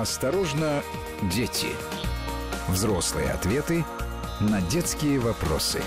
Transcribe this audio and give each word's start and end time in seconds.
Осторожно, 0.00 0.82
дети. 1.30 1.66
Взрослые 2.70 3.32
ответы 3.32 3.84
на 4.40 4.62
детские 4.62 5.18
вопросы. 5.18 5.82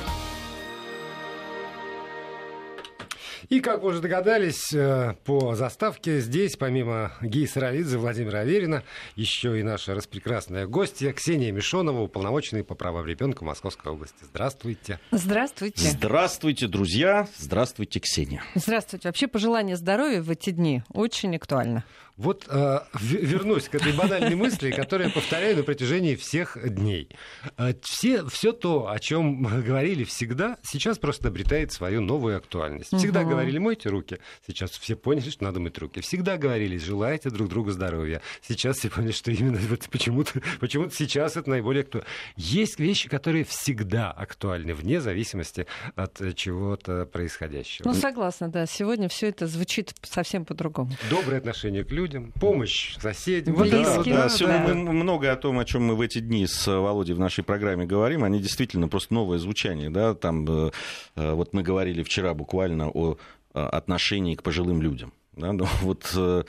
И, 3.50 3.60
как 3.60 3.82
вы 3.82 3.90
уже 3.90 4.02
догадались, 4.02 4.72
э, 4.72 5.16
по 5.26 5.56
заставке 5.56 6.20
здесь, 6.20 6.58
помимо 6.58 7.12
Геи 7.22 7.46
Саралидзе, 7.46 7.98
Владимира 7.98 8.40
Аверина, 8.40 8.84
еще 9.16 9.60
и 9.60 9.64
наша 9.64 9.96
распрекрасная 9.96 10.68
гостья 10.68 11.12
Ксения 11.12 11.52
Мишонова, 11.52 12.02
уполномоченная 12.02 12.64
по 12.64 12.76
правам 12.76 13.08
ребенка 13.08 13.44
Московской 13.44 13.92
области. 13.92 14.18
Здравствуйте. 14.22 15.00
Здравствуйте. 15.12 15.90
Здравствуйте, 15.90 16.68
друзья. 16.68 17.28
Здравствуйте, 17.38 18.00
Ксения. 18.00 18.44
Здравствуйте. 18.54 19.08
Вообще 19.08 19.28
пожелание 19.28 19.76
здоровья 19.76 20.22
в 20.22 20.30
эти 20.30 20.52
дни 20.52 20.84
очень 20.94 21.36
актуально. 21.36 21.84
Вот 22.18 22.46
э, 22.48 22.80
вернусь 23.02 23.70
к 23.70 23.76
этой 23.76 23.92
банальной 23.92 24.36
мысли, 24.36 24.70
которую 24.70 25.08
я 25.08 25.14
повторяю 25.14 25.58
на 25.58 25.64
протяжении 25.64 26.16
всех 26.16 26.58
дней. 26.64 27.10
Э, 27.58 27.74
все, 27.82 28.28
все 28.28 28.52
то, 28.52 28.88
о 28.92 29.00
чем 29.00 29.42
говорили 29.42 30.04
всегда, 30.04 30.58
сейчас 30.62 31.00
просто 31.00 31.30
обретает 31.30 31.72
свою 31.72 32.02
новую 32.02 32.38
актуальность. 32.38 32.96
Всегда 32.96 33.22
угу. 33.22 33.32
говорили 33.32 33.58
мойте 33.58 33.90
руки, 33.90 34.20
сейчас 34.46 34.72
все 34.72 34.96
поняли, 34.96 35.28
что 35.32 35.44
надо 35.44 35.60
мыть 35.60 35.76
руки. 35.80 36.02
Всегда 36.02 36.38
говорили 36.38 36.78
желайте 36.78 37.32
друг 37.32 37.50
другу 37.50 37.72
здоровья. 37.72 38.22
Сейчас 38.48 38.78
все 38.78 38.90
поняли, 38.92 39.12
что 39.12 39.32
именно 39.32 39.58
вот 39.70 39.90
почему-то, 39.90 40.40
почему-то 40.60 40.94
сейчас 40.94 41.36
это 41.36 41.50
наиболее 41.50 41.82
актуально. 41.82 42.08
Есть 42.36 42.80
вещи, 42.80 43.10
которые 43.10 43.44
всегда 43.44 44.12
актуальны, 44.12 44.76
вне 44.76 45.02
зависимости 45.02 45.66
от 45.96 46.22
чего-то 46.36 47.08
происходящего. 47.08 47.88
Ну, 47.88 47.96
согласна, 47.96 48.50
да. 48.50 48.68
Сегодня 48.68 49.10
все 49.10 49.30
это 49.30 49.48
звучит 49.48 49.96
совсем 50.04 50.46
по-другому. 50.46 50.92
Доброе 51.10 51.40
отношение 51.40 51.84
к 51.84 51.90
людям 51.90 52.03
людям, 52.04 52.34
помощь 52.40 52.96
соседям. 53.00 53.56
Вот 53.56 53.70
да, 53.70 53.84
да, 53.84 54.04
да. 54.04 54.30
Сегодня 54.30 54.74
мы 54.76 54.94
много 54.94 55.32
о 55.32 55.36
том, 55.36 55.58
о 55.60 55.66
чем 55.66 55.86
мы 55.86 55.96
в 55.96 56.02
эти 56.02 56.20
дни 56.20 56.46
с 56.46 56.68
Володей 56.68 57.14
в 57.14 57.20
нашей 57.20 57.44
программе 57.44 57.86
говорим, 57.86 58.24
они 58.24 58.40
действительно 58.40 58.88
просто 58.88 59.14
новое 59.14 59.38
звучание. 59.38 59.90
Да? 59.90 60.14
Там, 60.14 60.46
э, 60.48 60.72
э, 61.16 61.34
вот 61.34 61.54
мы 61.54 61.64
говорили 61.64 62.04
вчера 62.04 62.34
буквально 62.34 62.90
о 62.90 63.18
отношении 63.54 64.36
к 64.36 64.44
пожилым 64.44 64.82
людям. 64.82 65.14
Да? 65.34 65.54
Ну, 65.54 65.66
вот 65.82 66.12
э, 66.16 66.44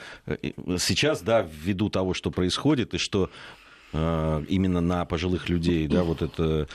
сейчас, 0.79 1.23
да, 1.23 1.47
ввиду 1.49 1.89
того, 1.89 2.15
что 2.15 2.31
происходит, 2.31 2.95
и 2.95 2.99
что 2.99 3.31
именно 3.93 4.81
на 4.81 5.05
пожилых 5.05 5.49
людей, 5.49 5.87
да, 5.87 6.03
вот 6.03 6.21
это 6.21 6.67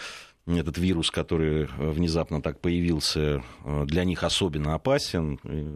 этот 0.57 0.77
вирус, 0.77 1.11
который 1.11 1.67
внезапно 1.77 2.41
так 2.41 2.59
появился, 2.59 3.43
для 3.85 4.03
них 4.03 4.23
особенно 4.23 4.73
опасен. 4.73 5.39
И 5.43 5.67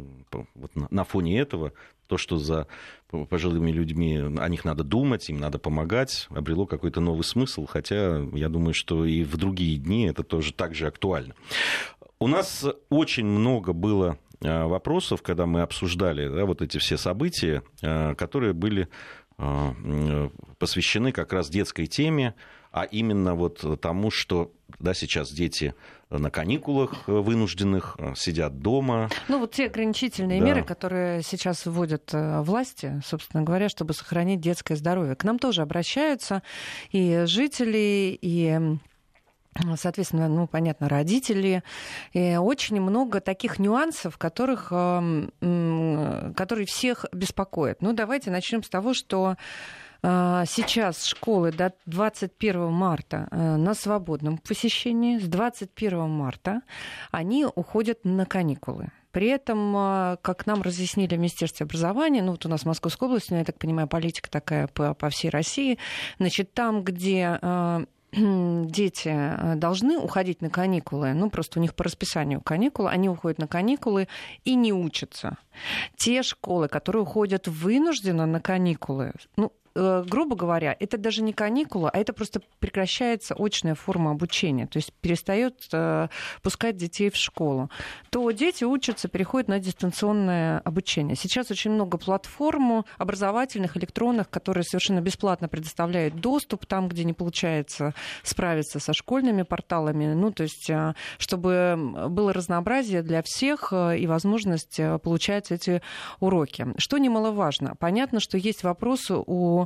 вот 0.55 0.71
на 0.91 1.03
фоне 1.03 1.39
этого 1.39 1.73
то, 2.07 2.17
что 2.17 2.37
за 2.37 2.67
пожилыми 3.29 3.71
людьми 3.71 4.17
о 4.17 4.49
них 4.49 4.65
надо 4.65 4.83
думать, 4.83 5.29
им 5.29 5.39
надо 5.39 5.59
помогать, 5.59 6.27
обрело 6.29 6.65
какой-то 6.65 6.99
новый 7.01 7.23
смысл, 7.23 7.65
хотя 7.65 8.19
я 8.33 8.49
думаю, 8.49 8.73
что 8.73 9.05
и 9.05 9.23
в 9.23 9.37
другие 9.37 9.77
дни 9.77 10.05
это 10.05 10.23
тоже 10.23 10.53
так 10.53 10.75
же 10.75 10.87
актуально. 10.87 11.33
У 12.19 12.27
нас 12.27 12.65
очень 12.89 13.25
много 13.25 13.73
было 13.73 14.17
э, 14.41 14.63
вопросов, 14.65 15.21
когда 15.21 15.45
мы 15.45 15.61
обсуждали 15.61 16.27
да, 16.27 16.45
вот 16.45 16.61
эти 16.61 16.77
все 16.77 16.97
события, 16.97 17.63
э, 17.81 18.15
которые 18.15 18.53
были 18.53 18.87
э, 19.37 20.29
посвящены 20.57 21.11
как 21.11 21.33
раз 21.33 21.49
детской 21.49 21.85
теме, 21.85 22.35
а 22.71 22.83
именно 22.83 23.35
вот 23.35 23.63
тому, 23.81 24.09
что 24.09 24.51
да, 24.83 24.93
сейчас 24.93 25.31
дети 25.31 25.73
на 26.09 26.29
каникулах 26.29 27.07
вынужденных 27.07 27.97
сидят 28.15 28.59
дома. 28.59 29.09
Ну 29.29 29.39
вот 29.39 29.53
те 29.53 29.65
ограничительные 29.65 30.39
да. 30.39 30.45
меры, 30.45 30.63
которые 30.63 31.23
сейчас 31.23 31.65
вводят 31.65 32.13
э, 32.13 32.41
власти, 32.41 33.01
собственно 33.05 33.43
говоря, 33.43 33.69
чтобы 33.69 33.93
сохранить 33.93 34.41
детское 34.41 34.75
здоровье. 34.75 35.15
К 35.15 35.23
нам 35.23 35.39
тоже 35.39 35.61
обращаются 35.61 36.43
и 36.91 37.23
жители, 37.25 38.17
и 38.21 38.59
соответственно, 39.77 40.27
ну, 40.27 40.47
понятно, 40.47 40.89
родители. 40.89 41.63
И 42.11 42.35
очень 42.35 42.81
много 42.81 43.21
таких 43.21 43.59
нюансов, 43.59 44.17
которых, 44.17 44.67
э, 44.71 46.33
которые 46.35 46.65
всех 46.65 47.05
беспокоят. 47.13 47.81
Ну, 47.81 47.93
давайте 47.93 48.31
начнем 48.31 48.63
с 48.63 48.69
того, 48.69 48.93
что 48.93 49.37
сейчас 50.03 51.05
школы 51.05 51.51
до 51.51 51.73
21 51.85 52.71
марта 52.71 53.27
э, 53.31 53.55
на 53.55 53.73
свободном 53.73 54.37
посещении. 54.37 55.17
С 55.17 55.27
21 55.27 56.09
марта 56.09 56.61
они 57.11 57.45
уходят 57.45 57.99
на 58.03 58.25
каникулы. 58.25 58.89
При 59.13 59.27
этом, 59.27 59.73
а, 59.77 60.17
как 60.23 60.47
нам 60.47 60.63
разъяснили 60.63 61.15
в 61.15 61.19
Министерстве 61.19 61.65
образования, 61.65 62.23
ну 62.23 62.31
вот 62.31 62.45
у 62.47 62.49
нас 62.49 62.61
в 62.61 62.65
Московской 62.65 63.07
области, 63.07 63.31
ну, 63.31 63.37
я 63.37 63.45
так 63.45 63.59
понимаю, 63.59 63.87
политика 63.87 64.29
такая 64.29 64.67
по, 64.67 64.95
по 64.95 65.09
всей 65.09 65.29
России, 65.29 65.77
значит, 66.17 66.53
там, 66.53 66.83
где 66.83 67.37
а, 67.41 67.83
дети 68.11 69.55
должны 69.55 69.99
уходить 69.99 70.41
на 70.41 70.49
каникулы, 70.49 71.13
ну 71.13 71.29
просто 71.29 71.59
у 71.59 71.61
них 71.61 71.75
по 71.75 71.83
расписанию 71.83 72.41
каникулы, 72.41 72.89
они 72.89 73.07
уходят 73.07 73.37
на 73.37 73.47
каникулы 73.47 74.07
и 74.45 74.55
не 74.55 74.73
учатся. 74.73 75.37
Те 75.95 76.23
школы, 76.23 76.67
которые 76.67 77.03
уходят 77.03 77.47
вынужденно 77.47 78.25
на 78.25 78.41
каникулы, 78.41 79.13
ну, 79.37 79.53
грубо 79.75 80.35
говоря, 80.35 80.75
это 80.79 80.97
даже 80.97 81.23
не 81.23 81.33
каникула, 81.33 81.89
а 81.89 81.97
это 81.97 82.13
просто 82.13 82.41
прекращается 82.59 83.35
очная 83.37 83.73
форма 83.75 84.11
обучения, 84.11 84.67
то 84.67 84.77
есть 84.77 84.93
перестает 85.01 85.67
э, 85.71 86.09
пускать 86.43 86.77
детей 86.77 87.09
в 87.09 87.15
школу, 87.15 87.71
то 88.11 88.29
дети 88.31 88.63
учатся, 88.63 89.07
переходят 89.07 89.47
на 89.47 89.59
дистанционное 89.59 90.59
обучение. 90.59 91.15
Сейчас 91.15 91.49
очень 91.49 91.71
много 91.71 91.97
платформ 91.97 92.85
образовательных, 92.97 93.75
электронных, 93.75 94.29
которые 94.29 94.63
совершенно 94.63 95.01
бесплатно 95.01 95.47
предоставляют 95.47 96.15
доступ 96.15 96.65
там, 96.67 96.87
где 96.87 97.03
не 97.03 97.13
получается 97.13 97.93
справиться 98.21 98.79
со 98.79 98.93
школьными 98.93 99.41
порталами, 99.41 100.13
ну, 100.13 100.31
то 100.31 100.43
есть, 100.43 100.69
э, 100.69 100.93
чтобы 101.17 102.09
было 102.09 102.31
разнообразие 102.31 103.01
для 103.01 103.23
всех 103.23 103.73
и 103.73 104.05
возможность 104.05 104.79
получать 105.01 105.51
эти 105.51 105.81
уроки. 106.19 106.67
Что 106.77 106.99
немаловажно, 106.99 107.75
понятно, 107.79 108.19
что 108.19 108.37
есть 108.37 108.63
вопросы 108.63 109.15
у 109.17 109.62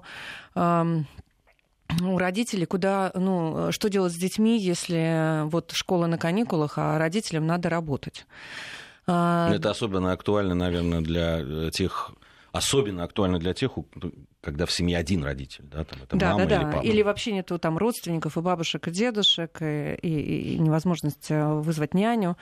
у 0.56 2.18
родителей, 2.18 2.66
куда, 2.66 3.12
ну, 3.16 3.72
что 3.72 3.90
делать 3.90 4.14
с 4.14 4.18
детьми, 4.18 4.60
если 4.60 5.48
вот 5.50 5.72
школа 5.74 6.08
на 6.08 6.18
каникулах, 6.18 6.78
а 6.78 6.98
родителям 6.98 7.48
надо 7.48 7.70
работать. 7.70 8.26
А, 9.08 9.50
Это 9.54 9.72
особенно 9.72 10.12
актуально, 10.12 10.54
наверное, 10.54 11.02
для 11.02 11.72
тех 11.72 12.12
особенно 12.58 13.04
актуально 13.04 13.40
для 13.40 13.54
тех, 13.54 13.72
когда 14.42 14.66
в 14.66 14.72
семье 14.72 14.98
один 14.98 15.24
родитель, 15.24 15.66
да, 15.66 15.84
там 15.84 16.00
это 16.04 16.16
да, 16.16 16.34
мама 16.34 16.46
да, 16.46 16.56
или 16.56 16.64
да. 16.64 16.72
папа. 16.72 16.86
Или 16.86 17.02
вообще 17.02 17.32
нету 17.32 17.60
там 17.60 17.78
родственников 17.78 18.38
и 18.38 18.42
бабушек, 18.42 18.88
и 18.88 18.92
дедушек, 18.92 19.62
и, 19.62 19.96
и, 20.02 20.54
и 20.56 20.60
невозможность 20.60 21.30
э, 21.30 21.46
вызвать 21.46 21.94
няню. 21.94 22.38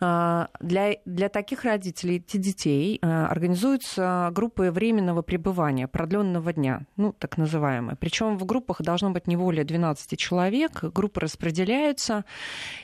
А, 0.00 0.48
для, 0.60 0.96
для 1.04 1.28
таких 1.28 1.64
родителей, 1.64 2.16
эти 2.16 2.36
детей, 2.36 2.98
э, 3.02 3.06
организуются 3.06 4.30
группы 4.32 4.70
временного 4.70 5.22
пребывания, 5.22 5.88
продленного 5.88 6.52
дня, 6.52 6.86
ну, 6.96 7.12
так 7.12 7.36
называемые. 7.36 7.96
Причем 7.96 8.38
в 8.38 8.44
группах 8.44 8.82
должно 8.82 9.10
быть 9.10 9.26
не 9.26 9.36
более 9.36 9.64
12 9.64 10.18
человек, 10.18 10.84
группы 10.84 11.20
распределяются, 11.20 12.24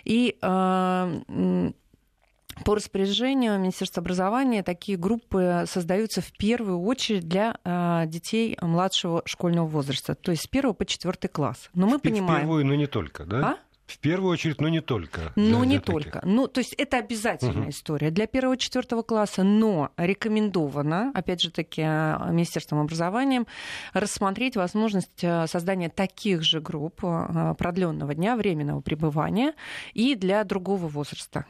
и 0.05 0.37
э, 0.41 1.73
по 2.67 2.75
распоряжению 2.75 3.61
Министерства 3.61 4.01
образования 4.01 4.65
такие 4.65 4.99
группы 4.99 5.67
создаются 5.69 6.21
в 6.21 6.33
первую 6.33 6.81
очередь 6.81 7.29
для 7.29 7.59
э, 7.65 8.07
детей 8.09 8.59
младшего 8.61 9.23
школьного 9.25 9.67
возраста, 9.67 10.17
то 10.17 10.33
есть 10.33 10.43
с 10.43 10.47
первого 10.49 10.73
по 10.73 10.85
четвертый 10.85 11.29
класс. 11.29 11.71
Но 11.75 11.87
мы 11.87 11.99
в 11.99 12.03
понимаем... 12.03 12.41
Первую, 12.41 12.67
но 12.67 12.75
не 12.75 12.89
только, 12.89 13.25
да? 13.25 13.39
А? 13.39 13.59
В 13.87 14.01
первую 14.01 14.33
очередь, 14.33 14.61
но 14.61 14.69
не 14.69 14.81
только. 14.81 15.33
Но 15.37 15.63
не 15.65 15.79
только. 15.79 16.21
Ну, 16.25 16.49
то 16.49 16.59
есть 16.59 16.73
это 16.73 16.97
обязательная 16.97 17.63
угу. 17.63 17.71
история 17.71 18.11
для 18.11 18.27
первого-четвертого 18.27 19.03
класса, 19.03 19.45
но 19.45 19.93
рекомендовано, 19.97 21.13
опять 21.15 21.41
же 21.43 21.53
таки, 21.53 21.83
Министерством 21.83 22.81
образования 22.81 23.45
рассмотреть 23.93 24.57
возможность 24.57 25.23
э, 25.23 25.47
создания 25.47 25.89
таких 25.89 26.43
же 26.43 26.61
групп 26.61 26.97
продленного 26.97 28.13
дня 28.17 28.35
временного 28.35 28.81
пребывания 28.81 29.55
и 29.95 30.17
для 30.17 30.43
другого 30.43 30.89
возраста. 30.89 31.47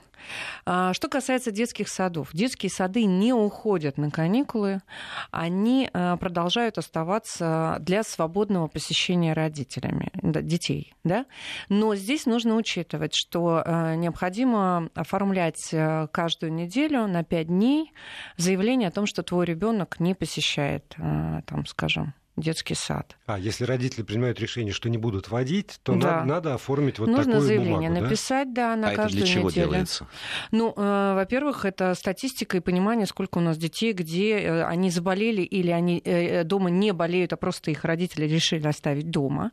А, 0.64 0.92
что 0.92 1.08
касается 1.08 1.50
детских 1.50 1.88
садов. 1.88 2.30
Детские 2.32 2.70
сады 2.70 3.04
не 3.04 3.32
уходят 3.32 3.98
на 3.98 4.10
каникулы, 4.10 4.82
они 5.30 5.88
а, 5.92 6.16
продолжают 6.16 6.78
оставаться 6.78 7.78
для 7.80 8.02
свободного 8.02 8.68
посещения 8.68 9.32
родителями 9.32 10.10
детей. 10.22 10.94
Да? 11.04 11.26
Но 11.68 11.94
здесь 11.94 12.26
нужно 12.26 12.56
учитывать, 12.56 13.14
что 13.14 13.62
а, 13.64 13.94
необходимо 13.94 14.90
оформлять 14.94 15.74
каждую 16.12 16.52
неделю 16.52 17.06
на 17.06 17.24
5 17.24 17.46
дней 17.46 17.92
заявление 18.36 18.88
о 18.88 18.92
том, 18.92 19.06
что 19.06 19.22
твой 19.22 19.46
ребенок 19.46 20.00
не 20.00 20.14
посещает, 20.14 20.94
там, 20.96 21.66
скажем, 21.66 22.14
детский 22.36 22.74
сад. 22.74 23.16
А 23.26 23.38
если 23.38 23.64
родители 23.64 24.02
принимают 24.02 24.38
решение, 24.40 24.72
что 24.72 24.90
не 24.90 24.98
будут 24.98 25.30
водить, 25.30 25.80
то 25.82 25.94
Да. 25.94 26.16
надо, 26.16 26.24
надо 26.26 26.54
оформить 26.54 26.98
вот 26.98 27.08
Нужно 27.08 27.24
такую 27.24 27.40
заявление 27.40 27.76
бумагу, 27.88 27.94
да? 27.94 28.00
написать, 28.02 28.52
да, 28.52 28.76
на 28.76 28.88
а 28.88 28.92
это 28.92 29.02
каждую 29.02 29.24
для 29.24 29.32
чего 29.34 29.48
неделю. 29.48 29.66
делается? 29.70 30.06
Ну, 30.50 30.74
э, 30.76 31.14
во-первых, 31.14 31.64
это 31.64 31.94
статистика 31.94 32.58
и 32.58 32.60
понимание, 32.60 33.06
сколько 33.06 33.38
у 33.38 33.40
нас 33.40 33.56
детей, 33.56 33.92
где 33.94 34.38
э, 34.38 34.64
они 34.64 34.90
заболели 34.90 35.42
или 35.42 35.70
они 35.70 36.02
э, 36.04 36.44
дома 36.44 36.68
не 36.70 36.92
болеют, 36.92 37.32
а 37.32 37.36
просто 37.36 37.70
их 37.70 37.84
родители 37.84 38.26
решили 38.26 38.66
оставить 38.66 39.10
дома. 39.10 39.50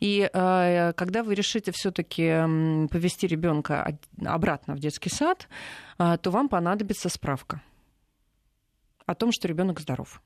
И 0.00 0.28
э, 0.30 0.92
когда 0.94 1.22
вы 1.22 1.34
решите 1.34 1.72
все-таки 1.72 2.88
повести 2.90 3.26
ребенка 3.26 3.96
обратно 4.24 4.74
в 4.74 4.78
детский 4.78 5.08
сад, 5.10 5.48
э, 5.98 6.18
то 6.20 6.30
вам 6.30 6.48
понадобится 6.50 7.08
справка 7.08 7.62
о 9.06 9.14
том, 9.14 9.32
что 9.32 9.48
ребенок 9.48 9.80
здоров. 9.80 10.20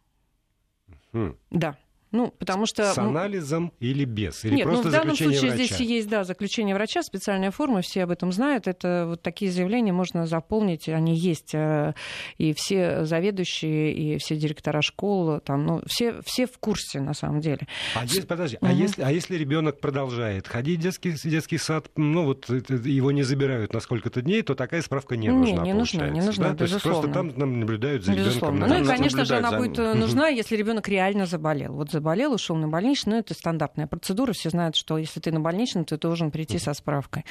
Хм. 1.12 1.36
Да. 1.50 1.76
Ну, 2.12 2.34
потому 2.38 2.66
что... 2.66 2.92
С 2.92 2.98
анализом 2.98 3.72
или 3.80 4.04
без? 4.04 4.44
Или 4.44 4.56
Нет, 4.56 4.66
ну 4.66 4.72
просто 4.72 4.88
в 4.88 4.92
данном 4.92 5.08
заключение 5.14 5.38
случае 5.38 5.56
врача? 5.56 5.74
здесь 5.74 5.88
есть, 5.88 6.08
да, 6.08 6.24
заключение 6.24 6.74
врача, 6.74 7.02
специальная 7.02 7.50
форма, 7.50 7.82
все 7.82 8.02
об 8.04 8.10
этом 8.10 8.32
знают. 8.32 8.66
Это 8.66 9.04
вот 9.08 9.22
такие 9.22 9.50
заявления 9.50 9.92
можно 9.92 10.26
заполнить, 10.26 10.88
они 10.88 11.14
есть. 11.16 11.54
э, 11.54 11.94
И 12.38 12.52
все 12.54 13.04
заведующие, 13.04 13.92
и 13.92 14.18
все 14.18 14.36
директора 14.36 14.82
школ, 14.82 15.40
там, 15.40 15.64
ну, 15.66 15.82
все, 15.86 16.20
все 16.24 16.46
в 16.46 16.58
курсе, 16.58 17.00
на 17.00 17.14
самом 17.14 17.40
деле. 17.40 17.66
А 17.94 18.02
если, 18.04 18.22
подожди, 18.22 18.58
а 18.60 18.66
Мгм. 18.66 18.76
если, 18.76 19.02
а 19.02 19.10
если 19.12 19.36
ребенок 19.36 19.80
продолжает 19.80 20.48
ходить 20.48 20.80
в 20.80 20.82
детский, 20.82 21.14
детский 21.24 21.58
сад, 21.58 21.90
ну 21.96 22.24
вот 22.24 22.48
это- 22.50 22.74
его 22.74 23.12
не 23.12 23.22
забирают 23.22 23.72
на 23.72 23.80
сколько-то 23.80 24.22
дней, 24.22 24.42
то 24.42 24.54
такая 24.54 24.82
справка 24.82 25.16
не, 25.16 25.28
Не, 25.28 25.32
нужна, 25.34 25.62
не 25.62 25.72
нужна, 25.74 26.08
не 26.08 26.20
нужна, 26.22 26.50
да? 26.50 26.54
То 26.56 26.64
есть 26.64 26.82
просто 26.82 27.06
безусловно. 27.06 27.30
там 27.32 27.38
нам 27.38 27.60
наблюдают 27.60 28.04
за 28.04 28.12
Безусловно. 28.14 28.64
ребенком. 28.64 28.78
Ну 28.78 28.84
и, 28.84 28.86
конечно 28.96 29.24
же, 29.24 29.36
она 29.36 29.50
за 29.50 29.56
будет 29.58 29.78
э, 29.78 29.94
нужна, 29.94 30.28
если 30.28 30.56
ребенок 30.56 30.88
реально 30.88 31.26
заболел. 31.26 31.72
Вот 31.74 31.90
заболел, 32.00 32.32
ушел 32.32 32.56
на 32.56 32.66
больничный, 32.66 33.12
ну 33.12 33.18
это 33.18 33.34
стандартная 33.34 33.86
процедура. 33.86 34.32
Все 34.32 34.48
знают, 34.48 34.74
что 34.74 34.96
если 34.96 35.20
ты 35.20 35.30
на 35.32 35.40
больничном, 35.40 35.84
ты 35.84 35.98
должен 35.98 36.30
прийти 36.30 36.58
со 36.58 36.72
справкой. 36.72 37.26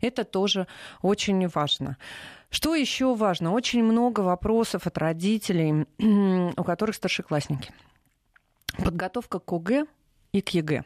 Это 0.00 0.24
тоже 0.24 0.66
очень 1.02 1.46
важно. 1.46 1.96
Что 2.50 2.74
еще 2.74 3.14
важно? 3.14 3.52
Очень 3.52 3.84
много 3.84 4.20
вопросов 4.20 4.86
от 4.86 4.98
родителей, 4.98 5.86
у 6.56 6.64
которых 6.64 6.96
старшеклассники. 6.96 7.70
Подготовка 8.84 9.38
к 9.38 9.52
ОГЭ 9.52 9.86
и 10.32 10.40
к 10.40 10.48
ЕГЭ. 10.50 10.82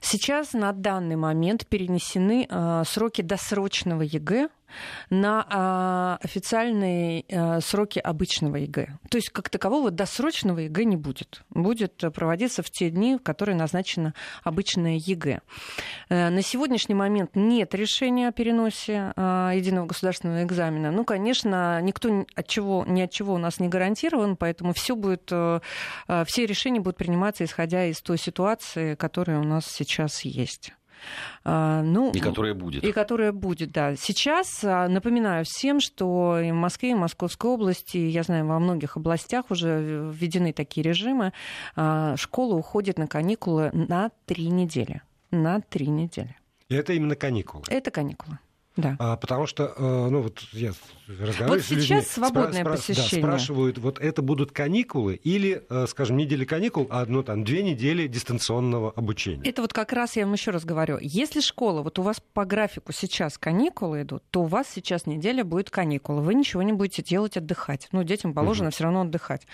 Сейчас 0.00 0.52
на 0.52 0.72
данный 0.72 1.16
момент 1.16 1.66
перенесены 1.66 2.46
э, 2.48 2.82
сроки 2.86 3.22
досрочного 3.22 4.02
ЕГЭ 4.02 4.48
на 5.10 6.18
э, 6.20 6.24
официальные 6.24 7.24
э, 7.28 7.60
сроки 7.60 7.98
обычного 7.98 8.56
ЕГЭ. 8.56 8.98
То 9.10 9.18
есть 9.18 9.30
как 9.30 9.48
такового 9.48 9.90
досрочного 9.90 10.60
ЕГЭ 10.60 10.84
не 10.84 10.96
будет. 10.96 11.42
Будет 11.50 12.02
э, 12.02 12.10
проводиться 12.10 12.62
в 12.62 12.70
те 12.70 12.90
дни, 12.90 13.16
в 13.16 13.22
которые 13.22 13.56
назначено 13.56 14.14
обычное 14.42 14.96
ЕГЭ. 14.96 15.40
Э, 16.08 16.30
на 16.30 16.42
сегодняшний 16.42 16.94
момент 16.94 17.30
нет 17.34 17.74
решения 17.74 18.28
о 18.28 18.32
переносе 18.32 19.12
э, 19.16 19.50
единого 19.54 19.86
государственного 19.86 20.42
экзамена. 20.44 20.90
Ну, 20.90 21.04
конечно, 21.04 21.80
никто 21.80 22.08
ни 22.08 22.26
от 22.34 22.46
чего, 22.46 22.84
ни 22.86 23.02
от 23.02 23.10
чего 23.10 23.34
у 23.34 23.38
нас 23.38 23.60
не 23.60 23.68
гарантирован, 23.68 24.36
поэтому 24.36 24.72
все 24.72 24.96
будет, 24.96 25.28
э, 25.30 25.60
все 26.26 26.46
решения 26.46 26.80
будут 26.80 26.96
приниматься 26.96 27.44
исходя 27.44 27.86
из 27.86 28.00
той 28.00 28.18
ситуации, 28.18 28.94
которая 28.94 29.38
у 29.38 29.44
нас 29.44 29.66
сейчас 29.66 30.22
есть. 30.24 30.72
А, 31.44 31.82
Ну, 31.82 32.10
И 32.12 32.20
которая 32.20 32.54
будет. 32.54 32.84
и 32.84 32.92
которая 32.92 33.32
будет, 33.32 33.72
да. 33.72 33.96
Сейчас 33.96 34.62
а, 34.64 34.88
напоминаю 34.88 35.44
всем, 35.44 35.80
что 35.80 36.38
и 36.40 36.50
в 36.50 36.54
Москве, 36.54 36.90
и 36.92 36.94
в 36.94 36.98
Московской 36.98 37.50
области, 37.50 37.98
я 37.98 38.22
знаю, 38.22 38.46
во 38.46 38.58
многих 38.58 38.96
областях 38.96 39.50
уже 39.50 40.10
введены 40.12 40.52
такие 40.52 40.82
режимы. 40.82 41.32
а, 41.76 42.16
Школа 42.16 42.54
уходит 42.54 42.98
на 42.98 43.06
каникулы 43.06 43.70
на 43.72 44.10
три 44.26 44.48
недели. 44.48 45.02
На 45.30 45.60
три 45.60 45.86
недели. 45.88 46.36
И 46.68 46.74
это 46.74 46.92
именно 46.92 47.14
каникулы. 47.16 47.64
Это 47.68 47.90
каникулы. 47.90 48.38
Да. 48.76 48.96
А, 48.98 49.16
потому 49.16 49.46
что, 49.46 49.72
э, 49.76 50.08
ну 50.10 50.20
вот 50.20 50.40
я 50.52 50.72
разговариваю 51.06 51.60
Вот 51.60 51.60
с 51.60 51.70
людьми, 51.70 51.86
сейчас 51.86 52.08
свободное 52.08 52.64
да, 52.64 52.70
посещение. 52.70 53.24
спрашивают, 53.24 53.78
вот 53.78 54.00
это 54.00 54.20
будут 54.20 54.50
каникулы 54.50 55.14
или, 55.14 55.62
э, 55.68 55.86
скажем, 55.88 56.16
недели 56.16 56.44
каникул, 56.44 56.88
а 56.90 57.04
ну, 57.06 57.22
там, 57.22 57.44
две 57.44 57.62
недели 57.62 58.08
дистанционного 58.08 58.90
обучения? 58.90 59.48
Это 59.48 59.62
вот 59.62 59.72
как 59.72 59.92
раз 59.92 60.16
я 60.16 60.24
вам 60.24 60.32
еще 60.32 60.50
раз 60.50 60.64
говорю. 60.64 60.98
Если 61.00 61.40
школа, 61.40 61.82
вот 61.82 61.98
у 62.00 62.02
вас 62.02 62.20
по 62.32 62.44
графику 62.44 62.92
сейчас 62.92 63.38
каникулы 63.38 64.02
идут, 64.02 64.24
то 64.30 64.42
у 64.42 64.46
вас 64.46 64.66
сейчас 64.74 65.06
неделя 65.06 65.44
будет 65.44 65.70
каникулы. 65.70 66.22
Вы 66.22 66.34
ничего 66.34 66.62
не 66.62 66.72
будете 66.72 67.02
делать, 67.02 67.36
отдыхать. 67.36 67.88
Ну, 67.92 68.02
детям 68.02 68.34
положено 68.34 68.70
все 68.70 68.84
равно 68.84 69.02
отдыхать. 69.02 69.46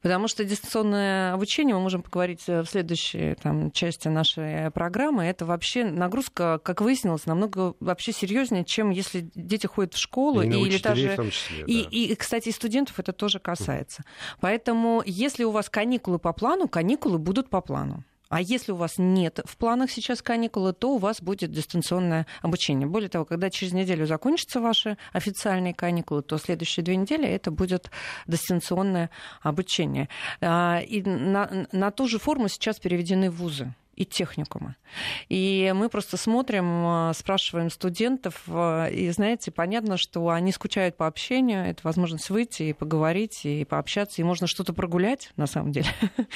Потому 0.00 0.28
что 0.28 0.44
дистанционное 0.44 1.34
обучение, 1.34 1.74
мы 1.74 1.82
можем 1.82 2.02
поговорить 2.02 2.44
э, 2.46 2.62
в 2.62 2.66
следующей 2.66 3.34
там, 3.42 3.70
части 3.70 4.08
нашей 4.08 4.70
программы, 4.70 5.24
это 5.24 5.44
вообще 5.44 5.84
нагрузка, 5.84 6.58
как 6.62 6.80
выяснилось, 6.80 7.26
намного 7.26 7.74
вообще 7.80 8.12
серьезнее, 8.12 8.45
чем 8.64 8.90
если 8.90 9.30
дети 9.34 9.66
ходят 9.66 9.94
в 9.94 9.98
школу 9.98 10.42
И 10.42 10.48
или 10.48 10.78
даже 10.78 11.10
в 11.10 11.16
том 11.16 11.30
числе, 11.30 11.64
и, 11.66 11.82
да. 11.82 11.88
и, 11.90 12.14
кстати, 12.14 12.48
и 12.48 12.52
студентов 12.52 12.98
это 12.98 13.12
тоже 13.12 13.38
касается. 13.38 14.04
Поэтому, 14.40 15.02
если 15.04 15.44
у 15.44 15.50
вас 15.50 15.68
каникулы 15.68 16.18
по 16.18 16.32
плану, 16.32 16.68
каникулы 16.68 17.18
будут 17.18 17.50
по 17.50 17.60
плану. 17.60 18.04
А 18.28 18.40
если 18.40 18.72
у 18.72 18.76
вас 18.76 18.94
нет 18.98 19.40
в 19.44 19.56
планах 19.56 19.90
сейчас 19.90 20.20
каникулы, 20.20 20.72
то 20.72 20.94
у 20.94 20.98
вас 20.98 21.22
будет 21.22 21.52
дистанционное 21.52 22.26
обучение. 22.42 22.88
Более 22.88 23.08
того, 23.08 23.24
когда 23.24 23.50
через 23.50 23.72
неделю 23.72 24.06
закончатся 24.06 24.60
ваши 24.60 24.98
официальные 25.12 25.74
каникулы, 25.74 26.22
то 26.22 26.36
следующие 26.38 26.82
две 26.82 26.96
недели 26.96 27.26
это 27.28 27.50
будет 27.50 27.90
дистанционное 28.26 29.10
обучение. 29.42 30.08
А, 30.40 30.80
И 30.80 31.02
на, 31.02 31.68
на 31.70 31.90
ту 31.90 32.08
же 32.08 32.18
форму 32.18 32.48
сейчас 32.48 32.80
переведены 32.80 33.30
вузы 33.30 33.74
и 33.96 34.04
техникумы. 34.04 34.76
И 35.28 35.72
мы 35.74 35.88
просто 35.88 36.16
смотрим, 36.16 37.10
э, 37.10 37.12
спрашиваем 37.14 37.70
студентов, 37.70 38.42
э, 38.46 38.92
и, 38.92 39.10
знаете, 39.10 39.50
понятно, 39.50 39.96
что 39.96 40.28
они 40.28 40.52
скучают 40.52 40.96
по 40.96 41.06
общению, 41.06 41.64
это 41.64 41.80
возможность 41.82 42.30
выйти 42.30 42.64
и 42.64 42.72
поговорить, 42.72 43.44
и 43.44 43.64
пообщаться, 43.64 44.20
и 44.20 44.24
можно 44.24 44.46
что-то 44.46 44.72
прогулять, 44.72 45.32
на 45.36 45.46
самом 45.46 45.72
деле. 45.72 45.88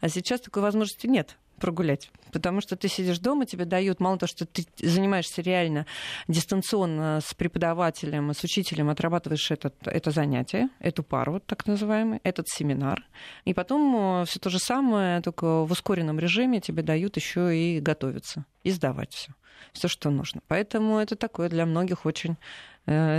А 0.00 0.08
сейчас 0.08 0.40
такой 0.40 0.62
возможности 0.62 1.06
нет 1.06 1.36
прогулять, 1.58 2.10
потому 2.32 2.60
что 2.60 2.76
ты 2.76 2.88
сидишь 2.88 3.18
дома, 3.18 3.46
тебе 3.46 3.64
дают, 3.64 4.00
мало 4.00 4.18
того, 4.18 4.28
что 4.28 4.46
ты 4.46 4.64
занимаешься 4.78 5.42
реально 5.42 5.86
дистанционно 6.28 7.20
с 7.24 7.34
преподавателем, 7.34 8.32
с 8.32 8.42
учителем, 8.44 8.88
отрабатываешь 8.90 9.50
этот, 9.50 9.74
это 9.86 10.10
занятие, 10.10 10.68
эту 10.78 11.02
пару, 11.02 11.40
так 11.40 11.66
называемый, 11.66 12.20
этот 12.24 12.48
семинар, 12.48 13.04
и 13.44 13.54
потом 13.54 14.24
все 14.26 14.38
то 14.38 14.50
же 14.50 14.58
самое, 14.58 15.20
только 15.20 15.64
в 15.64 15.72
ускоренном 15.72 16.18
режиме 16.18 16.60
тебе 16.60 16.82
дают 16.82 17.16
еще 17.16 17.56
и 17.56 17.80
готовиться, 17.80 18.44
и 18.62 18.70
сдавать 18.70 19.12
все, 19.14 19.32
все, 19.72 19.88
что 19.88 20.10
нужно. 20.10 20.40
Поэтому 20.48 20.98
это 20.98 21.16
такое 21.16 21.48
для 21.48 21.66
многих 21.66 22.06
очень 22.06 22.32
э, 22.32 22.36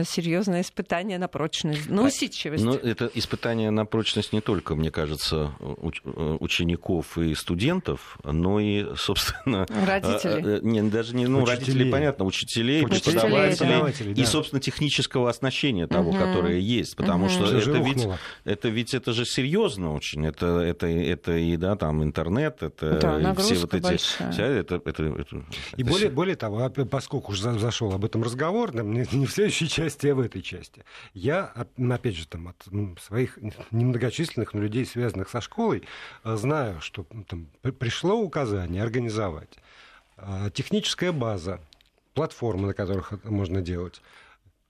серьезное 0.06 0.62
испытание 0.62 1.18
на 1.18 1.28
прочность, 1.28 1.90
на 1.90 2.02
А, 2.04 2.06
усидчивость. 2.06 2.64
Но 2.64 2.74
это 2.76 3.10
испытание 3.14 3.70
на 3.72 3.86
прочность 3.86 4.34
не 4.34 4.42
только, 4.42 4.76
мне 4.76 4.92
кажется, 4.92 5.54
э, 5.60 6.38
учеников 6.40 7.18
и 7.18 7.36
студентов, 7.36 8.18
но 8.24 8.60
и, 8.60 8.86
собственно... 8.96 9.66
Родителей. 9.88 10.44
э, 10.44 10.58
э, 10.58 10.60
Не, 10.64 10.82
даже 10.84 11.16
не, 11.16 11.28
ну, 11.28 11.44
Учителей. 11.44 11.60
родителей, 11.60 11.92
понятно, 11.92 12.26
учителей, 12.26 12.84
Учителей, 12.86 13.14
преподавателей, 13.20 13.58
преподавателей, 13.58 14.12
и, 14.14 14.16
да. 14.16 14.26
собственно, 14.26 14.60
технического 14.62 15.30
оснащения 15.30 15.88
того, 15.88 16.12
Мгм. 16.12 16.20
которое 16.20 16.60
есть, 16.60 16.96
потому 16.96 17.26
Мгм. 17.26 17.34
что 17.34 17.46
Всё 17.46 17.62
же 17.62 17.72
это 17.72 17.80
ведь, 17.84 18.08
это 18.46 18.70
ведь 18.70 18.94
это 18.94 19.14
же 19.14 19.26
серьезно 19.26 19.94
очень, 19.94 20.26
это, 20.26 20.60
это, 20.62 20.88
это 20.88 21.38
и, 21.38 21.58
да, 21.58 21.76
там, 21.76 22.04
интернет, 22.04 22.64
это 22.64 22.98
Да, 23.00 23.32
и 23.32 23.36
все 23.38 23.56
вот 23.56 23.74
эти... 23.74 23.84
большая. 23.84 24.32
вся 24.32 24.46
это, 24.46 24.82
это, 24.84 25.04
это- 25.04 25.44
И 25.78 25.82
это 25.82 25.90
более, 25.92 26.10
более 26.10 26.36
того, 26.36 26.60
а 26.64 26.70
поскольку 26.70 27.32
уже 27.32 27.44
за- 27.44 27.60
зашел 27.60 27.94
об 27.94 28.06
этом 28.06 28.24
разговор, 28.24 28.72
да, 28.72 28.84
не, 28.84 29.06
не 29.12 29.26
в 29.26 29.34
следующей 29.60 29.68
части, 29.84 30.08
а 30.08 30.16
в 30.16 30.20
этой 30.20 30.42
части, 30.42 30.84
я, 31.14 31.54
ну, 31.78 31.94
опять 31.94 32.16
же, 32.16 32.28
там, 32.28 32.48
от 32.48 32.68
м, 32.72 32.98
своих 32.98 33.38
немногочисленных 33.72 34.54
но 34.54 34.62
людей, 34.62 34.86
связанных 34.86 35.30
со 35.30 35.42
школой, 35.42 35.84
э, 36.24 36.36
знаю, 36.36 36.82
что 36.82 37.06
там, 37.28 37.48
при- 37.62 37.72
пришло 37.72 38.16
указание 38.16 38.82
организовать 38.84 39.58
э, 40.18 40.50
техническая 40.54 41.12
база, 41.12 41.62
платформы, 42.14 42.68
на 42.68 42.74
которых 42.74 43.14
это 43.14 43.32
можно 43.32 43.62
делать, 43.62 44.02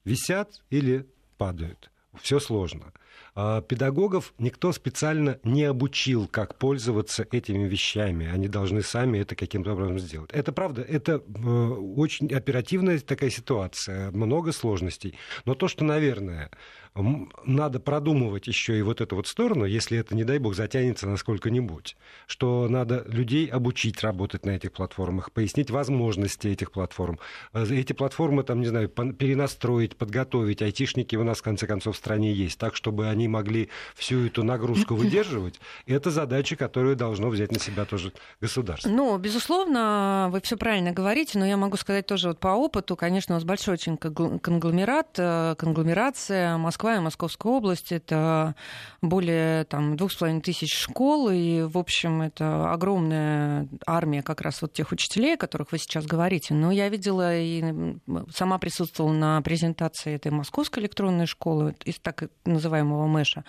висят 0.04 0.62
или 0.70 1.06
падают. 1.38 1.90
Все 2.18 2.40
сложно. 2.40 2.92
А 3.34 3.60
Педагогов 3.62 4.34
никто 4.38 4.72
специально 4.72 5.38
не 5.44 5.64
обучил, 5.64 6.26
как 6.26 6.56
пользоваться 6.56 7.26
этими 7.30 7.68
вещами. 7.68 8.28
Они 8.28 8.48
должны 8.48 8.82
сами 8.82 9.18
это 9.18 9.36
каким-то 9.36 9.72
образом 9.72 9.98
сделать. 9.98 10.30
Это 10.32 10.52
правда, 10.52 10.82
это 10.82 11.12
э, 11.12 11.48
очень 11.48 12.32
оперативная 12.34 12.98
такая 12.98 13.30
ситуация, 13.30 14.10
много 14.10 14.52
сложностей. 14.52 15.16
Но 15.44 15.54
то, 15.54 15.68
что, 15.68 15.84
наверное, 15.84 16.50
надо 16.94 17.80
продумывать 17.80 18.46
еще 18.46 18.78
и 18.78 18.82
вот 18.82 19.00
эту 19.00 19.16
вот 19.16 19.26
сторону, 19.26 19.64
если 19.64 19.98
это, 19.98 20.14
не 20.14 20.24
дай 20.24 20.38
бог, 20.38 20.54
затянется 20.54 21.08
на 21.08 21.16
сколько-нибудь, 21.16 21.96
что 22.26 22.68
надо 22.68 23.04
людей 23.06 23.46
обучить 23.46 24.02
работать 24.02 24.44
на 24.44 24.50
этих 24.50 24.72
платформах, 24.72 25.30
пояснить 25.32 25.70
возможности 25.70 26.48
этих 26.48 26.72
платформ. 26.72 27.18
Э, 27.52 27.64
Эти 27.70 27.92
платформы, 27.92 28.42
там, 28.42 28.60
не 28.60 28.66
знаю, 28.66 28.88
перенастроить, 28.88 29.96
подготовить. 29.96 30.62
Айтишники 30.62 31.16
у 31.16 31.24
нас, 31.24 31.38
в 31.38 31.42
конце 31.42 31.66
концов, 31.66 31.94
в 31.94 31.98
стране 31.98 32.32
есть. 32.32 32.58
Так, 32.58 32.74
чтобы 32.74 33.08
они 33.08 33.28
могли 33.28 33.68
всю 33.94 34.26
эту 34.26 34.42
нагрузку 34.42 34.94
выдерживать, 34.96 35.60
это 35.86 36.10
задача, 36.10 36.56
которую 36.56 36.96
должно 36.96 37.28
взять 37.28 37.52
на 37.52 37.60
себя 37.60 37.84
тоже 37.84 38.12
государство. 38.40 38.88
Ну, 38.88 39.16
безусловно, 39.16 40.28
вы 40.32 40.40
все 40.40 40.56
правильно 40.56 40.92
говорите, 40.92 41.38
но 41.38 41.46
я 41.46 41.56
могу 41.56 41.76
сказать 41.76 42.06
тоже 42.06 42.28
вот 42.28 42.40
по 42.40 42.48
опыту, 42.48 42.96
конечно, 42.96 43.34
у 43.34 43.36
нас 43.36 43.44
большой 43.44 43.74
очень 43.74 43.96
конгломерат, 43.96 45.08
э, 45.18 45.54
конгломерация 45.56 46.58
Москва 46.58 46.79
и 46.84 46.98
Московская 47.00 47.52
область, 47.52 47.92
это 47.92 48.54
более 49.02 49.64
там 49.64 49.96
двух 49.96 50.12
с 50.12 50.16
половиной 50.16 50.42
тысяч 50.42 50.74
школ, 50.74 51.30
и, 51.30 51.62
в 51.62 51.78
общем, 51.78 52.22
это 52.22 52.72
огромная 52.72 53.68
армия 53.86 54.22
как 54.22 54.40
раз 54.40 54.62
вот 54.62 54.72
тех 54.72 54.92
учителей, 54.92 55.34
о 55.34 55.38
которых 55.38 55.72
вы 55.72 55.78
сейчас 55.78 56.06
говорите. 56.06 56.54
Но 56.54 56.70
я 56.70 56.88
видела 56.88 57.36
и 57.36 57.96
сама 58.34 58.58
присутствовала 58.58 59.12
на 59.12 59.42
презентации 59.42 60.14
этой 60.14 60.32
московской 60.32 60.82
электронной 60.82 61.26
школы, 61.26 61.74
из 61.84 61.98
так 61.98 62.24
называемого 62.44 63.06
МЭШа, 63.06 63.44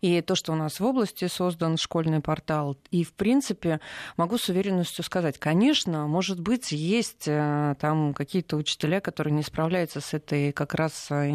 и 0.00 0.20
то, 0.20 0.34
что 0.34 0.52
у 0.52 0.56
нас 0.56 0.80
в 0.80 0.84
области 0.84 1.26
создан 1.28 1.76
школьный 1.76 2.20
портал. 2.20 2.76
И, 2.90 3.04
в 3.04 3.12
принципе, 3.12 3.80
могу 4.16 4.38
с 4.38 4.48
уверенностью 4.48 5.04
сказать, 5.04 5.38
конечно, 5.38 6.06
может 6.06 6.40
быть, 6.40 6.72
есть 6.72 7.24
э, 7.26 7.74
там 7.80 8.14
какие-то 8.14 8.56
учителя, 8.56 9.00
которые 9.00 9.34
не 9.34 9.42
справляются 9.42 10.00
с 10.00 10.14
этой 10.14 10.52
как 10.52 10.74
раз 10.74 11.08
э, 11.10 11.30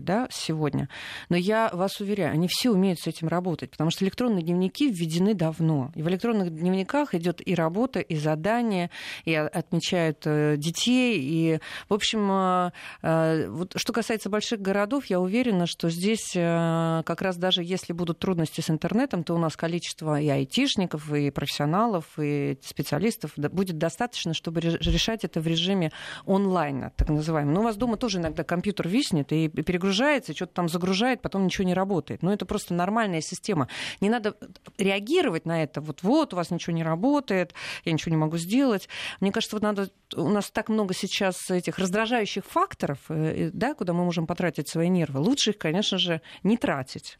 интернет-нагрузкой 0.00 0.10
да, 0.10 0.26
сегодня, 0.30 0.88
но 1.28 1.36
я 1.36 1.70
вас 1.72 2.00
уверяю, 2.00 2.32
они 2.32 2.48
все 2.48 2.70
умеют 2.70 2.98
с 3.00 3.06
этим 3.06 3.28
работать, 3.28 3.70
потому 3.70 3.90
что 3.90 4.04
электронные 4.04 4.42
дневники 4.42 4.90
введены 4.90 5.34
давно. 5.34 5.92
И 5.94 6.02
в 6.02 6.08
электронных 6.08 6.50
дневниках 6.50 7.14
идет 7.14 7.46
и 7.46 7.54
работа, 7.54 8.00
и 8.00 8.16
задания, 8.16 8.90
и 9.24 9.34
отмечают 9.34 10.22
э, 10.24 10.56
детей. 10.56 11.18
И, 11.20 11.60
в 11.88 11.94
общем, 11.94 12.72
вот, 13.02 13.72
что 13.76 13.92
касается 13.92 14.30
больших 14.30 14.60
городов, 14.60 15.06
я 15.06 15.20
уверена, 15.20 15.66
что 15.66 15.90
здесь 15.90 16.32
как 16.32 17.22
раз 17.22 17.36
даже 17.36 17.62
если 17.62 17.92
будут 17.92 18.18
трудности 18.18 18.60
с 18.60 18.70
интернетом, 18.70 19.24
то 19.24 19.34
у 19.34 19.38
нас 19.38 19.56
количество 19.56 20.20
и 20.20 20.28
айтишников, 20.28 21.12
и 21.12 21.30
профессионалов, 21.30 22.04
и 22.18 22.58
специалистов 22.62 23.32
будет 23.36 23.78
достаточно, 23.78 24.34
чтобы 24.34 24.60
решать 24.60 25.24
это 25.24 25.40
в 25.40 25.46
режиме 25.46 25.92
онлайна, 26.26 26.92
так 26.96 27.08
называемый. 27.08 27.54
Но 27.54 27.60
у 27.60 27.64
вас 27.64 27.76
дома 27.76 27.96
тоже 27.96 28.18
иногда 28.18 28.44
компьютер 28.44 28.88
виснет 28.88 29.32
и 29.32 29.48
перегружается, 29.48 29.89
что-то 29.92 30.54
там 30.54 30.68
загружает, 30.68 31.22
потом 31.22 31.44
ничего 31.44 31.66
не 31.66 31.74
работает. 31.74 32.22
Но 32.22 32.32
это 32.32 32.46
просто 32.46 32.74
нормальная 32.74 33.20
система. 33.20 33.68
Не 34.00 34.10
надо 34.10 34.36
реагировать 34.78 35.46
на 35.46 35.62
это. 35.62 35.80
Вот-вот, 35.80 36.32
у 36.32 36.36
вас 36.36 36.50
ничего 36.50 36.74
не 36.74 36.82
работает, 36.82 37.54
я 37.84 37.92
ничего 37.92 38.10
не 38.10 38.16
могу 38.16 38.36
сделать. 38.38 38.88
Мне 39.20 39.32
кажется, 39.32 39.56
вот 39.56 39.62
надо... 39.62 39.90
У 40.16 40.28
нас 40.28 40.50
так 40.50 40.68
много 40.68 40.92
сейчас 40.94 41.50
этих 41.50 41.78
раздражающих 41.78 42.44
факторов, 42.44 42.98
э, 43.08 43.50
да, 43.52 43.74
куда 43.74 43.92
мы 43.92 44.04
можем 44.04 44.26
потратить 44.26 44.68
свои 44.68 44.88
нервы. 44.88 45.20
Лучше 45.20 45.50
их, 45.50 45.58
конечно 45.58 45.98
же, 45.98 46.20
не 46.42 46.56
тратить, 46.56 47.16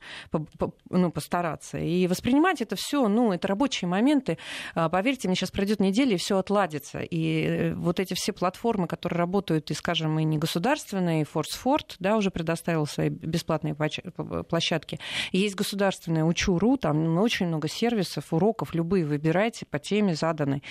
ну, 0.88 1.10
постараться. 1.12 1.78
И 1.78 2.06
воспринимать 2.06 2.60
это 2.60 2.76
все, 2.76 3.06
ну, 3.08 3.32
это 3.32 3.46
рабочие 3.48 3.88
моменты. 3.88 4.38
А, 4.74 4.88
поверьте, 4.88 5.28
мне 5.28 5.36
сейчас 5.36 5.50
пройдет 5.50 5.80
неделя, 5.80 6.14
и 6.14 6.18
все 6.18 6.38
отладится. 6.38 7.00
И 7.00 7.44
э, 7.44 7.74
вот 7.74 8.00
эти 8.00 8.14
все 8.14 8.32
платформы, 8.32 8.86
которые 8.88 9.18
работают, 9.18 9.70
и, 9.70 9.74
скажем, 9.74 10.18
и 10.18 10.24
не 10.24 10.38
государственные, 10.38 11.22
и 11.22 11.24
Форсфорд, 11.24 11.96
да, 11.98 12.16
уже 12.16 12.30
предоставил 12.60 12.86
свои 12.86 13.08
бесплатные 13.08 13.74
площадки. 13.74 14.98
Есть 15.32 15.54
государственная 15.54 16.24
Учу.ру, 16.24 16.76
там 16.76 17.18
очень 17.18 17.46
много 17.46 17.68
сервисов, 17.68 18.32
уроков, 18.32 18.74
любые 18.74 19.04
выбирайте 19.04 19.66
по 19.66 19.78
теме 19.78 20.14
заданной 20.14 20.62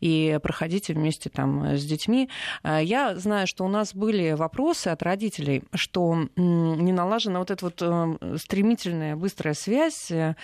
и 0.00 0.38
проходите 0.42 0.92
вместе 0.92 1.30
там 1.30 1.76
с 1.76 1.84
детьми. 1.84 2.28
А, 2.62 2.80
я 2.80 3.16
знаю, 3.16 3.46
что 3.46 3.64
у 3.64 3.68
нас 3.68 3.94
были 3.94 4.32
вопросы 4.32 4.88
от 4.88 5.02
родителей, 5.02 5.62
что 5.74 6.28
не 6.36 6.92
налажена 6.92 7.38
вот 7.38 7.50
эта 7.50 7.64
вот 7.64 7.80
э, 7.80 8.36
стремительная 8.38 9.16
быстрая 9.16 9.54
связь 9.54 10.10
э, 10.10 10.34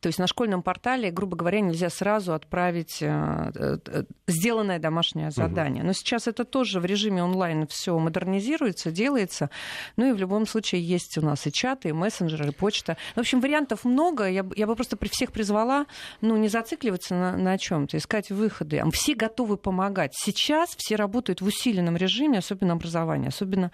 то 0.00 0.06
есть 0.06 0.18
на 0.18 0.26
школьном 0.26 0.62
портале, 0.62 1.10
грубо 1.10 1.36
говоря, 1.36 1.60
нельзя 1.60 1.90
сразу 1.90 2.32
отправить 2.32 3.02
э, 3.02 3.52
э, 3.54 4.04
сделанное 4.26 4.78
домашнее 4.78 5.30
задание. 5.30 5.84
Но 5.84 5.92
сейчас 5.92 6.26
это 6.26 6.44
тоже 6.44 6.80
в 6.80 6.86
режиме 6.86 7.22
онлайн 7.22 7.66
все 7.66 7.98
модернизируется, 7.98 8.90
делается. 8.90 9.50
Ну 9.96 10.08
и 10.08 10.12
в 10.12 10.16
любом 10.16 10.46
случае 10.50 10.82
есть 10.82 11.16
у 11.18 11.22
нас 11.22 11.46
и 11.46 11.52
чаты, 11.52 11.90
и 11.90 11.92
мессенджеры, 11.92 12.48
и 12.48 12.52
почта. 12.52 12.96
В 13.14 13.20
общем, 13.20 13.40
вариантов 13.40 13.84
много. 13.84 14.28
Я, 14.28 14.44
я 14.56 14.66
бы 14.66 14.74
просто 14.74 14.96
при 14.96 15.08
всех 15.08 15.32
призвала 15.32 15.86
ну, 16.20 16.36
не 16.36 16.48
зацикливаться 16.48 17.14
на, 17.14 17.36
на 17.36 17.58
чем-то, 17.58 17.96
искать 17.96 18.30
выходы. 18.30 18.82
Все 18.92 19.14
готовы 19.14 19.56
помогать. 19.56 20.12
Сейчас 20.14 20.74
все 20.76 20.96
работают 20.96 21.40
в 21.40 21.46
усиленном 21.46 21.96
режиме, 21.96 22.38
особенно 22.38 22.72
образование, 22.72 23.28
особенно 23.28 23.70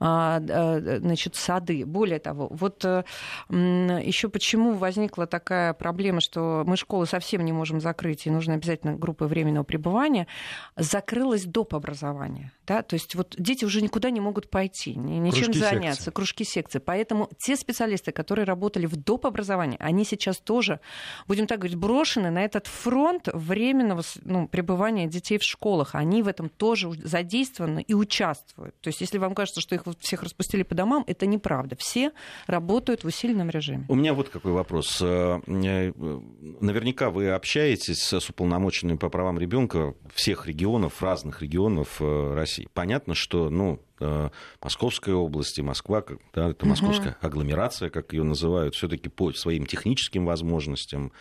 а, 0.00 0.40
значит, 0.40 1.36
сады. 1.36 1.84
Более 1.86 2.18
того, 2.18 2.48
вот 2.50 2.84
еще 3.48 4.28
почему 4.28 4.72
возникла 4.72 5.26
такая 5.26 5.72
проблема, 5.72 6.20
что 6.20 6.64
мы 6.66 6.76
школы 6.76 7.06
совсем 7.06 7.44
не 7.44 7.52
можем 7.52 7.80
закрыть, 7.80 8.26
и 8.26 8.30
нужно 8.30 8.54
обязательно 8.54 8.96
группы 8.96 9.26
временного 9.26 9.64
пребывания, 9.64 10.26
закрылась 10.76 11.44
доп. 11.44 11.74
образования. 11.74 12.52
Да? 12.66 12.82
То 12.82 12.94
есть 12.94 13.14
вот 13.14 13.34
дети 13.38 13.64
уже 13.64 13.80
никуда 13.80 14.10
не 14.10 14.20
могут 14.20 14.50
пойти, 14.50 14.94
ничем 14.94 15.44
кружки 15.44 15.58
заняться, 15.58 16.04
секции. 16.04 16.10
Кружки 16.16 16.44
секции. 16.44 16.78
Поэтому 16.78 17.28
те 17.38 17.56
специалисты, 17.56 18.12
которые 18.12 18.44
работали 18.44 18.86
в 18.86 18.96
доп. 18.96 19.26
образовании, 19.26 19.76
они 19.80 20.04
сейчас 20.04 20.38
тоже, 20.38 20.80
будем 21.28 21.46
так 21.46 21.58
говорить, 21.58 21.76
брошены 21.76 22.30
на 22.30 22.44
этот 22.44 22.66
фронт 22.66 23.28
временного 23.32 24.02
ну, 24.24 24.48
пребывания 24.48 25.06
детей 25.06 25.38
в 25.38 25.42
школах. 25.42 25.94
Они 25.94 26.22
в 26.22 26.28
этом 26.28 26.48
тоже 26.48 26.90
задействованы 26.92 27.82
и 27.86 27.94
участвуют. 27.94 28.74
То 28.80 28.88
есть 28.88 29.00
если 29.00 29.18
вам 29.18 29.34
кажется, 29.34 29.60
что 29.60 29.74
их 29.74 29.84
всех 30.00 30.22
распустили 30.22 30.62
по 30.62 30.74
домам, 30.74 31.04
это 31.06 31.26
неправда. 31.26 31.76
Все 31.76 32.12
работают 32.46 33.04
в 33.04 33.06
усиленном 33.06 33.50
режиме. 33.50 33.84
У 33.88 33.94
меня 33.94 34.14
вот 34.14 34.28
какой 34.28 34.52
вопрос. 34.52 34.98
Э, 35.02 35.36
Э, 35.46 35.92
наверняка 36.60 37.10
вы 37.10 37.30
общаетесь 37.30 38.12
с 38.12 38.30
уполномоченными 38.30 38.96
по 38.96 39.08
правам 39.08 39.38
ребенка 39.38 39.94
всех 40.14 40.46
регионов, 40.46 41.02
разных 41.02 41.42
регионов 41.42 42.00
э, 42.00 42.34
России. 42.34 42.68
Понятно, 42.72 43.14
что 43.14 43.50
ну, 43.50 43.80
Московской 44.62 45.14
области, 45.14 45.60
Москва, 45.60 46.04
да, 46.34 46.50
это 46.50 46.66
московская 46.66 47.10
угу. 47.10 47.26
агломерация, 47.26 47.90
как 47.90 48.12
ее 48.12 48.24
называют, 48.24 48.74
все-таки 48.74 49.08
по 49.08 49.32
своим 49.32 49.66
техническим 49.66 50.26
возможностям 50.26 51.12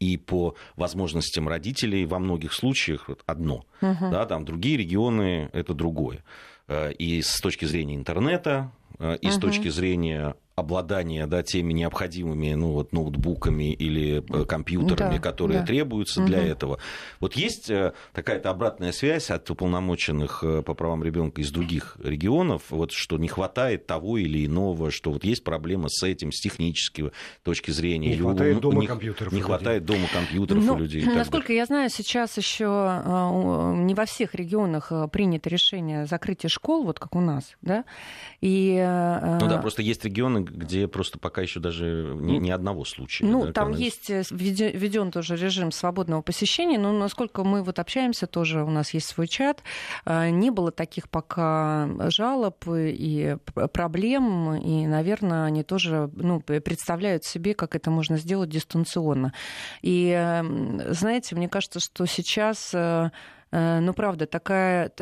и 0.00 0.16
по 0.16 0.54
возможностям 0.76 1.48
родителей 1.48 2.06
во 2.06 2.18
многих 2.18 2.52
случаях 2.52 3.10
одно. 3.26 3.66
Угу. 3.82 4.10
Да, 4.10 4.26
там 4.26 4.44
другие 4.44 4.76
регионы 4.76 5.50
это 5.52 5.74
другое. 5.74 6.24
И 6.70 7.20
с 7.22 7.40
точки 7.40 7.64
зрения 7.64 7.96
интернета, 7.96 8.72
и 9.00 9.26
угу. 9.26 9.32
с 9.32 9.38
точки 9.38 9.68
зрения 9.68 10.34
обладание 10.58 11.26
да, 11.26 11.42
теми 11.42 11.72
необходимыми 11.72 12.54
ну, 12.54 12.72
вот, 12.72 12.92
ноутбуками 12.92 13.72
или 13.72 14.22
э, 14.28 14.44
компьютерами, 14.44 15.16
да, 15.16 15.22
которые 15.22 15.60
да. 15.60 15.66
требуются 15.66 16.20
угу. 16.20 16.28
для 16.28 16.38
этого. 16.38 16.78
Вот 17.20 17.34
есть 17.34 17.70
э, 17.70 17.92
такая-то 18.12 18.50
обратная 18.50 18.92
связь 18.92 19.30
от 19.30 19.50
уполномоченных 19.50 20.42
э, 20.42 20.62
по 20.62 20.74
правам 20.74 21.04
ребенка 21.04 21.40
из 21.40 21.50
других 21.50 21.96
регионов, 22.02 22.62
вот, 22.70 22.92
что 22.92 23.18
не 23.18 23.28
хватает 23.28 23.86
того 23.86 24.18
или 24.18 24.44
иного, 24.46 24.90
что 24.90 25.12
вот 25.12 25.24
есть 25.24 25.44
проблема 25.44 25.88
с 25.88 26.02
этим 26.02 26.32
с 26.32 26.40
технической 26.40 27.12
точки 27.42 27.70
зрения. 27.70 28.08
Не 28.08 28.14
или 28.14 28.22
хватает 28.22 28.56
у, 28.56 28.60
дома 28.60 28.80
не, 28.80 28.86
компьютеров. 28.86 29.32
Не 29.32 29.40
хватает 29.40 29.84
дома 29.84 30.06
компьютеров 30.12 30.64
ну, 30.64 30.74
у 30.74 30.78
людей. 30.78 31.04
Насколько 31.04 31.52
я 31.52 31.66
знаю, 31.66 31.90
сейчас 31.90 32.36
еще 32.36 32.64
не 33.76 33.94
во 33.94 34.04
всех 34.04 34.34
регионах 34.34 34.92
принято 35.12 35.48
решение 35.48 36.06
закрытия 36.06 36.48
школ, 36.48 36.84
вот 36.84 36.98
как 36.98 37.14
у 37.14 37.20
нас, 37.20 37.56
да, 37.62 37.84
и... 38.40 38.74
Ну 39.40 39.48
да, 39.48 39.58
просто 39.58 39.82
есть 39.82 40.04
регионы, 40.04 40.46
где 40.50 40.88
просто 40.88 41.18
пока 41.18 41.42
еще 41.42 41.60
даже 41.60 42.12
ни, 42.14 42.38
ни 42.38 42.50
одного 42.50 42.84
случая. 42.84 43.26
Ну, 43.26 43.46
да, 43.46 43.52
там 43.52 43.72
есть 43.72 44.10
э, 44.10 44.22
введен 44.30 45.10
тоже 45.10 45.36
режим 45.36 45.72
свободного 45.72 46.22
посещения, 46.22 46.78
но 46.78 46.92
насколько 46.92 47.44
мы 47.44 47.62
вот 47.62 47.78
общаемся, 47.78 48.26
тоже 48.26 48.62
у 48.62 48.70
нас 48.70 48.94
есть 48.94 49.06
свой 49.06 49.28
чат, 49.28 49.62
э, 50.04 50.30
не 50.30 50.50
было 50.50 50.70
таких 50.70 51.08
пока 51.08 51.88
жалоб 52.10 52.64
и 52.68 53.36
проблем, 53.72 54.54
и, 54.54 54.86
наверное, 54.86 55.44
они 55.44 55.62
тоже 55.62 56.10
ну, 56.14 56.40
представляют 56.40 57.24
себе, 57.24 57.54
как 57.54 57.74
это 57.74 57.90
можно 57.90 58.16
сделать 58.16 58.50
дистанционно. 58.50 59.32
И, 59.82 60.42
знаете, 60.90 61.36
мне 61.36 61.48
кажется, 61.48 61.80
что 61.80 62.06
сейчас 62.06 62.72
э, 62.74 63.10
ну, 63.50 63.92
правда, 63.94 64.26
такая 64.26 64.92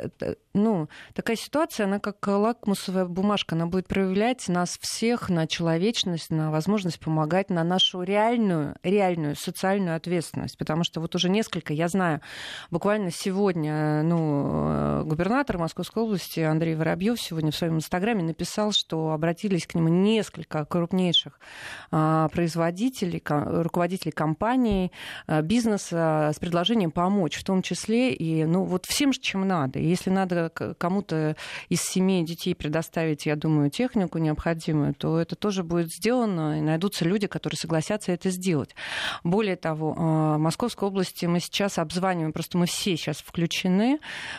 ну, 0.56 0.88
такая 1.12 1.36
ситуация, 1.36 1.84
она 1.84 1.98
как 1.98 2.26
лакмусовая 2.26 3.04
бумажка, 3.04 3.54
она 3.54 3.66
будет 3.66 3.86
проявлять 3.86 4.48
нас 4.48 4.78
всех 4.80 5.28
на 5.28 5.46
человечность, 5.46 6.30
на 6.30 6.50
возможность 6.50 6.98
помогать, 6.98 7.50
на 7.50 7.62
нашу 7.62 8.02
реальную, 8.02 8.74
реальную 8.82 9.36
социальную 9.36 9.96
ответственность. 9.96 10.56
Потому 10.56 10.82
что 10.82 11.00
вот 11.00 11.14
уже 11.14 11.28
несколько, 11.28 11.74
я 11.74 11.88
знаю, 11.88 12.22
буквально 12.70 13.10
сегодня, 13.10 14.02
ну, 14.02 15.04
губернатор 15.04 15.58
Московской 15.58 16.02
области 16.02 16.40
Андрей 16.40 16.74
Воробьев 16.74 17.20
сегодня 17.20 17.50
в 17.50 17.56
своем 17.56 17.76
инстаграме 17.76 18.22
написал, 18.22 18.72
что 18.72 19.12
обратились 19.12 19.66
к 19.66 19.74
нему 19.74 19.88
несколько 19.88 20.64
крупнейших 20.64 21.38
а, 21.90 22.28
производителей, 22.28 23.22
руководителей 23.26 24.12
компаний, 24.12 24.90
а, 25.26 25.42
бизнеса 25.42 26.30
с 26.34 26.38
предложением 26.38 26.92
помочь, 26.92 27.36
в 27.36 27.44
том 27.44 27.60
числе 27.60 28.14
и 28.14 28.35
ну, 28.44 28.64
вот 28.64 28.84
всем, 28.86 29.12
чем 29.12 29.46
надо. 29.46 29.78
Если 29.78 30.10
надо 30.10 30.50
кому-то 30.78 31.36
из 31.68 31.80
семей 31.82 32.24
детей 32.24 32.54
предоставить, 32.54 33.26
я 33.26 33.36
думаю, 33.36 33.70
технику 33.70 34.18
необходимую, 34.18 34.94
то 34.94 35.18
это 35.18 35.36
тоже 35.36 35.62
будет 35.62 35.90
сделано, 35.92 36.58
и 36.58 36.62
найдутся 36.62 37.04
люди, 37.04 37.26
которые 37.26 37.56
согласятся 37.56 38.12
это 38.12 38.30
сделать. 38.30 38.74
Более 39.24 39.56
того, 39.56 39.92
в 39.94 40.38
Московской 40.38 40.88
области 40.88 41.26
мы 41.26 41.40
сейчас 41.40 41.78
обзваниваем, 41.78 42.32
просто 42.32 42.58
мы 42.58 42.66
все 42.66 42.96
сейчас 42.96 43.18
включены 43.18 43.98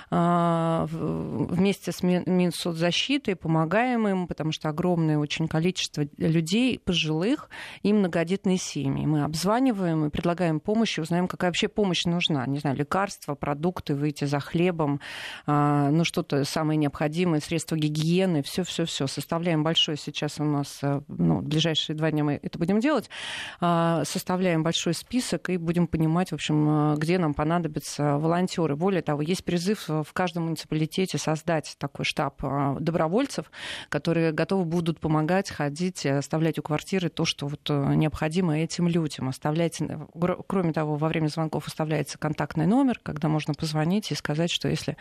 вместе 0.09 1.91
с 1.91 2.03
Минсоцзащитой, 2.03 3.35
помогаем 3.35 4.07
им, 4.07 4.27
потому 4.27 4.51
что 4.51 4.69
огромное 4.69 5.17
очень 5.17 5.47
количество 5.47 6.05
людей 6.17 6.79
пожилых 6.79 7.49
и 7.83 7.93
многодетные 7.93 8.57
семьи. 8.57 9.05
Мы 9.05 9.23
обзваниваем 9.23 10.05
и 10.05 10.09
предлагаем 10.09 10.59
помощь, 10.59 10.97
и 10.97 11.01
узнаем, 11.01 11.27
какая 11.27 11.49
вообще 11.49 11.67
помощь 11.67 12.05
нужна. 12.05 12.45
Не 12.47 12.59
знаю, 12.59 12.75
лекарства, 12.75 13.35
продукты, 13.35 13.86
выйти 13.95 14.25
за 14.25 14.39
хлебом, 14.39 14.99
а, 15.45 15.89
ну 15.89 16.03
что-то 16.03 16.43
самое 16.43 16.77
необходимое, 16.77 17.39
средства 17.39 17.75
гигиены, 17.75 18.43
все-все-все. 18.43 19.07
Составляем 19.07 19.63
большой 19.63 19.97
сейчас 19.97 20.39
у 20.39 20.43
нас, 20.43 20.79
э, 20.81 21.01
ну, 21.07 21.41
ближайшие 21.41 21.95
два 21.95 22.11
дня 22.11 22.23
мы 22.23 22.39
это 22.41 22.57
будем 22.59 22.79
делать, 22.79 23.09
а, 23.59 24.03
составляем 24.05 24.63
большой 24.63 24.93
список 24.93 25.49
и 25.49 25.57
будем 25.57 25.87
понимать, 25.87 26.31
в 26.31 26.35
общем, 26.35 26.93
э, 26.93 26.95
где 26.97 27.17
нам 27.17 27.33
понадобятся 27.33 28.17
волонтеры. 28.17 28.75
Более 28.75 29.01
того, 29.01 29.21
есть 29.21 29.43
призыв 29.43 29.87
в 29.87 30.13
каждом 30.13 30.45
муниципалитете 30.45 31.17
создать 31.17 31.75
такой 31.79 32.05
штаб 32.05 32.41
добровольцев, 32.79 33.51
которые 33.89 34.31
готовы 34.31 34.65
будут 34.65 34.99
помогать, 34.99 35.49
ходить, 35.49 36.05
оставлять 36.05 36.59
у 36.59 36.61
квартиры 36.61 37.09
то, 37.09 37.25
что 37.25 37.47
вот 37.47 37.69
э, 37.69 37.93
необходимо 37.95 38.57
этим 38.57 38.87
людям. 38.87 39.29
Оставлять, 39.29 39.81
кроме 40.47 40.73
того, 40.73 40.95
во 40.95 41.07
время 41.07 41.27
звонков 41.27 41.67
оставляется 41.67 42.17
контактный 42.17 42.67
номер, 42.67 42.99
когда 43.01 43.27
можно 43.27 43.53
позвонить 43.53 43.76
и 43.85 44.15
сказать, 44.15 44.51
что 44.51 44.67
если 44.67 44.97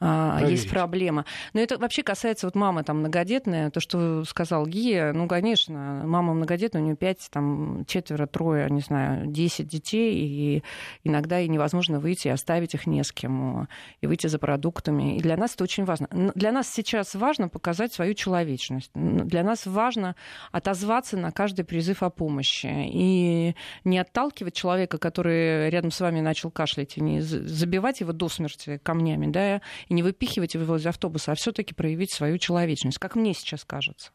а, 0.00 0.40
есть 0.46 0.68
проблема. 0.70 1.24
Но 1.52 1.60
это 1.60 1.78
вообще 1.78 2.02
касается 2.02 2.46
вот 2.46 2.54
мамы 2.54 2.82
там 2.82 2.98
многодетная, 2.98 3.70
то, 3.70 3.80
что 3.80 4.24
сказал 4.24 4.66
Гия, 4.66 5.12
ну, 5.12 5.28
конечно, 5.28 6.02
мама 6.04 6.34
многодетная, 6.34 6.82
у 6.82 6.84
нее 6.84 6.96
пять, 6.96 7.28
там, 7.30 7.84
четверо, 7.86 8.26
трое, 8.26 8.68
не 8.70 8.80
знаю, 8.80 9.26
десять 9.26 9.68
детей, 9.68 10.14
и 10.14 10.62
иногда 11.04 11.40
и 11.40 11.48
невозможно 11.48 12.00
выйти 12.00 12.28
и 12.28 12.30
оставить 12.30 12.74
их 12.74 12.86
не 12.86 13.02
с 13.02 13.12
кем, 13.12 13.68
и 14.00 14.06
выйти 14.06 14.26
за 14.26 14.38
продуктами. 14.38 15.16
И 15.16 15.20
для 15.20 15.36
нас 15.36 15.54
это 15.54 15.64
очень 15.64 15.84
важно. 15.84 16.08
Для 16.34 16.52
нас 16.52 16.68
сейчас 16.68 17.14
важно 17.14 17.48
показать 17.48 17.92
свою 17.92 18.14
человечность. 18.14 18.90
Для 18.94 19.42
нас 19.42 19.66
важно 19.66 20.16
отозваться 20.50 21.16
на 21.16 21.30
каждый 21.30 21.64
призыв 21.64 22.02
о 22.02 22.10
помощи 22.10 22.66
и 22.66 23.54
не 23.84 23.98
отталкивать 23.98 24.54
человека, 24.54 24.98
который 24.98 25.70
рядом 25.70 25.90
с 25.90 26.00
вами 26.00 26.20
начал 26.20 26.50
кашлять, 26.50 26.96
и 26.96 27.00
не 27.00 27.20
забивать 27.20 28.00
его 28.00 28.11
до 28.12 28.28
смерти 28.28 28.80
камнями, 28.82 29.26
да, 29.26 29.60
и 29.88 29.94
не 29.94 30.02
выпихивать 30.02 30.54
его 30.54 30.76
из 30.76 30.86
автобуса, 30.86 31.32
а 31.32 31.34
все-таки 31.34 31.74
проявить 31.74 32.12
свою 32.12 32.38
человечность, 32.38 32.98
как 32.98 33.16
мне 33.16 33.34
сейчас 33.34 33.64
кажется. 33.64 34.10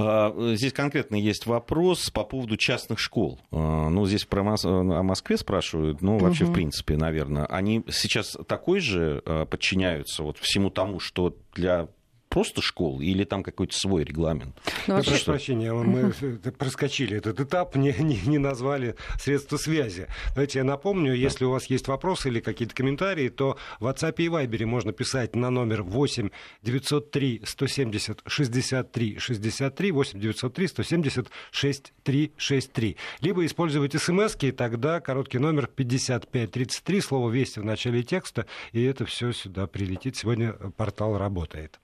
А, 0.00 0.32
здесь 0.54 0.72
конкретно 0.72 1.16
есть 1.16 1.46
вопрос 1.46 2.10
по 2.10 2.22
поводу 2.22 2.56
частных 2.56 3.00
школ. 3.00 3.40
А, 3.50 3.88
ну, 3.88 4.06
здесь 4.06 4.24
про 4.24 4.44
Мос... 4.44 4.64
о 4.64 5.02
Москве 5.02 5.36
спрашивают, 5.36 6.02
ну, 6.02 6.18
вообще, 6.18 6.44
угу. 6.44 6.52
в 6.52 6.54
принципе, 6.54 6.96
наверное. 6.96 7.46
Они 7.46 7.84
сейчас 7.90 8.36
такой 8.46 8.78
же 8.78 9.22
а, 9.26 9.44
подчиняются 9.44 10.22
вот 10.22 10.38
всему 10.38 10.70
тому, 10.70 11.00
что 11.00 11.36
для 11.54 11.88
просто 12.28 12.62
школ 12.62 13.00
или 13.00 13.24
там 13.24 13.42
какой-то 13.42 13.76
свой 13.76 14.04
регламент? 14.04 14.56
Ну, 14.86 14.94
вообще... 14.94 15.10
Прошу 15.10 15.24
прощения, 15.24 15.72
мы 15.72 16.12
проскочили 16.52 17.16
этот 17.16 17.40
этап, 17.40 17.76
не, 17.76 17.94
не, 17.98 18.20
не 18.26 18.38
назвали 18.38 18.96
средства 19.18 19.56
связи. 19.56 20.06
Давайте 20.34 20.60
я 20.60 20.64
напомню, 20.64 21.14
если 21.14 21.44
у 21.44 21.50
вас 21.50 21.66
есть 21.66 21.88
вопросы 21.88 22.28
или 22.28 22.40
какие-то 22.40 22.74
комментарии, 22.74 23.28
то 23.28 23.56
в 23.80 23.86
WhatsApp 23.86 24.14
и 24.18 24.28
Viber 24.28 24.66
можно 24.66 24.92
писать 24.92 25.34
на 25.34 25.50
номер 25.50 25.82
8 25.82 26.30
903 26.62 27.42
170 27.44 28.22
63 28.26 29.18
63 29.18 29.92
8 29.92 30.20
903 30.20 30.68
170 30.68 31.28
63 31.50 32.32
63. 32.36 32.96
Либо 33.20 33.46
использовать 33.46 34.00
смс 34.00 34.36
и 34.40 34.52
тогда 34.52 35.00
короткий 35.00 35.38
номер 35.38 35.66
5533, 35.66 37.00
слово 37.00 37.30
«Вести» 37.30 37.60
в 37.60 37.64
начале 37.64 38.02
текста, 38.02 38.46
и 38.72 38.82
это 38.82 39.04
все 39.06 39.32
сюда 39.32 39.66
прилетит. 39.66 40.16
Сегодня 40.16 40.52
портал 40.52 41.18
работает. 41.18 41.80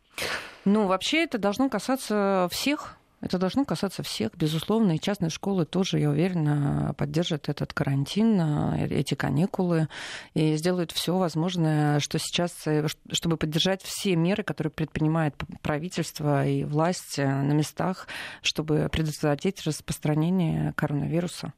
Ну, 0.64 0.86
вообще 0.86 1.24
это 1.24 1.38
должно 1.38 1.68
касаться 1.68 2.48
всех 2.50 2.96
это 3.24 3.38
должно 3.38 3.64
касаться 3.64 4.02
всех, 4.02 4.32
безусловно, 4.36 4.96
и 4.96 5.00
частные 5.00 5.30
школы 5.30 5.64
тоже, 5.64 5.98
я 5.98 6.10
уверена, 6.10 6.94
поддержат 6.98 7.48
этот 7.48 7.72
карантин, 7.72 8.38
э, 8.38 8.86
эти 8.90 9.14
каникулы 9.14 9.88
и 10.34 10.56
сделают 10.56 10.92
все 10.92 11.16
возможное, 11.16 12.00
что 12.00 12.18
сейчас, 12.18 12.52
э, 12.66 12.86
чтобы 13.10 13.38
поддержать 13.38 13.82
все 13.82 14.14
меры, 14.14 14.42
которые 14.42 14.70
предпринимает 14.70 15.34
правительство 15.62 16.46
и 16.46 16.64
власть 16.64 17.18
э, 17.18 17.26
на 17.26 17.52
местах, 17.52 18.08
чтобы 18.42 18.90
предотвратить 18.92 19.62
распространение 19.62 20.74
коронавируса. 20.74 21.54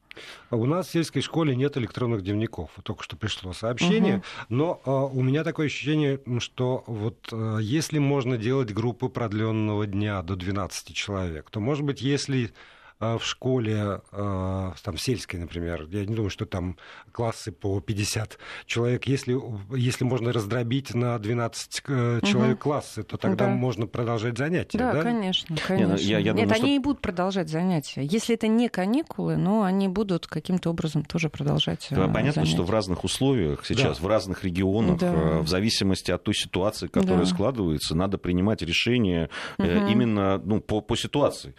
А 0.49 0.55
у 0.55 0.65
нас 0.65 0.87
в 0.87 0.91
сельской 0.91 1.21
школе 1.21 1.55
нет 1.55 1.77
электронных 1.77 2.23
дневников. 2.23 2.71
Только 2.83 3.03
что 3.03 3.15
пришло 3.15 3.53
сообщение. 3.53 4.17
Угу. 4.17 4.23
Но 4.49 4.81
а, 4.85 5.05
у 5.05 5.21
меня 5.21 5.43
такое 5.43 5.67
ощущение, 5.67 6.19
что 6.39 6.83
вот 6.87 7.29
а, 7.31 7.57
если 7.57 7.99
можно 7.99 8.37
делать 8.37 8.73
группы 8.73 9.09
продленного 9.09 9.85
дня 9.87 10.21
до 10.21 10.35
12 10.35 10.93
человек, 10.93 11.49
то, 11.49 11.59
может 11.59 11.83
быть, 11.83 12.01
если 12.01 12.51
в 12.99 13.21
школе, 13.21 14.01
а, 14.11 14.73
там, 14.83 14.97
сельской, 14.97 15.39
например, 15.39 15.87
я 15.91 16.05
не 16.05 16.15
думаю, 16.15 16.29
что 16.29 16.45
там 16.45 16.77
классы 17.11 17.51
по 17.51 17.79
50 17.79 18.37
человек, 18.65 19.05
если, 19.05 19.37
если 19.75 20.03
можно 20.03 20.33
раздробить 20.33 20.93
на 20.95 21.17
12 21.19 21.83
э, 21.87 22.19
человек 22.23 22.55
угу. 22.55 22.63
классы, 22.63 23.03
то 23.03 23.17
тогда 23.17 23.45
да. 23.45 23.51
можно 23.51 23.85
продолжать 23.85 24.37
занятия, 24.37 24.77
да? 24.77 24.93
Да, 24.93 25.01
конечно, 25.03 25.55
конечно. 25.67 25.93
Не, 25.93 25.93
ну, 25.93 25.97
я, 25.97 26.17
я 26.19 26.33
Нет, 26.33 26.45
думаю, 26.45 26.55
они 26.55 26.59
что... 26.59 26.75
и 26.75 26.79
будут 26.79 27.01
продолжать 27.01 27.49
занятия. 27.49 28.03
Если 28.03 28.35
это 28.35 28.47
не 28.47 28.67
каникулы, 28.67 29.37
но 29.37 29.63
они 29.63 29.87
будут 29.87 30.27
каким-то 30.27 30.71
образом 30.71 31.05
тоже 31.05 31.29
продолжать 31.29 31.87
да, 31.91 32.07
Понятно, 32.07 32.41
занятия. 32.41 32.53
что 32.53 32.63
в 32.63 32.71
разных 32.71 33.03
условиях 33.03 33.65
сейчас, 33.65 33.99
да. 33.99 34.03
в 34.03 34.07
разных 34.07 34.43
регионах, 34.43 34.99
да. 34.99 35.13
Э, 35.13 35.39
в 35.41 35.47
зависимости 35.47 36.11
от 36.11 36.23
той 36.23 36.33
ситуации, 36.33 36.87
которая 36.87 37.19
да. 37.19 37.25
складывается, 37.25 37.95
надо 37.95 38.17
принимать 38.17 38.61
решения 38.63 39.29
угу. 39.57 39.67
именно 39.67 40.39
ну, 40.43 40.61
по, 40.61 40.81
по 40.81 40.95
ситуации 40.95 41.53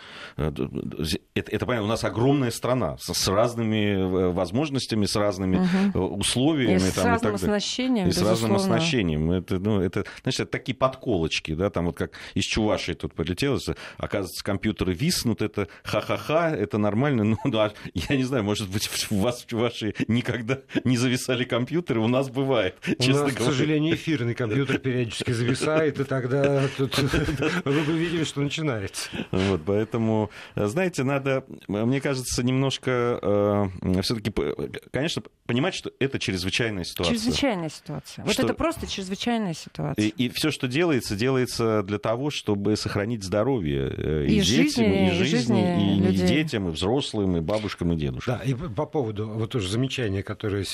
это, 1.38 1.50
это 1.52 1.66
понятно, 1.66 1.86
у 1.86 1.88
нас 1.88 2.04
огромная 2.04 2.50
страна 2.50 2.96
с, 2.98 3.12
с 3.12 3.28
разными 3.28 3.94
э, 3.94 4.30
возможностями, 4.30 5.06
с 5.06 5.16
разными 5.16 5.66
угу. 5.94 6.16
условиями. 6.16 6.76
И 6.76 6.78
с 6.78 6.94
там, 6.94 7.06
разным 7.06 7.32
и 7.32 7.34
оснащением, 7.36 8.08
И 8.08 8.12
с 8.12 8.22
разным 8.22 8.54
оснащением. 8.54 9.30
Это, 9.30 9.58
ну, 9.58 9.80
это, 9.80 10.04
значит, 10.22 10.40
это 10.40 10.50
такие 10.50 10.74
подколочки, 10.76 11.54
да, 11.54 11.70
там 11.70 11.86
вот 11.86 11.96
как 11.96 12.12
из 12.34 12.44
Чувашии 12.44 12.92
тут 12.92 13.14
полетело, 13.14 13.58
оказывается, 13.96 14.44
компьютеры 14.44 14.92
виснут, 14.94 15.42
это 15.42 15.68
ха-ха-ха, 15.82 16.50
это 16.50 16.78
нормально. 16.78 17.18
Ну, 17.44 17.50
да, 17.52 17.72
я 17.94 18.16
не 18.16 18.24
знаю, 18.24 18.42
может 18.42 18.68
быть, 18.68 18.88
у 19.10 19.20
вас 19.20 19.42
в 19.42 19.46
Чувашии 19.46 19.94
никогда 20.08 20.58
не 20.84 20.96
зависали 20.96 21.44
компьютеры, 21.44 22.00
у 22.00 22.08
нас 22.08 22.30
бывает, 22.30 22.74
у 22.86 23.02
честно 23.02 23.24
нас, 23.24 23.34
говоря. 23.34 23.36
к 23.36 23.42
сожалению, 23.42 23.94
эфирный 23.94 24.34
компьютер 24.34 24.78
периодически 24.78 25.30
зависает, 25.30 26.00
и 26.00 26.04
тогда 26.04 26.62
вы 26.78 27.82
бы 27.82 27.98
видели, 27.98 28.24
что 28.24 28.40
начинается. 28.40 29.08
Вот, 29.30 29.62
поэтому, 29.64 30.30
знаете, 30.56 31.04
надо 31.04 31.27
надо, 31.28 31.46
мне 31.68 32.00
кажется, 32.00 32.42
немножко 32.42 33.70
э, 33.82 34.02
все-таки, 34.02 34.32
конечно, 34.90 35.22
понимать, 35.46 35.74
что 35.74 35.90
это 35.98 36.18
чрезвычайная 36.18 36.84
ситуация. 36.84 37.14
Чрезвычайная 37.14 37.68
ситуация. 37.68 38.24
Вот 38.24 38.34
что... 38.34 38.42
это 38.42 38.54
просто 38.54 38.86
чрезвычайная 38.86 39.54
ситуация. 39.54 40.06
И, 40.06 40.08
и 40.08 40.28
все, 40.30 40.50
что 40.50 40.68
делается, 40.68 41.16
делается 41.16 41.82
для 41.82 41.98
того, 41.98 42.30
чтобы 42.30 42.76
сохранить 42.76 43.24
здоровье 43.24 43.92
э, 43.96 44.26
и, 44.26 44.38
и 44.38 44.40
детям, 44.40 44.84
жизни, 44.84 45.08
и 45.08 45.10
жизни, 45.10 45.22
и, 45.22 45.28
жизни 45.28 45.96
и, 45.96 46.00
людей. 46.00 46.24
и 46.24 46.28
детям, 46.28 46.68
и 46.68 46.70
взрослым, 46.70 47.36
и 47.36 47.40
бабушкам, 47.40 47.92
и 47.92 47.96
дедушкам. 47.96 48.38
Да, 48.38 48.44
и 48.44 48.54
по 48.54 48.86
поводу 48.86 49.28
вот 49.28 49.50
тоже 49.50 49.68
замечания, 49.68 50.22
которое 50.22 50.64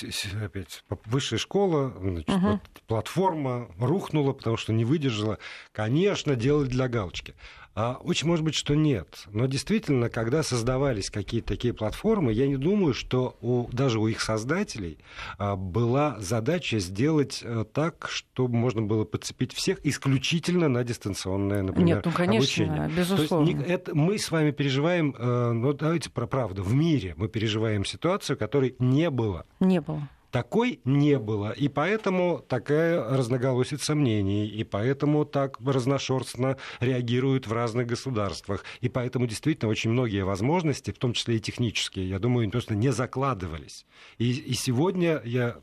опять 0.42 0.84
высшая 1.04 1.38
школа, 1.38 1.94
значит, 2.00 2.28
угу. 2.28 2.46
вот, 2.48 2.60
платформа 2.86 3.68
рухнула, 3.78 4.32
потому 4.32 4.56
что 4.56 4.72
не 4.72 4.84
выдержала. 4.84 5.38
Конечно, 5.72 6.36
делать 6.36 6.68
для 6.68 6.88
галочки. 6.88 7.34
А 7.74 7.98
очень 8.04 8.28
может 8.28 8.44
быть, 8.44 8.54
что 8.54 8.74
нет. 8.74 9.24
Но 9.32 9.46
действительно, 9.46 10.08
когда 10.08 10.42
создавались 10.42 11.10
какие-то 11.10 11.48
такие 11.48 11.74
платформы, 11.74 12.32
я 12.32 12.46
не 12.46 12.56
думаю, 12.56 12.94
что 12.94 13.36
у, 13.40 13.68
даже 13.72 13.98
у 13.98 14.06
их 14.06 14.20
создателей 14.20 14.98
а, 15.38 15.56
была 15.56 16.16
задача 16.20 16.78
сделать 16.78 17.42
а, 17.44 17.64
так, 17.64 18.06
чтобы 18.08 18.54
можно 18.56 18.82
было 18.82 19.04
подцепить 19.04 19.52
всех 19.52 19.84
исключительно 19.84 20.68
на 20.68 20.84
дистанционное, 20.84 21.62
например, 21.62 21.96
Нет, 21.96 22.06
ну, 22.06 22.12
конечно, 22.12 22.38
обучение. 22.38 22.90
безусловно. 22.96 23.52
То 23.52 23.58
есть, 23.58 23.70
это, 23.70 23.94
мы 23.94 24.18
с 24.18 24.30
вами 24.30 24.52
переживаем, 24.52 25.14
э, 25.18 25.52
ну 25.52 25.72
давайте 25.72 26.10
про 26.10 26.26
правду, 26.26 26.62
в 26.62 26.74
мире 26.74 27.14
мы 27.16 27.28
переживаем 27.28 27.84
ситуацию, 27.84 28.36
которой 28.36 28.76
не 28.78 29.10
было. 29.10 29.46
Не 29.58 29.80
было. 29.80 30.08
Такой 30.34 30.80
не 30.84 31.16
было, 31.20 31.52
и 31.52 31.68
поэтому 31.68 32.44
такая 32.48 33.00
разноголосица 33.04 33.94
мнений, 33.94 34.48
и 34.48 34.64
поэтому 34.64 35.24
так 35.24 35.58
разношерстно 35.64 36.56
реагируют 36.80 37.46
в 37.46 37.52
разных 37.52 37.86
государствах, 37.86 38.64
и 38.80 38.88
поэтому 38.88 39.28
действительно 39.28 39.70
очень 39.70 39.90
многие 39.90 40.24
возможности, 40.24 40.90
в 40.90 40.98
том 40.98 41.12
числе 41.12 41.36
и 41.36 41.40
технические, 41.40 42.08
я 42.08 42.18
думаю, 42.18 42.50
просто 42.50 42.74
не 42.74 42.90
закладывались. 42.90 43.86
И, 44.18 44.32
и 44.32 44.54
сегодня 44.54 45.22
я 45.24 45.58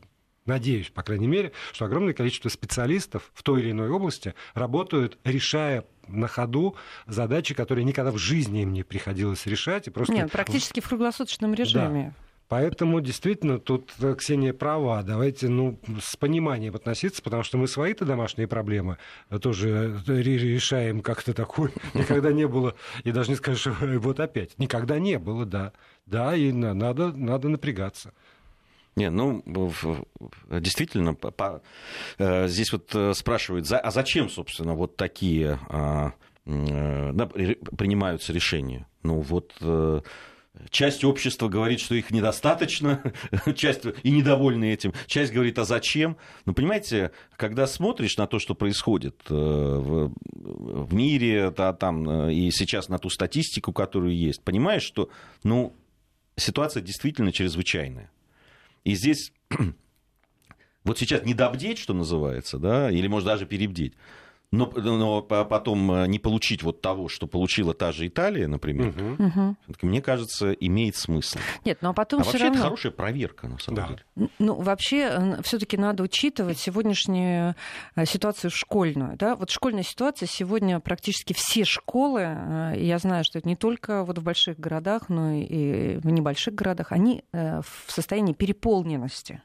надеюсь, 0.45 0.89
по 0.89 1.03
крайней 1.03 1.27
мере, 1.27 1.51
что 1.73 1.84
огромное 1.84 2.13
количество 2.13 2.47
специалистов 2.47 3.29
в 3.34 3.43
той 3.43 3.60
или 3.63 3.71
иной 3.71 3.89
области 3.89 4.36
работают, 4.53 5.19
решая 5.25 5.84
на 6.07 6.29
ходу 6.29 6.77
задачи, 7.07 7.53
которые 7.53 7.84
никогда 7.84 8.12
в 8.12 8.17
жизни 8.17 8.62
им 8.62 8.71
не 8.71 8.84
приходилось 8.84 9.45
решать. 9.47 9.88
И 9.88 9.91
просто... 9.91 10.13
Нет, 10.13 10.31
практически 10.31 10.79
в 10.79 10.88
круглосуточном 10.88 11.55
режиме. 11.55 12.13
Поэтому 12.51 12.99
действительно 12.99 13.59
тут 13.59 13.93
э, 14.01 14.13
Ксения 14.13 14.51
права. 14.51 15.01
Давайте 15.03 15.47
ну, 15.47 15.79
с 16.01 16.17
пониманием 16.17 16.75
относиться, 16.75 17.21
потому 17.21 17.43
что 17.43 17.57
мы 17.57 17.65
свои-то 17.65 18.03
домашние 18.03 18.45
проблемы 18.45 18.97
тоже 19.41 20.01
э, 20.05 20.21
решаем 20.21 20.99
как-то 20.99 21.33
такое. 21.33 21.71
Никогда 21.93 22.33
не 22.33 22.45
было, 22.49 22.75
и 23.05 23.13
даже 23.13 23.29
не 23.29 23.37
скажешь, 23.37 23.67
вот 23.79 24.19
опять. 24.19 24.59
Никогда 24.59 24.99
не 24.99 25.17
было, 25.17 25.45
да. 25.45 25.71
Да, 26.05 26.35
и 26.35 26.51
надо, 26.51 27.13
надо 27.13 27.47
напрягаться. 27.47 28.11
Не, 28.97 29.09
ну, 29.09 29.41
действительно, 30.49 31.13
по, 31.13 31.61
э, 32.17 32.49
здесь 32.49 32.73
вот 32.73 33.15
спрашивают, 33.15 33.71
а 33.71 33.91
зачем, 33.91 34.29
собственно, 34.29 34.73
вот 34.73 34.97
такие 34.97 35.57
а, 35.69 36.11
да, 36.45 37.27
принимаются 37.27 38.33
решения? 38.33 38.87
Ну, 39.03 39.21
вот 39.21 39.53
Часть 40.69 41.04
общества 41.04 41.47
говорит, 41.47 41.80
что 41.80 41.95
их 41.95 42.12
недостаточно, 42.12 43.02
часть 43.56 43.84
и 44.04 44.12
недовольны 44.12 44.71
этим, 44.71 44.93
часть 45.08 45.34
говорит, 45.34 45.58
а 45.60 45.65
зачем? 45.65 46.17
Ну, 46.45 46.54
понимаете, 46.54 47.12
когда 47.36 47.67
смотришь 47.67 48.17
на 48.17 48.28
то, 48.28 48.39
что 48.39 48.56
происходит 48.56 49.15
э, 49.30 49.34
в, 49.34 50.13
в 50.32 50.93
мире, 50.93 51.52
да, 51.52 51.74
там, 51.74 52.28
э, 52.28 52.34
и 52.34 52.52
сейчас 52.52 52.89
на 52.89 52.97
ту 52.97 53.10
статистику, 53.10 53.74
которую 53.74 54.15
есть, 54.15 54.43
понимаешь, 54.43 54.84
что 54.84 55.10
ну, 55.43 55.76
ситуация 56.36 56.82
действительно 56.82 57.32
чрезвычайная. 57.32 58.12
И 58.84 58.95
здесь 58.95 59.32
вот 60.84 61.00
сейчас 61.00 61.24
не 61.24 61.34
добдеть, 61.34 61.78
что 61.78 61.93
называется, 61.93 62.58
да, 62.58 62.91
или, 62.91 63.08
может, 63.08 63.28
даже 63.28 63.45
перебдеть, 63.45 63.93
но, 64.51 64.69
но 64.75 65.21
потом 65.21 65.91
э, 65.93 66.07
не 66.07 66.19
получить 66.19 66.61
вот 66.61 66.81
того, 66.81 67.07
что 67.07 67.25
получила 67.25 67.73
та 67.73 67.93
же 67.93 68.07
Италия, 68.07 68.47
например, 68.47 68.93
угу. 69.17 69.55
мне 69.81 70.01
кажется, 70.01 70.51
имеет 70.51 70.97
смысл. 70.97 71.39
Нет, 71.63 71.77
но 71.81 71.93
потом 71.93 72.19
а 72.19 72.23
все 72.23 72.33
вообще 72.33 72.43
равно... 72.45 72.59
это 72.59 72.63
хорошая 72.65 72.91
проверка, 72.91 73.47
на 73.47 73.59
самом 73.59 73.75
да. 73.75 73.87
деле. 73.87 74.29
Ну, 74.39 74.55
вообще, 74.55 75.37
все-таки 75.43 75.77
надо 75.77 76.03
учитывать 76.03 76.57
сегодняшнюю 76.57 77.55
э, 77.95 78.05
ситуацию 78.05 78.51
школьную. 78.51 79.15
Да? 79.15 79.37
Вот 79.37 79.51
школьная 79.51 79.83
ситуация 79.83 80.27
сегодня 80.27 80.81
практически 80.81 81.31
все 81.31 81.63
школы, 81.63 82.21
э, 82.21 82.73
я 82.77 82.99
знаю, 82.99 83.23
что 83.23 83.39
это 83.39 83.47
не 83.47 83.55
только 83.55 84.03
вот 84.03 84.17
в 84.17 84.23
больших 84.23 84.59
городах, 84.59 85.07
но 85.07 85.31
и 85.31 85.97
в 85.97 86.09
небольших 86.09 86.55
городах, 86.55 86.91
они 86.91 87.23
в 87.31 87.65
состоянии 87.87 88.33
переполненности. 88.33 89.41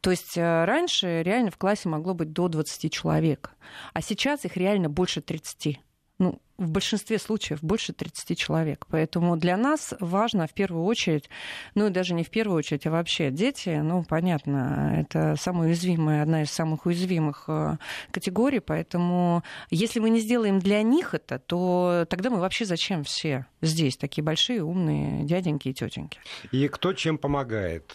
То 0.00 0.10
есть 0.10 0.36
э, 0.36 0.64
раньше 0.64 1.22
реально 1.22 1.50
в 1.50 1.56
классе 1.58 1.88
могло 1.88 2.14
быть 2.14 2.32
до 2.32 2.48
20 2.48 2.92
человек, 2.92 3.50
а 3.92 4.00
сейчас 4.00 4.44
их 4.44 4.56
реально 4.56 4.88
больше 4.88 5.20
30 5.20 5.80
ну, 6.18 6.40
в 6.58 6.70
большинстве 6.70 7.18
случаев 7.18 7.60
больше 7.62 7.92
30 7.92 8.36
человек. 8.36 8.86
Поэтому 8.90 9.36
для 9.36 9.56
нас 9.56 9.94
важно 10.00 10.48
в 10.48 10.52
первую 10.52 10.84
очередь, 10.84 11.30
ну 11.76 11.86
и 11.86 11.90
даже 11.90 12.14
не 12.14 12.24
в 12.24 12.30
первую 12.30 12.58
очередь, 12.58 12.86
а 12.86 12.90
вообще 12.90 13.30
дети, 13.30 13.80
ну, 13.80 14.02
понятно, 14.02 14.96
это 14.98 15.36
самая 15.38 15.68
уязвимая, 15.68 16.22
одна 16.22 16.42
из 16.42 16.50
самых 16.50 16.86
уязвимых 16.86 17.44
э, 17.46 17.76
категорий, 18.10 18.58
поэтому 18.58 19.44
если 19.70 20.00
мы 20.00 20.10
не 20.10 20.18
сделаем 20.18 20.58
для 20.58 20.82
них 20.82 21.14
это, 21.14 21.38
то 21.38 22.04
тогда 22.10 22.30
мы 22.30 22.40
вообще 22.40 22.64
зачем 22.64 23.04
все 23.04 23.46
здесь, 23.62 23.96
такие 23.96 24.24
большие, 24.24 24.64
умные 24.64 25.24
дяденьки 25.24 25.68
и 25.68 25.74
тетеньки? 25.74 26.18
И 26.50 26.66
кто 26.66 26.92
чем 26.92 27.18
помогает? 27.18 27.92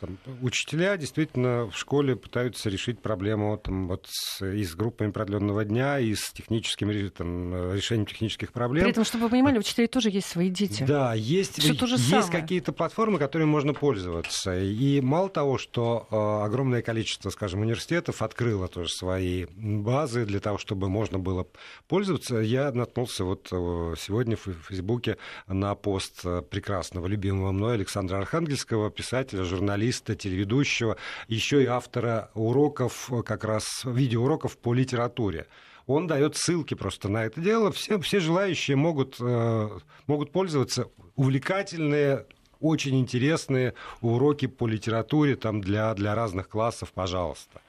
Там, 0.00 0.18
учителя 0.42 0.96
действительно 0.96 1.70
в 1.70 1.76
школе 1.76 2.16
пытаются 2.16 2.68
решить 2.68 3.00
проблему 3.00 3.56
там, 3.56 3.88
вот 3.88 4.06
с, 4.08 4.44
и 4.44 4.64
с 4.64 4.74
группами 4.74 5.10
продленного 5.10 5.64
дня, 5.64 5.98
и 5.98 6.14
с 6.14 6.32
техническим 6.32 7.10
там, 7.10 7.72
решением 7.74 8.06
технических 8.06 8.52
проблем. 8.52 8.84
При 8.84 8.90
этом, 8.90 9.04
чтобы 9.04 9.24
вы 9.24 9.30
понимали, 9.30 9.56
у 9.56 9.60
учителей 9.60 9.86
тоже 9.86 10.10
есть 10.10 10.28
свои 10.28 10.50
дети. 10.50 10.84
Да, 10.84 11.14
есть, 11.14 11.58
есть 11.58 12.30
какие-то 12.30 12.72
платформы, 12.72 13.18
которыми 13.18 13.48
можно 13.48 13.74
пользоваться. 13.74 14.58
И 14.58 15.00
мало 15.00 15.28
того, 15.28 15.58
что 15.58 16.06
э, 16.10 16.44
огромное 16.46 16.82
количество, 16.82 17.30
скажем, 17.30 17.60
университетов 17.60 18.22
открыло 18.22 18.68
тоже 18.68 18.90
свои 18.90 19.46
базы 19.56 20.24
для 20.24 20.40
того, 20.40 20.58
чтобы 20.58 20.88
можно 20.88 21.18
было 21.18 21.46
пользоваться, 21.88 22.36
я 22.36 22.70
наткнулся 22.72 23.24
вот 23.24 23.48
э, 23.50 23.94
сегодня 23.98 24.36
в 24.36 24.46
Фейсбуке 24.68 25.16
на 25.46 25.74
пост 25.74 26.20
э, 26.24 26.42
прекрасного, 26.42 27.06
любимого 27.06 27.52
мной 27.52 27.74
Александра 27.74 28.18
Архангельского, 28.18 28.90
писателя, 28.90 29.44
журналиста, 29.44 29.85
журналиста, 29.86 30.14
телеведущего, 30.14 30.96
еще 31.28 31.62
и 31.62 31.66
автора 31.66 32.30
уроков, 32.34 33.10
как 33.24 33.44
раз 33.44 33.84
видеоуроков 33.84 34.56
по 34.58 34.74
литературе. 34.74 35.46
Он 35.86 36.06
дает 36.06 36.36
ссылки 36.36 36.74
просто 36.74 37.08
на 37.08 37.24
это 37.24 37.40
дело. 37.40 37.70
Все, 37.70 37.98
все 38.00 38.18
желающие 38.18 38.76
могут, 38.76 39.16
э, 39.20 39.68
могут 40.08 40.32
пользоваться. 40.32 40.88
Увлекательные, 41.14 42.26
очень 42.60 42.98
интересные 42.98 43.74
уроки 44.00 44.46
по 44.46 44.66
литературе 44.66 45.36
там 45.36 45.60
для, 45.60 45.94
для 45.94 46.14
разных 46.14 46.48
классов, 46.48 46.92
пожалуйста. 46.92 47.60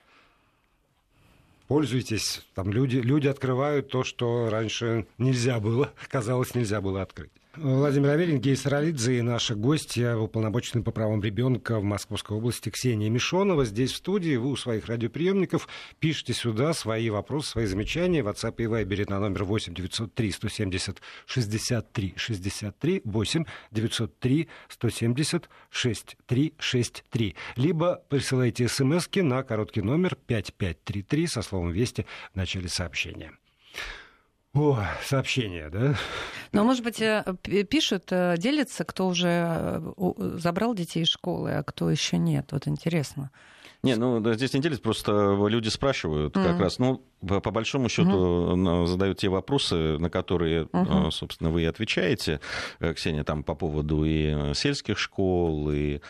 Пользуйтесь. 1.67 2.47
Там 2.55 2.71
люди, 2.71 2.97
люди 2.97 3.27
открывают 3.27 3.89
то, 3.89 4.03
что 4.03 4.49
раньше 4.49 5.05
нельзя 5.19 5.59
было, 5.59 5.91
казалось, 6.09 6.55
нельзя 6.55 6.81
было 6.81 7.03
открыть. 7.03 7.31
Владимир 7.59 8.11
Аверин, 8.11 8.39
Гей 8.39 8.55
Саралидзе 8.55 9.17
и 9.17 9.21
наша 9.23 9.55
гостья, 9.55 10.15
уполномоченный 10.15 10.83
по 10.83 10.91
правам 10.91 11.23
ребенка 11.23 11.79
в 11.79 11.83
Московской 11.83 12.37
области 12.37 12.69
Ксения 12.69 13.09
Мишонова. 13.09 13.65
Здесь 13.65 13.93
в 13.93 13.95
студии 13.95 14.35
вы 14.35 14.51
у 14.51 14.55
своих 14.55 14.85
радиоприемников 14.85 15.67
пишите 15.99 16.33
сюда 16.33 16.75
свои 16.75 17.09
вопросы, 17.09 17.49
свои 17.49 17.65
замечания. 17.65 18.21
В 18.21 18.27
WhatsApp 18.27 18.53
и 18.57 18.65
Viber 18.65 19.09
на 19.09 19.19
номер 19.19 19.43
8 19.45 19.73
903 19.73 20.31
170 20.31 21.01
63 21.25 22.13
63 22.15 23.01
8 23.03 23.45
903 23.71 24.47
170 24.69 25.49
63 25.71 26.53
63. 26.59 27.35
Либо 27.55 28.03
присылайте 28.07 28.67
смс 28.67 29.09
на 29.15 29.41
короткий 29.41 29.81
номер 29.81 30.15
5533 30.27 31.25
со 31.25 31.41
словом 31.41 31.71
«Вести» 31.71 32.05
в 32.33 32.35
начале 32.35 32.69
сообщения. 32.69 33.33
О, 34.57 34.79
сообщение, 35.03 35.69
да? 35.69 35.95
Ну, 36.51 36.63
может 36.63 36.83
быть, 36.83 36.99
э, 36.99 37.23
пишут, 37.69 38.05
э, 38.09 38.35
делятся, 38.37 38.83
кто 38.85 39.07
уже 39.07 39.27
э, 39.27 40.13
забрал 40.37 40.73
детей 40.73 41.03
из 41.03 41.09
школы, 41.09 41.51
а 41.51 41.63
кто 41.63 41.91
еще 41.91 42.17
нет. 42.17 42.47
Вот 42.51 42.67
интересно. 42.67 43.29
Не, 43.83 43.95
ну 43.95 44.33
здесь 44.33 44.53
не 44.53 44.59
делится, 44.59 44.81
просто 44.81 45.37
люди 45.47 45.69
спрашивают 45.69 46.35
mm-hmm. 46.35 46.43
как 46.43 46.59
раз, 46.59 46.79
ну, 46.79 47.03
по, 47.25 47.39
по 47.39 47.51
большому 47.51 47.89
счету 47.89 48.09
mm-hmm. 48.09 48.87
задают 48.87 49.19
те 49.19 49.29
вопросы, 49.29 49.99
на 49.99 50.09
которые, 50.09 50.63
mm-hmm. 50.63 51.11
собственно, 51.11 51.51
вы 51.51 51.61
и 51.61 51.65
отвечаете, 51.65 52.41
Ксения, 52.79 53.23
там 53.23 53.43
по 53.43 53.53
поводу 53.53 54.03
и 54.03 54.53
сельских 54.55 54.97
школ, 54.97 55.69
и 55.71 56.01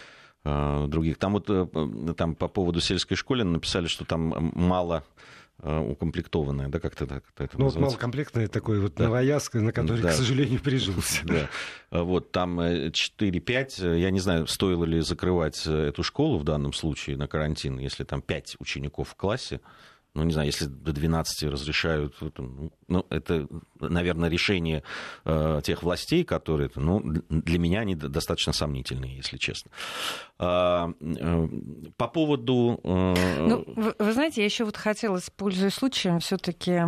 других. 0.46 1.18
Там 1.18 1.34
вот 1.34 1.50
там 2.16 2.36
по 2.36 2.48
поводу 2.48 2.80
сельской 2.80 3.18
школы 3.18 3.44
написали, 3.44 3.88
что 3.88 4.06
там 4.06 4.54
мало 4.56 5.04
Э, 5.60 5.80
укомплектованная, 5.80 6.67
да, 6.67 6.80
как-то 6.80 7.08
так 7.08 7.24
это 7.36 7.58
Ну, 7.58 7.65
вот 7.65 7.76
малокомплектная 7.78 8.48
такой 8.48 8.80
вот 8.80 8.93
да. 8.93 9.06
новоязд, 9.06 9.56
на 9.56 9.72
который, 9.72 10.04
да. 10.04 10.10
к 10.10 10.13
сожалению, 10.13 10.60
прижился. 10.60 11.24
Да. 11.26 11.50
Вот 11.89 12.32
там 12.32 12.60
4-5, 12.60 13.84
э, 13.84 14.00
я 14.00 14.12
не 14.12 14.20
знаю, 14.20 14.46
стоило 14.46 14.86
ли 14.86 15.00
закрывать 15.00 15.65
э, 15.65 15.88
эту 15.88 16.04
школу 16.04 16.38
в 16.38 16.43
данном 16.43 16.74
случае 16.74 17.17
на 17.17 17.28
карантин, 17.28 17.80
если 17.80 18.04
там 18.04 18.22
5 18.22 18.58
учеников 18.60 19.10
в 19.10 19.15
классе, 19.15 19.60
ну, 20.18 20.24
не 20.24 20.34
знаю, 20.34 20.48
если 20.48 20.66
до 20.66 20.94
12 20.94 21.44
разрешают, 21.44 22.16
ну, 22.38 22.72
ну, 22.88 23.06
это, 23.12 23.48
наверное, 23.80 24.30
решение 24.30 24.82
э, 25.26 25.62
тех 25.64 25.84
властей, 25.84 26.24
которые, 26.24 26.72
ну, 26.76 27.02
для 27.30 27.60
меня 27.60 27.82
они 27.82 27.94
достаточно 27.94 28.52
сомнительные, 28.52 29.16
если 29.16 29.38
честно. 29.38 29.70
А, 30.40 30.92
э, 31.00 31.48
по 31.98 32.08
поводу... 32.08 32.80
Э... 32.84 33.46
Ну, 33.48 33.64
вы, 33.76 33.94
вы 34.00 34.14
знаете, 34.14 34.42
я 34.42 34.46
еще 34.46 34.66
вот 34.66 34.76
хотела, 34.76 35.20
пользуясь 35.36 35.76
случаем, 35.76 36.20
все-таки 36.20 36.82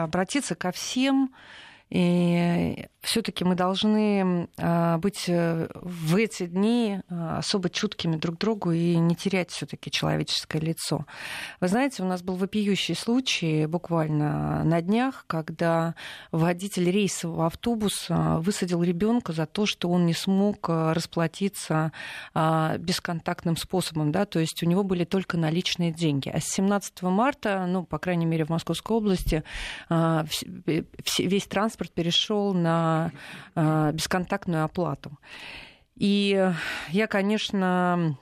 обратиться 0.00 0.54
ко 0.54 0.70
всем 0.70 1.34
и 1.88 2.86
все-таки 3.06 3.44
мы 3.44 3.54
должны 3.54 4.48
а, 4.58 4.98
быть 4.98 5.26
э, 5.28 5.68
в 5.74 6.16
эти 6.16 6.46
дни 6.46 7.00
а, 7.08 7.38
особо 7.38 7.70
чуткими 7.70 8.16
друг 8.16 8.36
другу 8.38 8.72
и 8.72 8.96
не 8.96 9.14
терять 9.14 9.52
все-таки 9.52 9.92
человеческое 9.92 10.58
лицо. 10.58 11.06
Вы 11.60 11.68
знаете, 11.68 12.02
у 12.02 12.06
нас 12.06 12.22
был 12.22 12.34
вопиющий 12.34 12.96
случай 12.96 13.66
буквально 13.66 14.64
на 14.64 14.82
днях, 14.82 15.24
когда 15.28 15.94
водитель 16.32 16.90
рейсового 16.90 17.46
автобуса 17.46 18.38
высадил 18.40 18.82
ребенка 18.82 19.32
за 19.32 19.46
то, 19.46 19.66
что 19.66 19.88
он 19.88 20.04
не 20.04 20.14
смог 20.14 20.68
э, 20.68 20.92
расплатиться 20.92 21.92
а, 22.34 22.76
бесконтактным 22.78 23.56
способом, 23.56 24.10
да, 24.10 24.26
то 24.26 24.40
есть 24.40 24.60
у 24.64 24.66
него 24.66 24.82
были 24.82 25.04
только 25.04 25.36
наличные 25.36 25.92
деньги. 25.92 26.28
А 26.28 26.40
с 26.40 26.46
17 26.46 27.02
марта, 27.02 27.66
ну, 27.68 27.84
по 27.84 27.98
крайней 27.98 28.26
мере, 28.26 28.44
в 28.44 28.48
Московской 28.48 28.96
области 28.96 29.44
весь 31.18 31.46
транспорт 31.46 31.75
перешел 31.84 32.54
на 32.54 33.12
Э, 33.58 33.90
бесконтактную 33.92 34.64
оплату. 34.64 35.18
И 35.94 36.52
я, 36.90 37.06
конечно, 37.06 38.18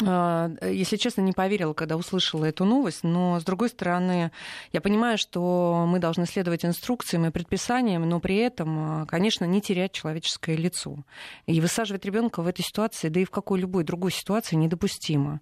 если 0.00 0.96
честно, 0.96 1.20
не 1.20 1.32
поверила, 1.32 1.72
когда 1.72 1.96
услышала 1.96 2.44
эту 2.44 2.64
новость, 2.64 3.04
но, 3.04 3.38
с 3.38 3.44
другой 3.44 3.68
стороны, 3.68 4.32
я 4.72 4.80
понимаю, 4.80 5.18
что 5.18 5.86
мы 5.86 6.00
должны 6.00 6.26
следовать 6.26 6.64
инструкциям 6.64 7.26
и 7.26 7.30
предписаниям, 7.30 8.08
но 8.08 8.18
при 8.18 8.36
этом, 8.36 9.02
а, 9.02 9.06
конечно, 9.06 9.44
не 9.44 9.60
терять 9.60 9.92
человеческое 9.92 10.56
лицо. 10.56 11.04
И 11.46 11.60
высаживать 11.60 12.04
ребенка 12.04 12.42
в 12.42 12.48
этой 12.48 12.62
ситуации, 12.62 13.08
да 13.08 13.20
и 13.20 13.24
в 13.24 13.30
какой 13.30 13.60
любой 13.60 13.84
другой 13.84 14.10
ситуации 14.10 14.56
недопустимо. 14.56 15.40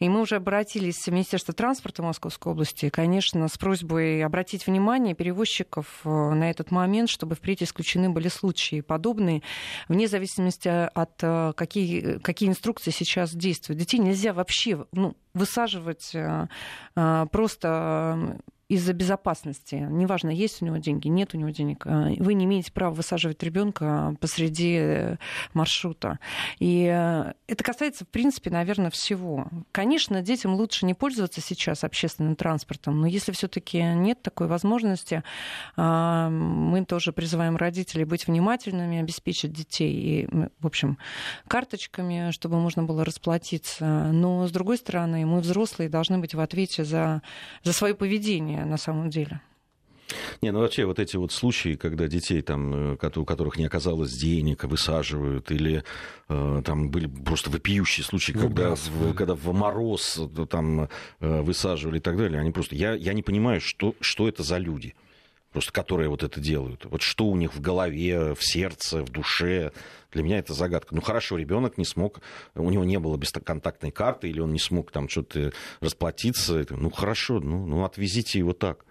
И 0.00 0.08
мы 0.10 0.20
уже 0.20 0.36
обратились 0.36 1.06
в 1.06 1.10
Министерство 1.10 1.54
транспорта 1.54 2.02
Московской 2.02 2.52
области, 2.52 2.90
конечно, 2.90 3.48
с 3.48 3.56
просьбой 3.56 4.22
обратить 4.22 4.66
внимание 4.66 5.14
перевозчиков 5.14 6.00
а, 6.04 6.34
на 6.34 6.50
этот 6.50 6.70
момент, 6.70 7.08
чтобы 7.08 7.36
впредь 7.36 7.62
исключены 7.62 8.10
были 8.10 8.28
случаи 8.28 8.82
подобные, 8.82 9.42
вне 9.88 10.08
зависимости 10.08 10.68
от 10.68 11.54
какие, 11.56 12.18
какие 12.18 12.50
инструкции 12.50 12.90
сейчас 12.90 13.34
действуют 13.34 13.80
детей 13.94 13.98
нельзя 13.98 14.32
вообще 14.32 14.86
ну, 14.92 15.16
высаживать 15.34 16.14
э, 16.14 16.48
э, 16.96 17.26
просто 17.30 18.38
из-за 18.68 18.92
безопасности. 18.94 19.74
Неважно, 19.74 20.30
есть 20.30 20.62
у 20.62 20.64
него 20.64 20.78
деньги, 20.78 21.08
нет 21.08 21.34
у 21.34 21.38
него 21.38 21.50
денег. 21.50 21.86
Э, 21.86 22.14
вы 22.18 22.34
не 22.34 22.46
имеете 22.46 22.72
права 22.72 22.94
высаживать 22.94 23.42
ребенка 23.42 24.16
посреди 24.20 24.76
э, 24.78 25.16
маршрута. 25.52 26.18
И 26.58 26.86
э, 26.90 27.32
это 27.46 27.64
касается, 27.64 28.04
в 28.04 28.08
принципе, 28.08 28.50
наверное, 28.50 28.90
всего. 28.90 29.48
Конечно, 29.72 30.22
детям 30.22 30.54
лучше 30.54 30.86
не 30.86 30.94
пользоваться 30.94 31.40
сейчас 31.40 31.84
общественным 31.84 32.36
транспортом, 32.36 33.00
но 33.00 33.06
если 33.06 33.32
все-таки 33.32 33.82
нет 33.82 34.22
такой 34.22 34.46
возможности, 34.46 35.22
мы 35.76 36.84
тоже 36.86 37.12
призываем 37.12 37.56
родителей 37.56 38.04
быть 38.04 38.26
внимательными, 38.26 39.00
обеспечить 39.00 39.52
детей 39.52 39.92
и, 39.92 40.28
в 40.58 40.66
общем, 40.66 40.98
карточками, 41.48 42.30
чтобы 42.30 42.58
можно 42.58 42.82
было 42.84 43.04
расплатиться. 43.04 44.10
Но, 44.12 44.46
с 44.46 44.50
другой 44.50 44.78
стороны, 44.78 45.26
мы, 45.26 45.40
взрослые, 45.40 45.88
должны 45.88 46.18
быть 46.18 46.34
в 46.34 46.40
ответе 46.40 46.84
за, 46.84 47.22
за 47.62 47.72
свое 47.72 47.94
поведение 47.94 48.53
на 48.56 48.76
самом 48.76 49.10
деле. 49.10 49.40
Не, 50.42 50.52
ну 50.52 50.60
вообще 50.60 50.84
вот 50.84 50.98
эти 50.98 51.16
вот 51.16 51.32
случаи, 51.32 51.74
когда 51.74 52.06
детей, 52.06 52.42
там, 52.42 52.94
э, 52.94 53.10
у 53.16 53.24
которых 53.24 53.56
не 53.56 53.64
оказалось 53.64 54.12
денег, 54.12 54.64
высаживают, 54.64 55.50
или 55.50 55.82
э, 56.28 56.62
там 56.64 56.90
были 56.90 57.06
просто 57.06 57.50
вопиющие 57.50 58.04
случаи, 58.04 58.32
когда, 58.32 58.74
в, 58.74 59.14
когда 59.14 59.34
в 59.34 59.52
мороз 59.52 60.18
э, 60.18 60.46
там 60.46 60.88
высаживали 61.20 61.98
и 61.98 62.00
так 62.00 62.16
далее, 62.16 62.40
они 62.40 62.50
просто... 62.50 62.74
Я, 62.74 62.94
я 62.94 63.14
не 63.14 63.22
понимаю, 63.22 63.60
что, 63.60 63.94
что 64.00 64.28
это 64.28 64.42
за 64.42 64.58
люди, 64.58 64.94
просто 65.54 65.72
которые 65.72 66.08
вот 66.08 66.24
это 66.24 66.40
делают. 66.40 66.84
Вот 66.84 67.00
что 67.00 67.26
у 67.26 67.36
них 67.36 67.54
в 67.54 67.60
голове, 67.60 68.34
в 68.34 68.40
сердце, 68.40 69.04
в 69.04 69.10
душе. 69.10 69.70
Для 70.12 70.24
меня 70.24 70.40
это 70.40 70.52
загадка. 70.52 70.96
Ну 70.96 71.00
хорошо, 71.00 71.36
ребенок 71.36 71.78
не 71.78 71.84
смог, 71.84 72.20
у 72.56 72.68
него 72.70 72.84
не 72.84 72.98
было 72.98 73.16
бесконтактной 73.16 73.92
карты, 73.92 74.28
или 74.28 74.40
он 74.40 74.52
не 74.52 74.58
смог 74.58 74.90
там 74.90 75.08
что-то 75.08 75.52
расплатиться. 75.80 76.66
Ну 76.70 76.90
хорошо, 76.90 77.38
ну, 77.38 77.66
ну 77.66 77.84
отвезите 77.84 78.40
его 78.40 78.52
так. 78.52 78.84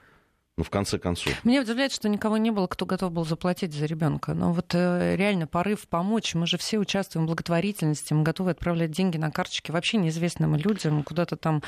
Ну, 0.56 0.64
в 0.64 0.70
конце 0.70 1.00
концов. 1.00 1.34
Меня 1.44 1.62
удивляет, 1.62 1.92
что 1.92 2.08
никого 2.08 2.38
не 2.38 2.52
было, 2.52 2.68
кто 2.68 2.86
готов 2.86 3.12
был 3.12 3.26
заплатить 3.26 3.74
за 3.74 3.88
ребенка. 3.88 4.36
Но 4.36 4.54
вот 4.54 4.76
э, 4.76 5.16
реально 5.16 5.48
порыв 5.48 5.88
помочь. 5.88 6.36
Мы 6.36 6.46
же 6.46 6.60
все 6.60 6.78
участвуем 6.78 7.26
в 7.26 7.30
благотворительности, 7.30 8.14
мы 8.14 8.22
готовы 8.22 8.52
отправлять 8.52 8.92
деньги 8.92 9.18
на 9.18 9.32
карточки 9.32 9.72
вообще 9.72 9.98
неизвестным 9.98 10.56
людям, 10.56 11.02
куда-то 11.02 11.38
там 11.38 11.64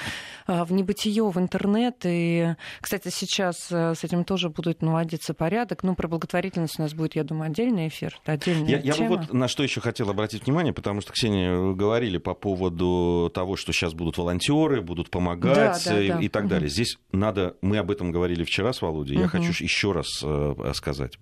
э, 0.46 0.64
в 0.64 0.72
небытие, 0.72 1.28
в 1.28 1.40
интернет. 1.40 1.96
И, 2.04 2.54
кстати, 2.80 3.10
сейчас 3.10 3.72
э, 3.72 3.96
с 3.96 4.04
этим 4.04 4.24
тоже 4.24 4.50
будет 4.50 4.84
наводиться 4.84 5.34
порядок. 5.34 5.82
Ну, 5.82 5.96
про 5.96 6.08
благотворительность 6.08 6.78
у 6.78 6.84
нас 6.84 6.94
будет, 6.94 7.16
я 7.16 7.24
думаю, 7.24 7.50
отдельный 7.50 7.88
эфир. 7.88 8.16
Отдельная 8.24 8.70
я, 8.70 8.78
я 8.78 8.94
бы 8.94 9.18
вот 9.18 9.34
на 9.34 9.48
что 9.48 9.64
еще 9.64 9.82
хотел 9.82 10.12
обратить 10.12 10.46
внимание, 10.46 10.74
потому 10.74 11.02
что, 11.02 11.12
Ксения, 11.12 11.56
вы 11.56 11.76
говорили 11.76 12.20
по 12.20 12.36
поводу 12.36 13.32
того, 13.34 13.56
что 13.56 13.74
сейчас 13.74 13.96
будут 13.96 14.20
волонтеры, 14.20 14.82
будут 14.82 15.10
помогать 15.10 15.84
да, 15.86 15.92
да, 15.92 16.00
и, 16.00 16.08
да. 16.10 16.20
и 16.20 16.28
так 16.28 16.48
далее. 16.48 16.70
Здесь 16.70 17.00
надо, 17.12 17.56
мы 17.64 17.80
об 17.80 17.90
этом 17.90 18.12
говорили 18.12 18.44
вчера 18.44 18.75
с 18.76 18.82
Володей, 18.82 19.16
угу. 19.16 19.24
я 19.24 19.28
хочу 19.28 19.52
еще 19.64 19.92
раз 19.92 20.08
сказать. 20.76 21.18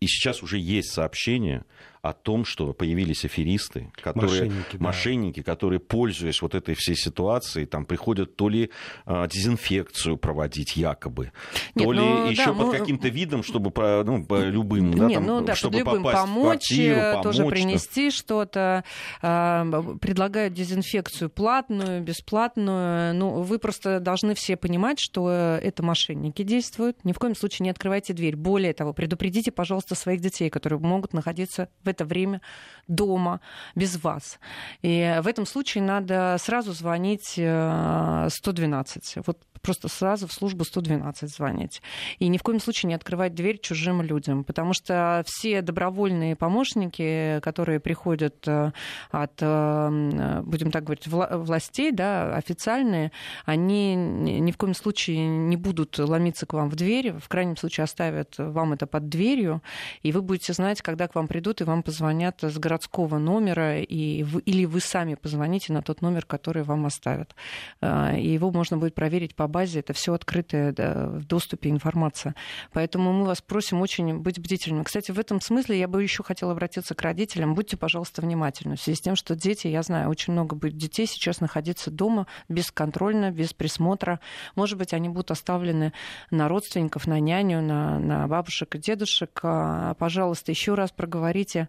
И 0.00 0.06
сейчас 0.06 0.42
уже 0.42 0.58
есть 0.58 0.92
сообщения 0.92 1.64
о 2.02 2.12
том, 2.12 2.44
что 2.44 2.72
появились 2.72 3.24
аферисты, 3.24 3.92
которые, 3.94 4.42
мошенники, 4.42 4.76
да. 4.76 4.84
мошенники, 4.84 5.42
которые, 5.42 5.78
пользуясь 5.78 6.42
вот 6.42 6.56
этой 6.56 6.74
всей 6.74 6.96
ситуацией, 6.96 7.64
там 7.64 7.84
приходят 7.84 8.34
то 8.34 8.48
ли 8.48 8.70
а, 9.06 9.28
дезинфекцию 9.28 10.16
проводить 10.16 10.76
якобы, 10.76 11.30
Нет, 11.76 11.84
то 11.84 11.92
ли 11.92 12.00
ну, 12.00 12.28
еще 12.28 12.46
да, 12.46 12.52
под 12.54 12.66
мы... 12.66 12.76
каким-то 12.76 13.08
видом, 13.08 13.44
чтобы 13.44 13.70
по, 13.70 14.02
ну, 14.04 14.24
по 14.24 14.42
любым, 14.42 14.90
Нет, 14.90 14.98
да, 14.98 15.08
там, 15.10 15.26
ну, 15.26 15.40
да, 15.42 15.54
чтобы 15.54 15.78
любым 15.78 16.02
попасть 16.02 16.22
помочь, 16.22 16.64
в 16.64 16.68
квартиру, 16.68 17.00
помочь, 17.00 17.22
тоже 17.22 17.44
принести 17.46 18.10
что-то, 18.10 18.84
а, 19.20 19.64
предлагают 20.00 20.54
дезинфекцию 20.54 21.30
платную, 21.30 22.02
бесплатную. 22.02 23.14
Ну, 23.14 23.42
вы 23.42 23.60
просто 23.60 24.00
должны 24.00 24.34
все 24.34 24.56
понимать, 24.56 24.98
что 24.98 25.30
это 25.30 25.84
мошенники 25.84 26.42
действуют. 26.42 27.04
Ни 27.04 27.12
в 27.12 27.20
коем 27.20 27.36
случае 27.36 27.64
не 27.64 27.70
открывайте 27.70 28.12
дверь. 28.12 28.34
Более 28.34 28.72
того, 28.72 28.92
предупредите, 28.92 29.52
пожалуйста, 29.52 29.94
своих 29.94 30.20
детей, 30.20 30.50
которые 30.50 30.80
могут 30.80 31.12
находиться 31.12 31.68
в 31.84 31.91
это 31.92 32.04
время 32.04 32.40
дома 32.88 33.40
без 33.74 34.02
вас. 34.02 34.38
И 34.82 35.18
в 35.22 35.26
этом 35.26 35.46
случае 35.46 35.82
надо 35.84 36.36
сразу 36.38 36.72
звонить 36.72 37.32
112. 37.32 39.16
Э, 39.16 39.22
вот 39.24 39.38
просто 39.62 39.88
сразу 39.88 40.26
в 40.26 40.32
службу 40.32 40.64
112 40.64 41.30
звонить. 41.30 41.82
И 42.18 42.28
ни 42.28 42.36
в 42.36 42.42
коем 42.42 42.60
случае 42.60 42.88
не 42.88 42.94
открывать 42.94 43.34
дверь 43.34 43.58
чужим 43.58 44.02
людям, 44.02 44.44
потому 44.44 44.74
что 44.74 45.22
все 45.26 45.62
добровольные 45.62 46.36
помощники, 46.36 47.40
которые 47.40 47.80
приходят 47.80 48.46
э, 48.46 48.72
от, 49.10 49.32
э, 49.40 50.42
будем 50.44 50.72
так 50.72 50.84
говорить, 50.84 51.06
властей, 51.06 51.92
да, 51.92 52.34
официальные, 52.34 53.12
они 53.44 53.94
ни 53.94 54.50
в 54.50 54.56
коем 54.56 54.74
случае 54.74 55.26
не 55.26 55.56
будут 55.56 55.98
ломиться 55.98 56.44
к 56.44 56.52
вам 56.52 56.68
в 56.68 56.74
дверь, 56.74 57.12
в 57.12 57.28
крайнем 57.28 57.56
случае 57.56 57.84
оставят 57.84 58.34
вам 58.38 58.72
это 58.72 58.86
под 58.86 59.08
дверью, 59.08 59.62
и 60.02 60.10
вы 60.10 60.22
будете 60.22 60.52
знать, 60.52 60.82
когда 60.82 61.06
к 61.06 61.14
вам 61.14 61.28
придут 61.28 61.60
и 61.60 61.64
вам 61.64 61.81
позвонят 61.82 62.42
с 62.42 62.58
городского 62.58 63.18
номера, 63.18 63.80
и 63.80 64.22
вы, 64.22 64.40
или 64.42 64.64
вы 64.64 64.80
сами 64.80 65.14
позвоните 65.14 65.72
на 65.72 65.82
тот 65.82 66.02
номер, 66.02 66.24
который 66.24 66.62
вам 66.62 66.86
оставят. 66.86 67.34
Э, 67.80 68.18
и 68.18 68.28
его 68.32 68.50
можно 68.50 68.76
будет 68.76 68.94
проверить 68.94 69.34
по 69.34 69.46
базе, 69.46 69.80
это 69.80 69.92
все 69.92 70.14
открытая 70.14 70.72
да, 70.72 71.06
в 71.06 71.24
доступе 71.24 71.70
информация. 71.70 72.34
Поэтому 72.72 73.12
мы 73.12 73.24
вас 73.26 73.40
просим 73.42 73.80
очень 73.80 74.18
быть 74.18 74.38
бдительными. 74.38 74.84
Кстати, 74.84 75.10
в 75.10 75.18
этом 75.18 75.40
смысле 75.40 75.78
я 75.78 75.88
бы 75.88 76.02
еще 76.02 76.22
хотела 76.22 76.52
обратиться 76.52 76.94
к 76.94 77.02
родителям. 77.02 77.54
Будьте, 77.54 77.76
пожалуйста, 77.76 78.22
внимательны. 78.22 78.76
В 78.76 78.80
связи 78.80 78.98
с 78.98 79.00
тем, 79.00 79.16
что 79.16 79.34
дети, 79.34 79.66
я 79.68 79.82
знаю, 79.82 80.08
очень 80.08 80.32
много 80.32 80.56
будет 80.56 80.76
детей 80.76 81.06
сейчас 81.06 81.40
находиться 81.40 81.90
дома 81.90 82.26
бесконтрольно, 82.48 83.30
без 83.30 83.52
присмотра. 83.52 84.20
Может 84.54 84.78
быть, 84.78 84.92
они 84.94 85.08
будут 85.08 85.30
оставлены 85.30 85.92
на 86.30 86.48
родственников, 86.48 87.06
на 87.06 87.20
няню, 87.20 87.60
на, 87.60 87.98
на 87.98 88.28
бабушек 88.28 88.74
и 88.76 88.78
дедушек. 88.78 89.40
А, 89.42 89.94
пожалуйста, 89.94 90.52
еще 90.52 90.74
раз 90.74 90.90
проговорите 90.90 91.68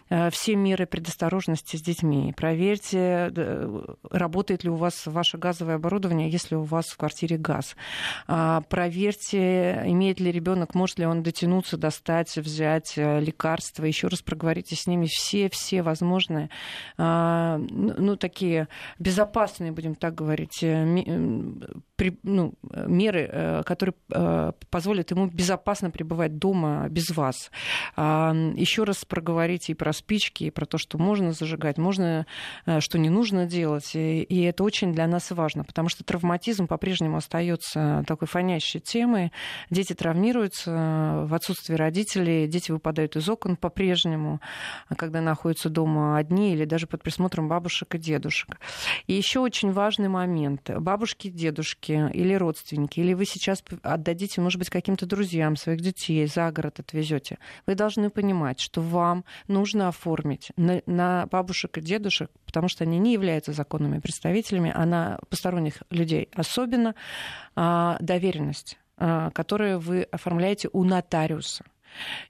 все 0.31 0.55
меры 0.55 0.85
предосторожности 0.85 1.77
с 1.77 1.81
детьми. 1.81 2.33
Проверьте, 2.35 3.31
работает 4.09 4.63
ли 4.63 4.69
у 4.69 4.75
вас 4.75 5.05
ваше 5.05 5.37
газовое 5.37 5.75
оборудование, 5.75 6.29
если 6.29 6.55
у 6.55 6.63
вас 6.63 6.87
в 6.87 6.97
квартире 6.97 7.37
газ. 7.37 7.75
А, 8.27 8.61
проверьте, 8.61 9.83
имеет 9.85 10.19
ли 10.19 10.31
ребенок, 10.31 10.75
может 10.75 10.99
ли 10.99 11.05
он 11.05 11.23
дотянуться, 11.23 11.77
достать, 11.77 12.35
взять 12.37 12.93
э, 12.97 13.19
лекарства. 13.19 13.85
Еще 13.85 14.07
раз 14.07 14.21
проговорите 14.21 14.75
с 14.75 14.87
ними 14.87 15.07
все-все 15.09 15.81
возможные, 15.81 16.49
а, 16.97 17.57
ну, 17.57 17.93
ну, 17.97 18.15
такие 18.15 18.67
безопасные, 18.99 19.71
будем 19.71 19.95
так 19.95 20.15
говорить, 20.15 20.63
э, 20.63 20.85
ну, 22.23 22.55
меры, 22.63 23.63
которые 23.63 23.93
позволят 24.71 25.11
ему 25.11 25.27
безопасно 25.27 25.91
пребывать 25.91 26.39
дома 26.39 26.87
без 26.89 27.11
вас. 27.11 27.51
А, 27.95 28.33
Еще 28.55 28.85
раз 28.85 29.05
проговорите 29.05 29.73
и 29.73 29.75
про 29.75 29.93
спички, 30.01 30.45
и 30.45 30.49
про 30.49 30.65
то, 30.65 30.77
что 30.77 30.97
можно 30.97 31.31
зажигать, 31.31 31.77
можно, 31.77 32.25
э, 32.65 32.79
что 32.79 32.97
не 32.97 33.09
нужно 33.09 33.45
делать. 33.45 33.91
И 33.95 34.41
это 34.41 34.63
очень 34.63 34.93
для 34.93 35.07
нас 35.07 35.31
важно, 35.31 35.63
потому 35.63 35.89
что 35.89 36.03
травматизм 36.03 36.67
по-прежнему 36.67 37.17
остается 37.17 38.03
такой 38.07 38.27
фонящей 38.27 38.79
темой. 38.79 39.31
Дети 39.69 39.93
травмируются 39.93 41.25
в 41.27 41.33
отсутствии 41.33 41.75
родителей, 41.75 42.47
дети 42.47 42.71
выпадают 42.71 43.15
из 43.15 43.29
окон 43.29 43.55
по-прежнему, 43.55 44.41
когда 44.97 45.21
находятся 45.21 45.69
дома 45.69 46.17
одни 46.17 46.53
или 46.53 46.65
даже 46.65 46.87
под 46.87 47.03
присмотром 47.03 47.47
бабушек 47.47 47.95
и 47.95 47.97
дедушек. 47.97 48.59
И 49.07 49.13
еще 49.13 49.39
очень 49.39 49.71
важный 49.71 50.09
момент. 50.09 50.69
Бабушки, 50.69 51.29
дедушки 51.29 52.09
или 52.13 52.33
родственники, 52.33 52.99
или 52.99 53.13
вы 53.13 53.25
сейчас 53.25 53.63
отдадите, 53.83 54.41
может 54.41 54.59
быть, 54.59 54.69
каким-то 54.69 55.05
друзьям 55.05 55.55
своих 55.55 55.81
детей, 55.81 56.25
за 56.25 56.51
город 56.51 56.79
отвезете. 56.79 57.37
Вы 57.67 57.75
должны 57.75 58.09
понимать, 58.09 58.59
что 58.59 58.81
вам 58.81 59.23
нужно 59.47 59.80
оформить 59.87 60.51
на, 60.57 60.81
на 60.85 61.25
бабушек 61.27 61.77
и 61.77 61.81
дедушек, 61.81 62.31
потому 62.45 62.67
что 62.67 62.83
они 62.83 62.99
не 62.99 63.13
являются 63.13 63.53
законными 63.53 63.99
представителями, 63.99 64.71
а 64.73 64.85
на 64.85 65.19
посторонних 65.29 65.83
людей 65.89 66.29
особенно 66.33 66.95
а, 67.55 67.97
доверенность, 67.99 68.77
а, 68.97 69.31
которую 69.31 69.79
вы 69.79 70.03
оформляете 70.03 70.69
у 70.71 70.83
нотариуса. 70.83 71.65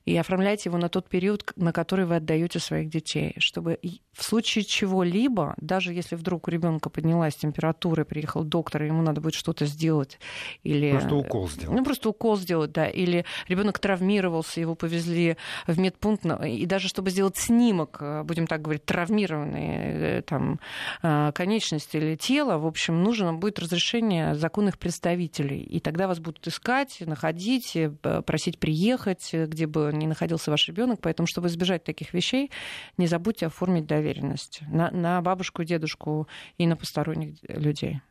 И 0.06 0.16
оформляйте 0.18 0.70
его 0.70 0.78
на 0.78 0.90
тот 0.90 1.10
период, 1.10 1.52
на 1.56 1.72
который 1.72 2.06
вы 2.06 2.18
отдаете 2.18 2.60
своих 2.60 2.90
детей, 2.90 3.36
чтобы 3.38 3.80
в 4.14 4.24
случае 4.24 4.64
чего-либо, 4.64 5.56
даже 5.58 5.94
если 5.94 6.16
вдруг 6.16 6.48
у 6.48 6.52
ребенка 6.52 6.90
поднялась 6.90 7.36
температура, 7.36 8.04
приехал 8.04 8.44
доктор, 8.44 8.84
и 8.84 8.88
ему 8.88 9.02
надо 9.02 9.22
будет 9.22 9.36
что-то 9.36 9.66
сделать, 9.66 10.20
или 10.64 10.92
просто 10.92 11.16
укол 11.16 11.50
сделать, 11.50 11.78
ну 11.78 11.84
просто 11.84 12.10
укол 12.10 12.38
сделать, 12.38 12.72
да, 12.72 12.88
или 12.88 13.26
ребенок 13.48 13.80
травмировался, 13.80 14.60
его 14.60 14.76
повезли 14.76 15.38
в 15.68 15.80
медпункт, 15.80 16.26
и 16.46 16.66
даже 16.66 16.88
чтобы 16.88 17.10
сделать 17.10 17.38
снимок, 17.38 17.98
э, 18.02 18.24
будем 18.24 18.48
так 18.48 18.62
говорить, 18.62 18.86
травмированные 18.86 20.20
э, 20.20 20.22
там 20.24 20.60
э, 21.02 21.32
конечности 21.34 21.98
или 21.98 22.16
тело, 22.16 22.58
в 22.58 22.66
общем, 22.66 23.02
нужно 23.04 23.34
будет 23.34 23.60
разрешение 23.60 24.36
законных 24.36 24.78
представителей, 24.78 25.62
и 25.62 25.80
тогда 25.80 26.08
вас 26.08 26.20
будут 26.20 26.46
искать, 26.48 27.02
находить, 27.06 27.78
просить 28.26 28.60
приехать, 28.60 29.30
где 29.52 29.68
бы 29.68 29.92
ни 29.94 30.08
находился 30.08 30.50
ваш 30.52 30.68
ребенок, 30.68 31.00
поэтому 31.02 31.28
чтобы 31.28 31.48
избежать 31.48 31.84
таких 31.84 32.14
вещей, 32.14 32.52
не 32.98 33.08
забудьте 33.08 33.46
оформить 33.46 33.86
доверенность 33.86 34.62
на, 34.68 34.90
на 34.92 35.22
бабушку, 35.22 35.64
дедушку 35.64 36.28
и 36.58 36.66
на 36.66 36.76
посторонних 36.76 37.36
людей. 37.48 38.02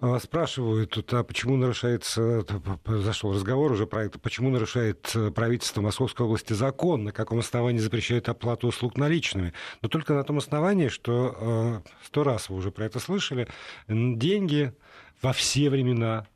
А, 0.00 0.18
спрашивают 0.18 0.90
тут, 0.90 1.12
а 1.12 1.24
почему 1.24 1.56
нарушается, 1.56 2.44
зашел 2.86 3.34
разговор 3.34 3.72
уже 3.72 3.86
про 3.86 4.04
это, 4.04 4.18
почему 4.18 4.48
нарушает 4.50 5.10
э, 5.14 5.30
правительство 5.30 5.82
Московской 5.82 6.24
области 6.24 6.54
закон, 6.54 7.04
на 7.04 7.12
каком 7.12 7.40
основании 7.40 7.80
запрещает 7.80 8.28
оплату 8.28 8.68
услуг 8.68 8.96
наличными. 8.96 9.52
Но 9.82 9.88
только 9.88 10.14
на 10.14 10.24
том 10.24 10.38
основании, 10.38 10.88
что 10.88 11.82
э, 11.84 11.90
сто 12.04 12.24
раз 12.24 12.48
вы 12.48 12.56
уже 12.56 12.70
про 12.70 12.86
это 12.86 12.98
слышали, 12.98 13.46
деньги 13.88 14.72
во 15.20 15.32
все 15.32 15.68
времена 15.68 16.26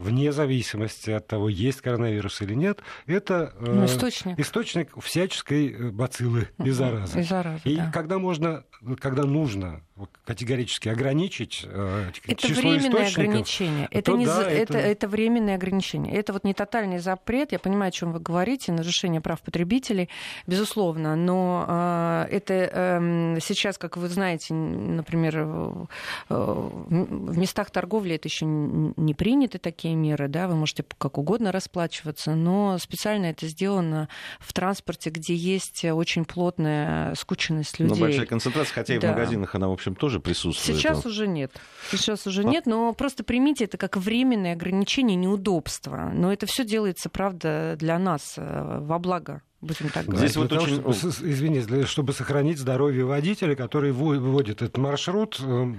вне 0.00 0.32
зависимости 0.32 1.10
от 1.10 1.26
того, 1.26 1.48
есть 1.48 1.82
коронавирус 1.82 2.40
или 2.40 2.54
нет, 2.54 2.80
это 3.06 3.52
э, 3.58 3.72
ну, 3.72 3.84
источник. 3.84 4.38
источник 4.38 4.90
всяческой 5.02 5.68
э, 5.68 5.90
бациллы 5.90 6.48
и 6.64 6.70
заразы. 6.70 7.20
И, 7.20 7.22
заразы, 7.22 7.60
и 7.64 7.76
да. 7.76 7.90
когда 7.92 8.18
можно, 8.18 8.64
когда 8.98 9.24
нужно 9.24 9.82
категорически 10.24 10.88
ограничить 10.88 11.64
э, 11.64 12.10
это 12.26 12.46
число 12.48 12.70
временное 12.70 13.08
ограничение. 13.08 13.88
Это, 13.90 14.12
не, 14.12 14.26
да, 14.26 14.42
это... 14.42 14.76
Это, 14.76 14.78
это 14.78 15.08
временное 15.08 15.56
ограничение. 15.56 16.14
Это 16.14 16.32
вот 16.32 16.44
не 16.44 16.54
тотальный 16.54 16.98
запрет. 16.98 17.52
Я 17.52 17.58
понимаю, 17.58 17.88
о 17.88 17.92
чем 17.92 18.12
вы 18.12 18.20
говорите, 18.20 18.72
нарушение 18.72 19.20
прав 19.20 19.40
потребителей, 19.40 20.08
безусловно. 20.46 21.16
Но 21.16 21.64
э, 21.68 22.26
это 22.30 22.54
э, 22.54 23.38
сейчас, 23.40 23.78
как 23.78 23.96
вы 23.96 24.08
знаете, 24.08 24.54
например, 24.54 25.36
э, 25.38 25.86
в 26.28 27.38
местах 27.38 27.70
торговли 27.70 28.14
это 28.14 28.28
еще 28.28 28.46
не 28.46 29.14
приняты 29.14 29.58
такие 29.58 29.94
меры. 29.94 30.28
Да? 30.28 30.48
Вы 30.48 30.56
можете 30.56 30.84
как 30.98 31.18
угодно 31.18 31.52
расплачиваться, 31.52 32.34
но 32.34 32.78
специально 32.78 33.26
это 33.26 33.46
сделано 33.46 34.08
в 34.38 34.52
транспорте, 34.52 35.10
где 35.10 35.34
есть 35.34 35.84
очень 35.84 36.24
плотная 36.24 37.14
скученность 37.14 37.78
людей. 37.78 37.94
Но 37.94 38.00
большая 38.00 38.26
концентрация, 38.26 38.74
хотя 38.74 38.94
и 38.94 38.98
в 38.98 39.04
магазинах 39.04 39.54
она, 39.54 39.68
в 39.68 39.72
общем, 39.72 39.89
общем, 39.90 40.00
тоже 40.00 40.20
присутствует. 40.20 40.78
Сейчас 40.78 41.06
уже 41.06 41.26
нет. 41.26 41.52
Сейчас 41.90 42.26
уже 42.26 42.42
а... 42.42 42.44
нет, 42.44 42.66
но 42.66 42.92
просто 42.92 43.24
примите 43.24 43.64
это 43.64 43.76
как 43.76 43.96
временное 43.96 44.54
ограничение 44.54 45.16
неудобства. 45.16 46.10
Но 46.12 46.32
это 46.32 46.46
все 46.46 46.64
делается, 46.64 47.08
правда, 47.08 47.76
для 47.78 47.98
нас 47.98 48.34
э, 48.36 48.78
во 48.80 48.98
благо 48.98 49.42
будем 49.60 49.90
так 49.90 50.06
говорить. 50.06 50.30
Здесь 50.30 50.36
вот 50.36 50.52
очень... 50.52 50.80
того, 50.82 50.92
чтобы, 50.92 51.30
извините, 51.30 51.86
чтобы 51.86 52.12
сохранить 52.12 52.58
здоровье 52.58 53.04
водителя, 53.04 53.54
который 53.54 53.92
выводит 53.92 54.62
этот 54.62 54.78
маршрут, 54.78 55.40
э, 55.40 55.74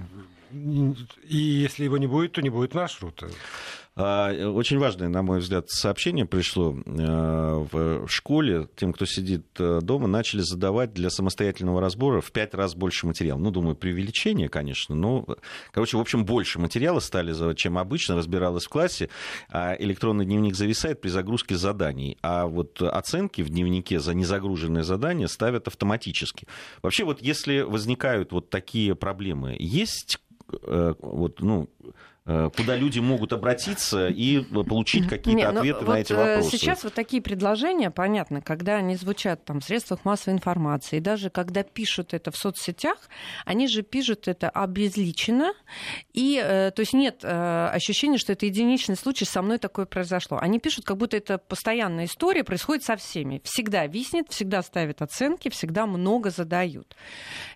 и 0.52 1.38
если 1.38 1.86
его 1.86 1.98
не 1.98 2.08
будет, 2.08 2.34
то 2.34 2.42
не 2.42 2.50
будет 2.50 2.74
маршрута. 2.74 3.30
А, 3.94 4.32
очень 4.32 4.80
важное, 4.80 5.10
на 5.10 5.22
мой 5.22 5.40
взгляд, 5.40 5.70
сообщение 5.70 6.26
пришло 6.26 6.74
э, 6.86 7.68
в 7.72 8.08
школе. 8.08 8.70
Тем, 8.78 8.94
кто 8.94 9.06
сидит 9.06 9.46
э, 9.60 9.80
дома, 9.82 10.08
начали 10.08 10.40
задавать 10.42 10.94
для 10.94 11.10
самостоятельного 11.10 11.82
разбора 11.82 12.22
в 12.22 12.32
пять 12.32 12.54
раз 12.54 12.74
больше 12.74 13.06
материала. 13.06 13.38
Ну, 13.38 13.52
думаю, 13.52 13.76
преувеличение, 13.76 14.48
конечно, 14.48 14.96
но, 14.96 15.26
короче, 15.72 15.98
в 15.98 16.00
общем, 16.00 16.24
больше 16.24 16.58
материала 16.58 17.00
стали, 17.00 17.54
чем 17.56 17.78
обычно, 17.78 18.16
разбиралось 18.16 18.66
в 18.66 18.70
классе. 18.70 19.10
А 19.50 19.76
электронный 19.78 20.26
дневник 20.26 20.56
зависает 20.56 21.02
при 21.02 21.10
загрузке 21.10 21.56
заданий. 21.56 22.18
А 22.22 22.48
вот 22.48 22.82
оценки 22.82 23.42
в 23.42 23.50
дневнике 23.50 24.00
за 24.00 24.14
незагруженное 24.14 24.84
задание 24.84 25.28
ставят 25.28 25.68
автоматически. 25.68 26.48
Вообще, 26.82 27.04
вот 27.04 27.22
если 27.22 27.60
возникают 27.60 28.32
вот 28.32 28.50
такие 28.50 28.96
проблемы, 28.96 29.58
есть 29.60 30.20
э, 30.64 30.94
вот, 31.02 31.42
ну, 31.42 31.70
куда 32.56 32.76
люди 32.76 33.00
могут 33.00 33.34
обратиться 33.34 34.08
и 34.08 34.42
получить 34.42 35.08
какие-то 35.08 35.52
ну, 35.52 35.60
ответы 35.60 35.82
на 35.82 35.86
вот 35.86 35.98
эти 35.98 36.14
вопросы. 36.14 36.58
Сейчас 36.58 36.84
вот 36.84 36.94
такие 36.94 37.22
предложения, 37.22 37.92
понятно, 37.92 38.42
когда 38.42 38.78
они 38.78 38.96
звучат 38.96 39.44
там, 39.46 39.60
в 39.60 39.64
средствах 39.64 40.06
массовой 40.06 40.36
информации, 40.36 40.98
и 40.98 41.00
даже 41.00 41.30
когда 41.30 41.64
пишут 41.64 42.14
это 42.14 42.32
в 42.32 42.38
соцсетях, 42.38 42.98
они 43.46 43.68
же 43.68 43.82
пишут 43.82 44.28
это 44.28 44.50
обезличенно, 44.50 45.54
и 46.14 46.42
э, 46.44 46.72
то 46.72 46.82
есть 46.82 46.94
нет 46.94 47.22
э, 47.24 47.70
ощущения, 47.74 48.18
что 48.18 48.34
это 48.34 48.46
единичный 48.46 48.96
случай, 48.96 49.26
со 49.26 49.42
мной 49.42 49.58
такое 49.58 49.86
произошло. 49.86 50.38
Они 50.42 50.60
пишут, 50.60 50.86
как 50.86 50.98
будто 50.98 51.18
это 51.18 51.38
постоянная 51.38 52.06
история, 52.06 52.44
происходит 52.44 52.84
со 52.84 52.96
всеми. 52.96 53.42
Всегда 53.44 53.88
виснет, 53.88 54.28
всегда 54.30 54.62
ставят 54.62 55.02
оценки, 55.02 55.50
всегда 55.50 55.86
много 55.86 56.30
задают. 56.30 56.96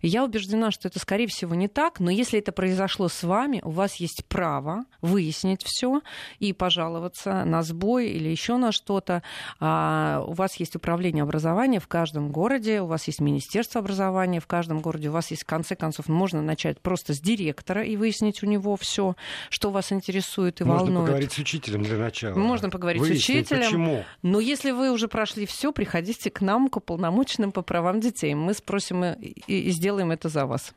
Я 0.02 0.24
убеждена, 0.24 0.72
что 0.72 0.88
это, 0.88 1.00
скорее 1.00 1.28
всего, 1.28 1.56
не 1.56 1.68
так, 1.68 2.00
но 2.00 2.12
если 2.12 2.40
это 2.40 2.52
произошло 2.52 3.08
с 3.08 3.24
вами, 3.24 3.62
у 3.64 3.72
вас 3.72 3.96
есть 3.96 4.26
право 4.28 4.65
право 4.66 4.86
выяснить 5.02 5.62
все 5.64 6.02
и 6.40 6.54
пожаловаться 6.54 7.46
на 7.46 7.62
сбой 7.64 8.10
или 8.10 8.30
еще 8.30 8.58
на 8.58 8.72
что-то. 8.72 9.22
А, 9.60 10.24
у 10.28 10.34
вас 10.34 10.56
есть 10.56 10.76
управление 10.76 11.24
образования 11.24 11.80
в 11.80 11.88
каждом 11.88 12.32
городе, 12.32 12.82
у 12.82 12.88
вас 12.88 13.08
есть 13.08 13.22
Министерство 13.22 13.80
образования 13.80 14.40
в 14.40 14.48
каждом 14.48 14.82
городе, 14.82 15.10
у 15.10 15.12
вас 15.12 15.32
есть, 15.32 15.44
в 15.44 15.46
конце 15.46 15.76
концов, 15.76 16.08
можно 16.08 16.42
начать 16.42 16.80
просто 16.82 17.14
с 17.14 17.20
директора 17.20 17.84
и 17.84 17.96
выяснить 17.96 18.44
у 18.44 18.48
него 18.48 18.76
все, 18.76 19.16
что 19.50 19.70
вас 19.70 19.92
интересует 19.92 20.62
и 20.62 20.64
можно 20.64 20.80
волнует. 20.80 20.96
Можно 20.96 21.06
поговорить 21.06 21.32
с 21.34 21.38
учителем 21.38 21.84
для 21.84 21.98
начала. 21.98 22.36
Можно 22.36 22.70
поговорить 22.70 23.02
выяснить, 23.02 23.22
с 23.22 23.30
учителем. 23.30 23.64
Почему? 23.64 24.06
Но 24.24 24.40
если 24.40 24.72
вы 24.72 24.92
уже 24.92 25.08
прошли 25.08 25.46
все, 25.46 25.72
приходите 25.72 26.32
к 26.32 26.42
нам, 26.42 26.70
к 26.70 26.78
уполномоченным 26.78 27.52
по 27.52 27.62
правам 27.62 28.00
детей. 28.00 28.34
Мы 28.34 28.54
спросим 28.54 29.04
и, 29.04 29.36
и 29.48 29.70
сделаем 29.72 30.12
это 30.12 30.30
за 30.30 30.46
вас. 30.46 30.74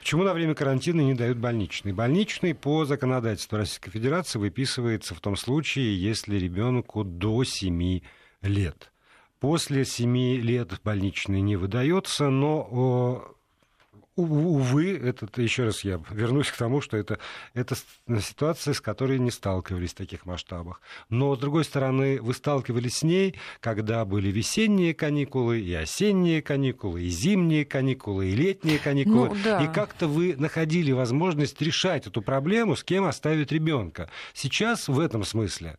Почему 0.00 0.24
на 0.24 0.34
время 0.34 0.54
карантина 0.54 1.00
не 1.00 1.14
дают 1.14 1.38
больничный? 1.38 1.92
Больничный 1.92 2.54
по 2.54 2.84
законодательству 2.84 3.56
Российской 3.58 3.90
Федерации 3.90 4.38
выписывается 4.38 5.14
в 5.14 5.20
том 5.20 5.36
случае, 5.36 6.00
если 6.00 6.36
ребенку 6.36 7.04
до 7.04 7.44
7 7.44 8.00
лет. 8.42 8.92
После 9.40 9.84
7 9.84 10.36
лет 10.36 10.80
больничный 10.84 11.40
не 11.40 11.56
выдается, 11.56 12.28
но 12.28 13.36
увы, 14.16 14.96
это, 14.96 15.26
еще 15.40 15.64
раз 15.64 15.84
я 15.84 16.00
вернусь 16.10 16.50
к 16.50 16.56
тому, 16.56 16.80
что 16.80 16.96
это, 16.96 17.18
это 17.54 17.76
ситуация, 18.20 18.74
с 18.74 18.80
которой 18.80 19.18
не 19.18 19.30
сталкивались 19.30 19.92
в 19.92 19.96
таких 19.96 20.26
масштабах. 20.26 20.80
Но, 21.08 21.34
с 21.34 21.38
другой 21.38 21.64
стороны, 21.64 22.20
вы 22.20 22.34
сталкивались 22.34 22.98
с 22.98 23.02
ней, 23.02 23.36
когда 23.60 24.04
были 24.04 24.30
весенние 24.30 24.94
каникулы, 24.94 25.60
и 25.60 25.72
осенние 25.74 26.42
каникулы, 26.42 27.02
и 27.02 27.08
зимние 27.08 27.64
каникулы, 27.64 28.26
и 28.26 28.34
летние 28.34 28.78
каникулы. 28.78 29.28
Ну, 29.30 29.36
да. 29.42 29.64
И 29.64 29.72
как-то 29.72 30.08
вы 30.08 30.34
находили 30.36 30.92
возможность 30.92 31.60
решать 31.62 32.06
эту 32.06 32.22
проблему, 32.22 32.76
с 32.76 32.84
кем 32.84 33.04
оставить 33.04 33.52
ребенка. 33.52 34.10
Сейчас 34.34 34.88
в 34.88 35.00
этом 35.00 35.24
смысле 35.24 35.78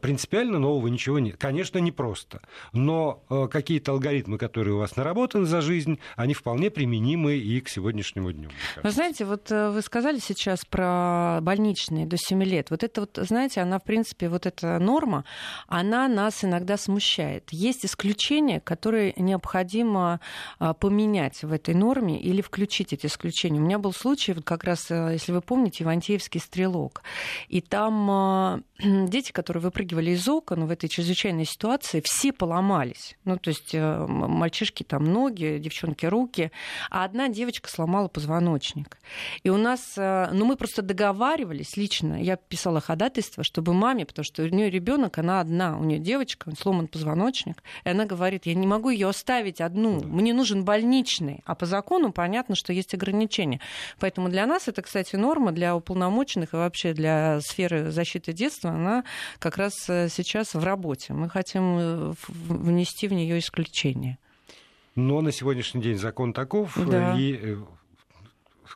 принципиально 0.00 0.58
нового 0.58 0.88
ничего 0.88 1.18
нет. 1.18 1.36
Конечно, 1.36 1.78
непросто, 1.78 2.40
но 2.72 3.22
а, 3.28 3.48
какие-то 3.48 3.92
алгоритмы, 3.92 4.38
которые 4.38 4.74
у 4.74 4.78
вас 4.78 4.96
наработаны 4.96 5.44
за 5.44 5.60
жизнь, 5.60 5.98
они 6.16 6.32
вполне 6.32 6.70
применимы 6.70 7.36
и 7.36 7.60
к 7.60 7.68
сегодняшнему 7.68 8.32
дню. 8.32 8.48
Вы 8.82 8.90
знаете, 8.90 9.24
вот 9.24 9.50
э, 9.50 9.70
вы 9.70 9.82
сказали 9.82 10.18
сейчас 10.18 10.64
про 10.64 11.38
больничные 11.42 12.06
до 12.06 12.16
7 12.16 12.42
лет. 12.44 12.70
Вот 12.70 12.82
это 12.82 13.02
вот, 13.02 13.18
знаете, 13.20 13.60
она, 13.60 13.78
в 13.78 13.84
принципе, 13.84 14.28
вот 14.28 14.46
эта 14.46 14.78
норма, 14.78 15.24
она 15.68 16.08
нас 16.08 16.44
иногда 16.44 16.76
смущает. 16.76 17.48
Есть 17.50 17.84
исключения, 17.84 18.60
которые 18.60 19.12
необходимо 19.16 20.20
а, 20.58 20.74
поменять 20.74 21.42
в 21.42 21.52
этой 21.52 21.74
норме 21.74 22.20
или 22.20 22.40
включить 22.40 22.92
эти 22.92 23.06
исключения. 23.06 23.60
У 23.60 23.64
меня 23.64 23.78
был 23.78 23.92
случай, 23.92 24.32
вот 24.32 24.44
как 24.44 24.64
раз, 24.64 24.90
э, 24.90 25.10
если 25.12 25.32
вы 25.32 25.40
помните, 25.40 25.84
Ивантеевский 25.84 26.40
стрелок. 26.40 27.02
И 27.48 27.60
там 27.60 28.64
дети, 29.08 29.32
которые 29.32 29.62
выпрыгивали 29.74 30.10
из 30.10 30.28
окон 30.28 30.66
в 30.66 30.70
этой 30.70 30.88
чрезвычайной 30.88 31.44
ситуации, 31.44 32.02
все 32.04 32.32
поломались. 32.32 33.16
Ну, 33.24 33.36
то 33.38 33.48
есть 33.48 33.74
э, 33.74 34.06
мальчишки 34.06 34.84
там 34.84 35.04
ноги, 35.04 35.58
девчонки 35.58 36.06
руки. 36.06 36.52
А 36.90 37.04
одна 37.04 37.28
девочка 37.28 37.44
девочка 37.44 37.68
сломала 37.68 38.08
позвоночник. 38.08 38.98
И 39.42 39.50
у 39.50 39.56
нас, 39.56 39.94
э, 39.96 40.28
ну 40.32 40.44
мы 40.44 40.56
просто 40.56 40.82
договаривались 40.82 41.76
лично, 41.76 42.22
я 42.22 42.36
писала 42.36 42.80
ходатайство, 42.80 43.42
чтобы 43.44 43.74
маме, 43.74 44.06
потому 44.06 44.24
что 44.24 44.42
у 44.42 44.48
нее 44.48 44.70
ребенок, 44.70 45.18
она 45.18 45.40
одна, 45.40 45.78
у 45.78 45.84
нее 45.84 45.98
девочка, 45.98 46.52
сломан 46.58 46.88
позвоночник, 46.88 47.62
и 47.84 47.88
она 47.88 48.06
говорит, 48.06 48.46
я 48.46 48.54
не 48.54 48.66
могу 48.66 48.90
ее 48.90 49.08
оставить 49.08 49.60
одну, 49.60 50.02
мне 50.04 50.34
нужен 50.34 50.64
больничный, 50.64 51.40
а 51.44 51.54
по 51.54 51.66
закону 51.66 52.12
понятно, 52.12 52.54
что 52.54 52.72
есть 52.72 52.94
ограничения. 52.94 53.60
Поэтому 53.98 54.28
для 54.28 54.46
нас 54.46 54.68
это, 54.68 54.82
кстати, 54.82 55.16
норма 55.16 55.52
для 55.52 55.76
уполномоченных 55.76 56.54
и 56.54 56.56
вообще 56.56 56.92
для 56.92 57.40
сферы 57.40 57.90
защиты 57.90 58.32
детства, 58.32 58.70
она 58.70 59.04
как 59.38 59.56
раз 59.56 59.63
э, 59.88 60.08
сейчас 60.08 60.54
в 60.54 60.62
работе. 60.62 61.12
Мы 61.12 61.28
хотим 61.28 61.78
э, 61.78 62.14
внести 62.28 63.08
в 63.08 63.12
нее 63.12 63.38
исключение. 63.38 64.18
Но 64.94 65.20
на 65.20 65.32
сегодняшний 65.32 65.82
день 65.82 65.98
закон 65.98 66.32
таков, 66.32 66.78
да. 66.78 67.16
и 67.18 67.32
э, 67.34 67.56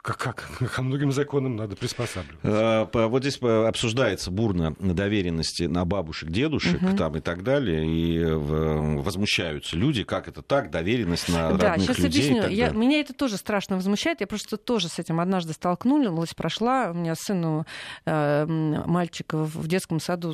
как, 0.02 0.18
как 0.18 0.48
ко 0.74 0.82
многим 0.82 1.12
законам 1.12 1.56
надо 1.56 1.76
приспосабливаться. 1.76 2.88
А, 2.92 3.08
вот 3.08 3.22
здесь 3.22 3.40
обсуждается 3.42 4.30
бурно 4.30 4.74
доверенности 4.78 5.64
на 5.64 5.84
бабушек, 5.84 6.30
дедушек 6.30 6.80
угу. 6.82 6.96
там 6.96 7.16
и 7.16 7.20
так 7.20 7.42
далее, 7.42 7.86
и 7.86 8.24
возмущаются 8.24 9.76
люди, 9.76 10.04
как 10.04 10.28
это 10.28 10.42
так, 10.42 10.70
доверенность 10.70 11.28
на 11.28 11.52
да, 11.52 11.70
родных 11.70 11.86
сейчас 11.88 11.98
людей. 11.98 12.40
Объясню. 12.40 12.48
Я, 12.54 12.70
меня 12.70 13.00
это 13.00 13.12
тоже 13.12 13.36
страшно 13.36 13.76
возмущает. 13.76 14.20
Я 14.20 14.26
просто 14.26 14.56
тоже 14.56 14.88
с 14.88 14.98
этим 14.98 15.20
однажды 15.20 15.52
столкнулась, 15.52 16.34
прошла. 16.34 16.90
У 16.90 16.94
меня 16.94 17.14
сыну 17.14 17.66
э, 18.06 18.46
мальчик 18.46 19.32
в 19.32 19.66
детском 19.66 20.00
саду 20.00 20.30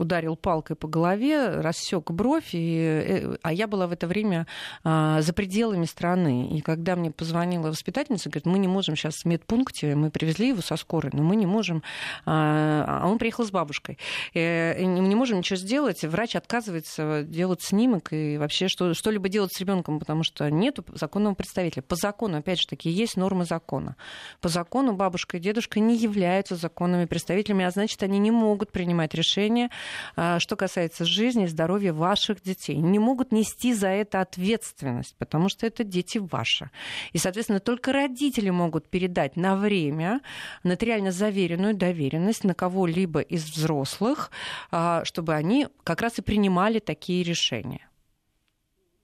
ударил 0.00 0.36
палкой 0.36 0.76
по 0.76 0.88
голове, 0.88 1.60
рассек 1.60 2.10
бровь, 2.10 2.50
и, 2.52 2.78
э, 3.06 3.36
а 3.42 3.52
я 3.52 3.66
была 3.66 3.86
в 3.86 3.92
это 3.92 4.06
время 4.06 4.46
э, 4.84 5.18
за 5.20 5.32
пределами 5.32 5.84
страны. 5.86 6.48
И 6.56 6.60
когда 6.60 6.96
мне 6.96 7.10
позвонила 7.10 7.68
воспитательница, 7.68 8.28
говорит, 8.28 8.46
мы 8.46 8.58
не 8.58 8.68
можем 8.68 8.96
сейчас 8.98 9.22
в 9.22 9.24
медпункте, 9.24 9.94
мы 9.94 10.10
привезли 10.10 10.48
его 10.48 10.60
со 10.60 10.76
скорой, 10.76 11.10
но 11.12 11.22
мы 11.22 11.36
не 11.36 11.46
можем... 11.46 11.82
А, 12.26 13.02
а 13.02 13.08
он 13.08 13.18
приехал 13.18 13.44
с 13.44 13.50
бабушкой. 13.50 13.98
И 14.34 14.84
не 14.84 15.14
можем 15.14 15.38
ничего 15.38 15.56
сделать. 15.56 16.04
Врач 16.04 16.36
отказывается 16.36 17.22
делать 17.22 17.62
снимок 17.62 18.12
и 18.12 18.36
вообще 18.38 18.68
что, 18.68 18.94
что-либо 18.94 19.28
делать 19.28 19.52
с 19.52 19.60
ребенком, 19.60 19.98
потому 19.98 20.22
что 20.22 20.50
нет 20.50 20.78
законного 20.92 21.34
представителя. 21.34 21.82
По 21.82 21.96
закону, 21.96 22.38
опять 22.38 22.60
же 22.60 22.66
таки, 22.66 22.90
есть 22.90 23.16
нормы 23.16 23.44
закона. 23.44 23.96
По 24.40 24.48
закону 24.48 24.94
бабушка 24.94 25.36
и 25.36 25.40
дедушка 25.40 25.80
не 25.80 25.96
являются 25.96 26.56
законными 26.56 27.06
представителями, 27.06 27.64
а 27.64 27.70
значит, 27.70 28.02
они 28.02 28.18
не 28.18 28.30
могут 28.30 28.72
принимать 28.72 29.14
решения, 29.14 29.70
а, 30.16 30.38
что 30.40 30.56
касается 30.56 31.04
жизни 31.04 31.44
и 31.44 31.48
здоровья 31.48 31.92
ваших 31.92 32.42
детей. 32.42 32.76
Не 32.76 32.98
могут 32.98 33.32
нести 33.32 33.74
за 33.74 33.88
это 33.88 34.20
ответственность, 34.20 35.14
потому 35.18 35.48
что 35.48 35.66
это 35.66 35.84
дети 35.84 36.18
ваши. 36.18 36.70
И, 37.12 37.18
соответственно, 37.18 37.60
только 37.60 37.92
родители 37.92 38.50
могут 38.50 38.77
передать 38.86 39.36
на 39.36 39.56
время 39.56 40.20
нотариально 40.62 41.10
заверенную 41.10 41.74
доверенность 41.74 42.44
на 42.44 42.54
кого-либо 42.54 43.20
из 43.20 43.44
взрослых, 43.44 44.30
а, 44.70 45.04
чтобы 45.04 45.34
они 45.34 45.68
как 45.84 46.00
раз 46.00 46.18
и 46.18 46.22
принимали 46.22 46.78
такие 46.78 47.22
решения 47.22 47.87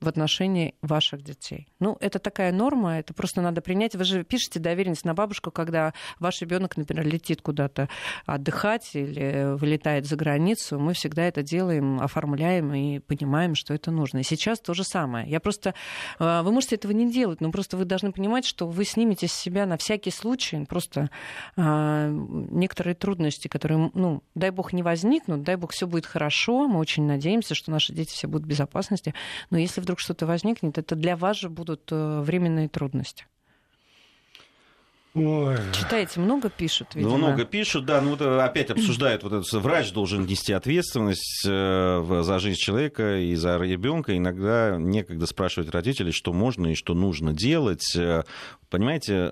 в 0.05 0.09
отношении 0.09 0.75
ваших 0.83 1.23
детей. 1.23 1.67
Ну, 1.81 1.97
это 2.01 2.19
такая 2.19 2.53
норма, 2.53 2.99
это 2.99 3.15
просто 3.15 3.43
надо 3.43 3.61
принять. 3.61 3.95
Вы 3.95 4.05
же 4.05 4.25
пишете 4.25 4.61
доверенность 4.61 5.05
на 5.05 5.15
бабушку, 5.15 5.51
когда 5.51 5.93
ваш 6.19 6.41
ребенок, 6.41 6.77
например, 6.77 7.07
летит 7.07 7.43
куда-то 7.43 7.89
отдыхать 8.27 8.91
или 8.95 9.57
вылетает 9.57 10.07
за 10.07 10.17
границу. 10.17 10.79
Мы 10.79 10.95
всегда 10.95 11.25
это 11.25 11.43
делаем, 11.43 12.01
оформляем 12.01 12.73
и 12.75 12.99
понимаем, 13.01 13.55
что 13.55 13.75
это 13.75 13.91
нужно. 13.91 14.19
И 14.19 14.23
сейчас 14.23 14.61
то 14.61 14.75
же 14.75 14.85
самое. 14.85 15.29
Я 15.29 15.41
просто... 15.41 15.75
Э, 16.19 16.43
вы 16.43 16.53
можете 16.53 16.77
этого 16.77 16.93
не 16.93 17.11
делать, 17.11 17.41
но 17.41 17.51
просто 17.51 17.77
вы 17.77 17.85
должны 17.85 18.13
понимать, 18.13 18.45
что 18.45 18.67
вы 18.67 18.85
снимете 18.85 19.29
с 19.29 19.33
себя 19.33 19.67
на 19.67 19.77
всякий 19.77 20.11
случай 20.11 20.65
просто 20.65 21.11
а, 21.57 22.09
некоторые 22.09 22.95
трудности, 22.95 23.49
которые, 23.49 23.91
ну, 23.95 24.23
дай 24.35 24.51
бог, 24.51 24.73
не 24.73 24.83
возникнут, 24.83 25.43
дай 25.43 25.57
бог, 25.57 25.73
все 25.73 25.87
будет 25.87 26.07
хорошо. 26.07 26.67
Мы 26.69 26.79
очень 26.79 27.05
надеемся, 27.05 27.55
что 27.55 27.71
наши 27.71 27.93
дети 27.93 28.13
все 28.13 28.29
будут 28.29 28.47
в 28.47 28.49
безопасности. 28.49 29.15
Но 29.51 29.59
если 29.59 29.81
вдруг 29.81 29.94
вдруг 29.95 30.01
что-то 30.01 30.27
возникнет, 30.27 30.77
это 30.77 30.97
для 30.97 31.17
вас 31.17 31.39
же 31.39 31.49
будут 31.49 31.93
э, 31.93 32.21
временные 32.21 32.69
трудности. 32.69 33.27
Ой. 35.15 35.57
Читаете, 35.73 36.19
много 36.19 36.51
пишут, 36.51 36.97
видимо. 36.97 37.13
Ну, 37.13 37.19
много 37.19 37.45
пишут, 37.45 37.85
да. 37.85 38.01
Ну, 38.01 38.11
вот 38.11 38.21
э, 38.21 38.41
опять 38.41 38.71
обсуждают, 38.71 39.23
вот 39.23 39.33
это, 39.33 39.59
врач 39.61 39.93
должен 39.93 40.27
нести 40.27 40.53
ответственность 40.53 41.45
э, 41.47 42.23
за 42.23 42.39
жизнь 42.41 42.59
человека 42.59 43.19
и 43.19 43.37
за 43.37 43.57
ребенка. 43.59 44.17
Иногда 44.17 44.77
некогда 44.77 45.27
спрашивать 45.27 45.71
родителей, 45.71 46.11
что 46.11 46.33
можно 46.33 46.67
и 46.67 46.75
что 46.75 46.95
нужно 46.95 47.33
делать. 47.33 47.97
Понимаете, 48.71 49.31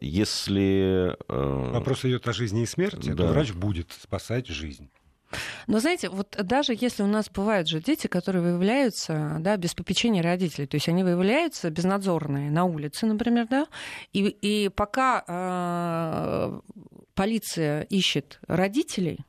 если... 0.00 1.16
Вопрос 1.28 2.04
идет 2.04 2.26
о 2.26 2.32
жизни 2.32 2.62
и 2.62 2.66
смерти, 2.66 3.10
да. 3.10 3.18
то 3.18 3.26
врач 3.28 3.52
будет 3.52 3.92
спасать 3.92 4.48
жизнь. 4.48 4.90
Но 5.66 5.78
знаете, 5.78 6.08
вот 6.08 6.36
даже 6.42 6.74
если 6.78 7.02
у 7.02 7.06
нас 7.06 7.30
бывают 7.30 7.68
же 7.68 7.80
дети, 7.80 8.06
которые 8.06 8.42
выявляются 8.42 9.36
да, 9.40 9.56
без 9.56 9.74
попечения 9.74 10.22
родителей, 10.22 10.66
то 10.66 10.76
есть 10.76 10.88
они 10.88 11.02
выявляются 11.04 11.70
безнадзорные 11.70 12.50
на 12.50 12.64
улице, 12.64 13.06
например, 13.06 13.46
да, 13.48 13.66
и, 14.12 14.26
и 14.26 14.68
пока 14.68 15.24
э, 15.26 16.60
полиция 17.14 17.82
ищет 17.82 18.38
родителей, 18.46 19.24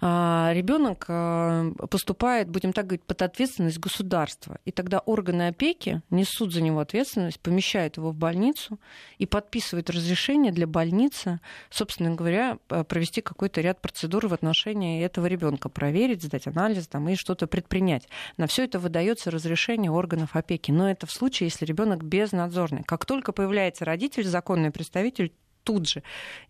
ребенок 0.00 1.06
а, 1.08 1.70
поступает, 1.90 2.48
будем 2.48 2.72
так 2.72 2.86
говорить, 2.86 3.04
под 3.04 3.22
ответственность 3.22 3.78
государства. 3.78 4.58
И 4.64 4.70
тогда 4.70 4.98
органы 5.00 5.48
опеки 5.48 6.02
несут 6.10 6.52
за 6.52 6.62
него 6.62 6.80
ответственность, 6.80 7.40
помещают 7.40 7.96
его 7.96 8.10
в 8.10 8.14
больницу 8.14 8.78
и 9.18 9.26
подписывают 9.26 9.90
разрешение 9.90 10.52
для 10.52 10.66
больницы, 10.66 11.40
собственно 11.70 12.14
говоря, 12.14 12.58
провести 12.88 13.20
какой-то 13.20 13.60
ряд 13.60 13.80
процедур 13.80 14.26
в 14.28 14.34
отношении 14.34 15.04
этого 15.04 15.26
ребенка, 15.26 15.68
проверить, 15.68 16.22
сдать 16.22 16.46
анализ 16.46 16.88
там, 16.88 17.08
и 17.08 17.16
что-то 17.16 17.46
предпринять. 17.46 18.08
На 18.36 18.46
все 18.46 18.64
это 18.64 18.78
выдается 18.78 19.30
разрешение 19.30 19.90
органов 19.90 20.36
опеки. 20.36 20.70
Но 20.70 20.90
это 20.90 21.06
в 21.06 21.12
случае, 21.12 21.48
если 21.48 21.64
ребенок 21.64 22.04
безнадзорный. 22.04 22.84
Как 22.84 23.04
только 23.06 23.32
появляется 23.32 23.84
родитель, 23.84 24.24
законный 24.24 24.70
представитель, 24.70 25.32
тут 25.66 25.88
же 25.88 26.02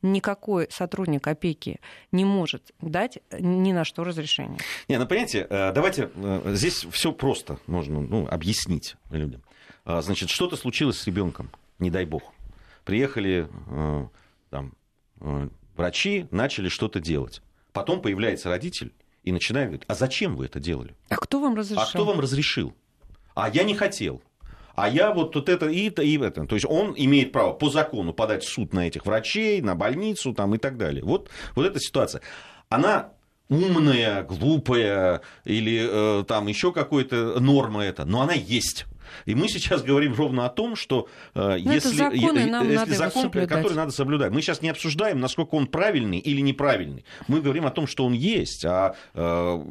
никакой 0.02 0.68
сотрудник 0.70 1.26
опеки 1.26 1.80
не 2.12 2.24
может 2.24 2.72
дать 2.82 3.18
ни 3.32 3.72
на 3.72 3.84
что 3.84 4.04
разрешение. 4.04 4.58
Не, 4.88 4.98
ну 4.98 5.06
понимаете, 5.06 5.46
э, 5.48 5.72
давайте 5.72 6.10
э, 6.14 6.52
здесь 6.54 6.86
все 6.90 7.12
просто 7.12 7.58
можно 7.66 8.00
ну, 8.00 8.28
объяснить 8.28 8.96
людям. 9.10 9.42
А, 9.86 10.02
значит, 10.02 10.28
что-то 10.28 10.56
случилось 10.56 10.98
с 10.98 11.06
ребенком, 11.06 11.50
не 11.78 11.90
дай 11.90 12.04
бог. 12.04 12.34
Приехали 12.84 13.48
э, 13.68 14.06
там, 14.50 14.74
врачи, 15.74 16.26
начали 16.30 16.68
что-то 16.68 17.00
делать. 17.00 17.40
Потом 17.72 18.02
появляется 18.02 18.50
родитель 18.50 18.92
и 19.24 19.32
начинает 19.32 19.68
говорить, 19.68 19.84
а 19.88 19.94
зачем 19.94 20.36
вы 20.36 20.44
это 20.44 20.60
делали? 20.60 20.94
А 21.08 21.16
кто 21.16 21.40
вам 21.40 21.54
разрешил? 21.54 21.82
А 21.82 21.86
кто 21.88 22.04
вам 22.04 22.20
разрешил? 22.20 22.74
А 23.34 23.48
я 23.48 23.64
не 23.64 23.74
хотел 23.74 24.22
а 24.76 24.88
я 24.88 25.10
вот, 25.10 25.34
вот 25.34 25.48
это 25.48 25.66
и 25.68 25.88
это, 25.88 26.02
и 26.02 26.18
это. 26.18 26.46
То 26.46 26.54
есть 26.54 26.66
он 26.66 26.94
имеет 26.96 27.32
право 27.32 27.52
по 27.52 27.70
закону 27.70 28.12
подать 28.12 28.44
в 28.44 28.48
суд 28.48 28.72
на 28.72 28.86
этих 28.86 29.06
врачей, 29.06 29.60
на 29.62 29.74
больницу 29.74 30.34
там, 30.34 30.54
и 30.54 30.58
так 30.58 30.76
далее. 30.76 31.02
Вот, 31.02 31.30
вот 31.54 31.66
эта 31.66 31.80
ситуация. 31.80 32.20
Она 32.68 33.10
умная, 33.48 34.22
глупая 34.22 35.22
или 35.44 36.20
э, 36.20 36.24
там 36.24 36.46
еще 36.46 36.72
какая-то 36.72 37.40
норма 37.40 37.84
это, 37.84 38.04
но 38.04 38.20
она 38.20 38.34
есть. 38.34 38.86
И 39.24 39.34
мы 39.34 39.48
сейчас 39.48 39.82
говорим 39.82 40.14
ровно 40.14 40.46
о 40.46 40.50
том, 40.50 40.76
что 40.76 41.08
э, 41.34 41.56
если, 41.58 41.96
законы, 41.96 42.38
если 42.64 42.94
закон, 42.94 43.30
который 43.30 43.74
надо 43.74 43.92
соблюдать, 43.92 44.32
мы 44.32 44.42
сейчас 44.42 44.62
не 44.62 44.68
обсуждаем, 44.68 45.20
насколько 45.20 45.54
он 45.54 45.68
правильный 45.68 46.18
или 46.18 46.40
неправильный. 46.40 47.04
Мы 47.28 47.40
говорим 47.40 47.66
о 47.66 47.70
том, 47.70 47.86
что 47.86 48.04
он 48.04 48.12
есть, 48.12 48.64
а 48.64 48.94
э, 49.14 49.64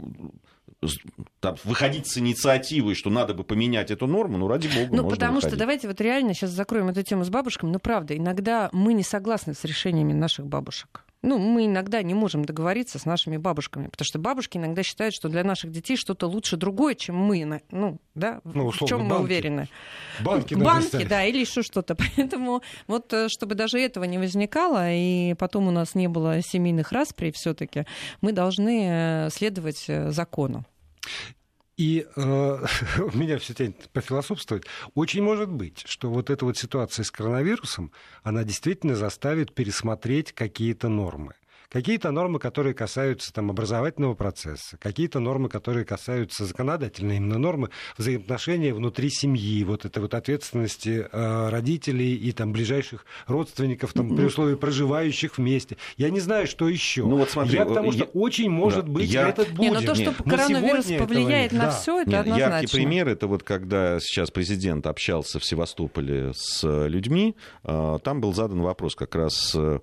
там, 1.40 1.56
выходить 1.64 2.08
с 2.08 2.18
инициативой, 2.18 2.96
что 2.96 3.10
надо 3.10 3.34
бы 3.34 3.44
поменять 3.44 3.92
эту 3.92 4.08
норму, 4.08 4.38
ну, 4.38 4.48
ради 4.48 4.68
бога, 4.68 4.96
Ну, 4.96 5.10
потому 5.10 5.36
выходить. 5.36 5.50
что, 5.50 5.60
давайте 5.60 5.88
вот 5.88 6.02
реально 6.02 6.34
сейчас 6.34 6.52
закроем 6.52 6.90
эту 6.90 7.04
тему 7.04 7.24
с 7.24 7.30
бабушками, 7.30 7.72
но 7.72 7.80
правда, 7.80 8.18
иногда 8.18 8.70
мы 8.72 8.94
не 8.94 9.04
согласны 9.04 9.54
с 9.54 9.64
решениями 9.64 10.14
наших 10.14 10.48
бабушек. 10.48 11.06
Ну, 11.26 11.40
мы 11.40 11.66
иногда 11.66 12.04
не 12.04 12.14
можем 12.14 12.46
договориться 12.46 13.00
с 13.00 13.06
нашими 13.06 13.38
бабушками, 13.38 13.88
потому 13.88 14.06
что 14.06 14.20
бабушки 14.20 14.58
иногда 14.58 14.84
считают, 14.84 15.16
что 15.16 15.28
для 15.28 15.44
наших 15.44 15.72
детей 15.72 15.98
что-то 15.98 16.28
лучше 16.28 16.56
другое, 16.56 16.94
чем 16.94 17.16
мы. 17.16 17.62
Ну, 17.72 17.98
да, 18.14 18.42
ну, 18.44 18.68
условно, 18.68 18.86
в 18.86 18.90
чем 18.90 19.02
мы 19.06 19.20
уверены. 19.20 19.68
Банки, 20.20 20.54
банки 20.54 21.04
да, 21.04 21.24
или 21.26 21.40
еще 21.40 21.64
что-то. 21.64 21.96
Поэтому 22.16 22.62
вот, 22.86 23.12
э, 23.12 23.28
чтобы 23.30 23.56
даже 23.56 23.80
этого 23.80 24.04
не 24.04 24.20
возникало, 24.20 24.92
и 24.92 25.34
потом 25.34 25.68
у 25.68 25.72
нас 25.72 25.96
не 25.96 26.08
было 26.08 26.44
семейных 26.44 26.92
расприй 26.92 27.32
все-таки, 27.32 27.86
мы 28.22 28.32
должны 28.32 28.86
э, 28.88 29.30
следовать 29.32 29.86
э, 29.88 30.12
закону. 30.12 30.64
И 31.78 32.08
э, 32.16 32.20
меня 33.14 33.38
все 33.38 33.54
тянет 33.54 33.90
пофилософствовать. 33.92 34.66
Очень 34.94 35.24
может 35.24 35.50
быть, 35.50 35.84
что 35.86 36.10
вот 36.10 36.30
эта 36.30 36.46
вот 36.46 36.58
ситуация 36.58 37.04
с 37.04 37.12
коронавирусом, 37.12 37.92
она 38.24 38.44
действительно 38.44 38.96
заставит 38.96 39.54
пересмотреть 39.54 40.32
какие-то 40.32 40.88
нормы 40.88 41.34
Какие-то 41.76 42.12
нормы, 42.12 42.40
которые 42.40 42.74
касаются 42.74 43.34
там, 43.34 43.50
образовательного 43.50 44.14
процесса, 44.14 44.78
какие-то 44.78 45.20
нормы, 45.20 45.50
которые 45.50 45.84
касаются 45.84 46.46
законодательной 46.46 47.18
именно 47.18 47.38
нормы 47.38 47.70
взаимоотношения 47.98 48.74
внутри 48.74 49.10
семьи, 49.10 49.62
вот 49.66 49.84
этой 49.84 50.00
вот 50.00 50.14
ответственности 50.14 51.06
э, 51.12 51.50
родителей 51.50 52.16
и 52.16 52.32
там 52.32 52.54
ближайших 52.54 53.06
родственников, 53.28 53.92
там, 53.92 54.16
при 54.16 54.24
условии 54.24 54.56
проживающих 54.56 55.38
вместе. 55.38 55.76
Я 55.98 56.12
не 56.12 56.22
знаю, 56.22 56.48
что 56.48 56.70
еще. 56.70 57.06
Ну, 57.06 57.18
вот 57.18 57.30
смотри, 57.30 57.58
я 57.58 57.66
потому 57.66 57.92
что 57.92 58.06
я... 58.06 58.10
очень 58.14 58.50
может 58.50 58.86
да, 58.86 58.92
быть 58.94 59.12
я... 59.12 59.28
этот 59.28 59.50
будет. 59.50 59.60
Не, 59.60 59.72
но 59.72 59.82
то, 59.82 59.96
что 59.96 60.12
Нет. 60.12 60.16
коронавирус 60.24 60.86
повлияет 60.86 61.52
на 61.52 61.66
да. 61.66 61.72
все, 61.72 62.00
это 62.00 62.10
Нет, 62.10 62.20
однозначно. 62.22 62.54
Яркий 62.54 62.68
пример 62.72 63.10
это 63.10 63.28
вот 63.28 63.44
когда 63.44 64.00
сейчас 64.00 64.32
президент 64.32 64.88
общался 64.88 65.40
в 65.40 65.46
Севастополе 65.46 66.32
с 66.34 66.88
людьми, 66.88 67.36
э, 67.66 68.00
там 68.02 68.22
был 68.22 68.34
задан 68.34 68.62
вопрос 68.62 68.96
как 68.96 69.14
раз 69.16 69.54
э, 69.54 69.80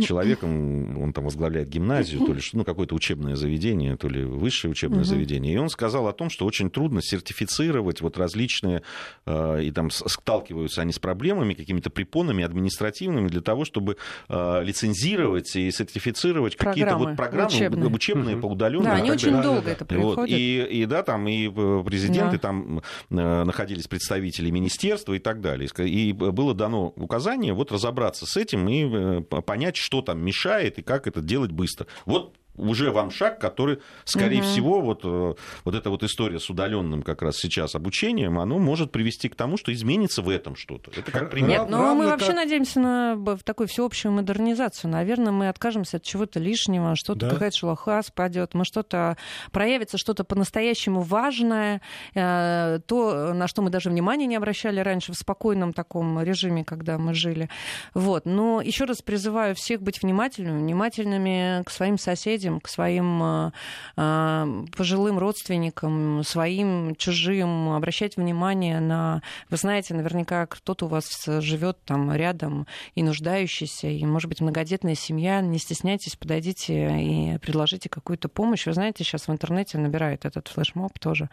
человеком, 0.00 1.02
он 1.02 1.12
там 1.12 1.31
возглавляет 1.32 1.68
гимназию, 1.68 2.24
то 2.24 2.32
ли 2.32 2.40
ну, 2.52 2.64
какое-то 2.64 2.94
учебное 2.94 3.36
заведение, 3.36 3.96
то 3.96 4.08
ли 4.08 4.24
высшее 4.24 4.70
учебное 4.70 5.04
заведение. 5.04 5.54
И 5.54 5.56
он 5.56 5.68
сказал 5.68 6.06
о 6.06 6.12
том, 6.12 6.30
что 6.30 6.44
очень 6.44 6.70
трудно 6.70 7.00
сертифицировать 7.02 8.00
вот 8.00 8.18
различные, 8.18 8.82
э, 9.26 9.64
и 9.64 9.70
там 9.70 9.90
сталкиваются 9.90 10.82
они 10.82 10.92
с 10.92 10.98
проблемами, 10.98 11.54
какими-то 11.54 11.90
препонами 11.90 12.44
административными 12.44 13.28
для 13.28 13.40
того, 13.40 13.64
чтобы 13.64 13.96
э, 14.28 14.62
лицензировать 14.64 15.54
и 15.56 15.70
сертифицировать 15.70 16.56
какие-то 16.56 16.96
вот 16.96 17.16
программы 17.16 17.48
учебные, 17.48 17.90
учебные 17.90 18.36
по 18.36 18.46
удаленным. 18.46 18.84
Да, 18.84 18.94
они 18.94 19.10
очень 19.10 19.32
да, 19.32 19.42
долго 19.42 19.70
это 19.70 19.84
происходит. 19.84 20.16
Вот, 20.16 20.28
и, 20.28 20.62
и 20.62 20.86
да, 20.86 21.02
там 21.02 21.28
и 21.28 21.48
э, 21.48 21.84
президенты, 21.84 22.36
да. 22.36 22.38
там 22.38 22.82
находились 23.08 23.88
представители 23.88 24.50
министерства 24.50 25.14
и 25.14 25.18
так 25.18 25.40
далее. 25.40 25.68
И 25.78 26.12
было 26.12 26.54
дано 26.54 26.92
указание 26.96 27.52
вот 27.52 27.72
разобраться 27.72 28.26
с 28.26 28.36
этим 28.36 28.68
и 28.68 29.22
понять, 29.22 29.76
что 29.76 30.02
там 30.02 30.24
мешает 30.24 30.78
и 30.78 30.82
как 30.82 31.06
это 31.06 31.11
делать 31.20 31.50
быстро. 31.52 31.86
Вот 32.06 32.36
уже 32.56 32.90
вам 32.90 33.10
шаг, 33.10 33.38
который, 33.38 33.78
скорее 34.04 34.40
угу. 34.40 34.46
всего, 34.46 34.80
вот, 34.80 35.00
э, 35.04 35.34
вот 35.64 35.74
эта 35.74 35.90
вот 35.90 36.02
история 36.02 36.38
с 36.38 36.50
удаленным 36.50 37.02
как 37.02 37.22
раз 37.22 37.36
сейчас 37.36 37.74
обучением, 37.74 38.38
оно 38.38 38.58
может 38.58 38.92
привести 38.92 39.28
к 39.28 39.34
тому, 39.34 39.56
что 39.56 39.72
изменится 39.72 40.22
в 40.22 40.28
этом 40.28 40.56
что-то. 40.56 40.90
Это 40.96 41.10
как 41.10 41.30
пример. 41.30 41.48
Нет, 41.48 41.70
но 41.70 41.78
ну, 41.78 41.94
мы 41.94 42.06
вообще 42.06 42.28
как... 42.28 42.36
надеемся 42.36 42.80
на 42.80 43.14
в 43.16 43.42
такую 43.44 43.68
всеобщую 43.68 44.12
модернизацию. 44.12 44.90
Наверное, 44.90 45.32
мы 45.32 45.48
откажемся 45.48 45.96
от 45.96 46.02
чего-то 46.02 46.38
лишнего, 46.38 46.94
что-то 46.94 47.20
да. 47.20 47.30
какая-то 47.30 47.56
шелуха 47.56 48.02
спадет, 48.02 48.54
мы 48.54 48.64
что-то 48.64 49.16
проявится 49.50 49.96
что-то 49.96 50.24
по-настоящему 50.24 51.00
важное, 51.00 51.80
э, 52.14 52.80
то, 52.86 53.32
на 53.32 53.48
что 53.48 53.62
мы 53.62 53.70
даже 53.70 53.90
внимания 53.90 54.26
не 54.26 54.36
обращали 54.36 54.80
раньше 54.80 55.12
в 55.12 55.16
спокойном 55.16 55.72
таком 55.72 56.22
режиме, 56.22 56.64
когда 56.64 56.98
мы 56.98 57.14
жили. 57.14 57.48
Вот. 57.94 58.26
Но 58.26 58.60
еще 58.60 58.84
раз 58.84 59.00
призываю 59.02 59.54
всех 59.54 59.80
быть 59.82 60.02
внимательными, 60.02 60.60
внимательными 60.60 61.62
к 61.64 61.70
своим 61.70 61.98
соседям 61.98 62.41
соседям, 62.42 62.60
к 62.60 62.68
своим 62.68 63.22
а, 63.22 63.52
а, 63.96 64.48
пожилым 64.76 65.18
родственникам, 65.18 66.22
своим, 66.24 66.94
чужим, 66.96 67.70
обращать 67.70 68.16
внимание 68.16 68.80
на... 68.80 69.22
Вы 69.50 69.56
знаете, 69.56 69.94
наверняка 69.94 70.46
кто-то 70.46 70.86
у 70.86 70.88
вас 70.88 71.24
живет 71.26 71.78
там 71.84 72.12
рядом 72.12 72.66
и 72.94 73.02
нуждающийся, 73.02 73.88
и, 73.88 74.04
может 74.04 74.28
быть, 74.28 74.40
многодетная 74.40 74.94
семья. 74.94 75.40
Не 75.40 75.58
стесняйтесь, 75.58 76.16
подойдите 76.16 77.00
и 77.00 77.38
предложите 77.38 77.88
какую-то 77.88 78.28
помощь. 78.28 78.66
Вы 78.66 78.72
знаете, 78.72 79.04
сейчас 79.04 79.28
в 79.28 79.32
интернете 79.32 79.78
набирают 79.78 80.24
этот 80.24 80.48
флешмоб 80.48 80.98
тоже. 80.98 81.28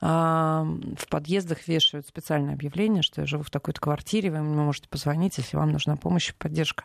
А, 0.00 0.66
в 0.96 1.08
подъездах 1.08 1.68
вешают 1.68 2.06
специальное 2.06 2.54
объявление, 2.54 3.02
что 3.02 3.20
я 3.20 3.26
живу 3.26 3.42
в 3.42 3.50
такой-то 3.50 3.80
квартире, 3.80 4.30
вы 4.30 4.42
можете 4.42 4.88
позвонить, 4.88 5.38
если 5.38 5.56
вам 5.56 5.72
нужна 5.72 5.96
помощь 5.96 6.30
и 6.30 6.32
поддержка. 6.32 6.84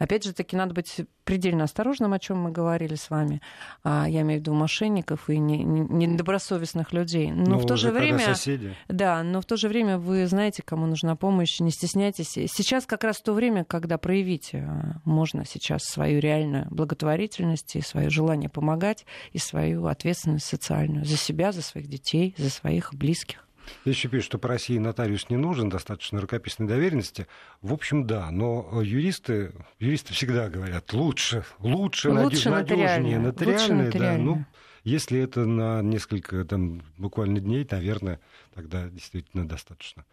Опять 0.00 0.24
же 0.24 0.32
таки, 0.32 0.56
надо 0.56 0.72
быть 0.72 1.02
предельно 1.24 1.64
осторожным, 1.64 2.14
о 2.14 2.18
чем 2.18 2.38
мы 2.38 2.50
говорили 2.50 2.94
с 2.94 3.09
вами. 3.10 3.40
А, 3.82 4.06
я 4.08 4.22
имею 4.22 4.40
в 4.40 4.42
виду 4.42 4.54
мошенников 4.54 5.28
и 5.28 5.38
недобросовестных 5.38 6.92
людей. 6.92 7.30
Но 7.30 7.52
ну, 7.52 7.58
в 7.58 7.66
то 7.66 7.76
же 7.76 7.90
время... 7.90 8.20
Соседи. 8.20 8.74
Да, 8.88 9.22
но 9.22 9.40
в 9.40 9.44
то 9.44 9.56
же 9.56 9.68
время 9.68 9.98
вы 9.98 10.26
знаете, 10.26 10.62
кому 10.62 10.86
нужна 10.86 11.16
помощь, 11.16 11.60
не 11.60 11.70
стесняйтесь. 11.70 12.30
Сейчас 12.30 12.86
как 12.86 13.04
раз 13.04 13.20
то 13.20 13.32
время, 13.32 13.64
когда 13.64 13.98
проявить 13.98 14.50
э, 14.52 14.66
можно 15.04 15.44
сейчас 15.44 15.84
свою 15.84 16.20
реальную 16.20 16.66
благотворительность 16.70 17.76
и 17.76 17.80
свое 17.80 18.10
желание 18.10 18.48
помогать, 18.48 19.06
и 19.32 19.38
свою 19.38 19.86
ответственность 19.86 20.46
социальную 20.46 21.04
за 21.04 21.16
себя, 21.16 21.52
за 21.52 21.62
своих 21.62 21.88
детей, 21.88 22.34
за 22.38 22.50
своих 22.50 22.94
близких. 22.94 23.46
Еще 23.84 24.08
пишут, 24.08 24.26
что 24.26 24.38
по 24.38 24.48
России 24.48 24.78
нотариус 24.78 25.30
не 25.30 25.36
нужен, 25.36 25.68
достаточно 25.68 26.20
рукописной 26.20 26.68
доверенности. 26.68 27.26
В 27.62 27.72
общем, 27.72 28.06
да, 28.06 28.30
но 28.30 28.80
юристы, 28.82 29.52
юристы 29.78 30.12
всегда 30.14 30.48
говорят, 30.48 30.92
лучше, 30.92 31.44
лучше, 31.58 32.10
лучше 32.10 32.50
надежнее, 32.50 33.18
нотариальное. 33.18 33.86
Лучше 33.86 33.98
да, 33.98 34.16
ну, 34.16 34.44
если 34.84 35.20
это 35.20 35.44
на 35.44 35.82
несколько, 35.82 36.44
там, 36.44 36.82
буквально 36.96 37.40
дней, 37.40 37.66
наверное, 37.70 38.20
тогда 38.54 38.88
действительно 38.88 39.46
достаточно 39.46 40.04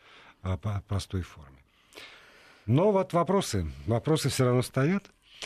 а, 0.42 0.58
по 0.58 0.84
простой 0.88 1.22
форме. 1.22 1.58
Но 2.66 2.92
вот 2.92 3.14
вопросы, 3.14 3.72
вопросы 3.86 4.30
все 4.30 4.46
равно 4.46 4.62
стоят. 4.62 5.06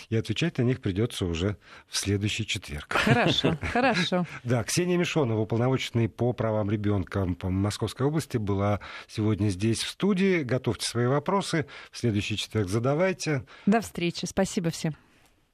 И 0.09 0.15
отвечать 0.15 0.57
на 0.57 0.63
них 0.63 0.81
придется 0.81 1.25
уже 1.25 1.57
в 1.87 1.97
следующий 1.97 2.45
четверг. 2.45 2.93
Хорошо, 2.93 3.57
хорошо. 3.73 4.25
Да, 4.43 4.63
Ксения 4.63 4.97
Мишонова, 4.97 5.41
уполномоченный 5.41 6.09
по 6.09 6.33
правам 6.33 6.69
ребенка 6.69 7.25
по 7.39 7.49
Московской 7.49 8.07
области, 8.07 8.37
была 8.37 8.79
сегодня 9.07 9.49
здесь 9.49 9.83
в 9.83 9.89
студии. 9.89 10.43
Готовьте 10.43 10.87
свои 10.87 11.07
вопросы. 11.07 11.65
В 11.91 11.97
следующий 11.97 12.37
четверг 12.37 12.69
задавайте. 12.69 13.45
До 13.65 13.81
встречи. 13.81 14.25
Спасибо 14.25 14.69
всем. 14.69 14.95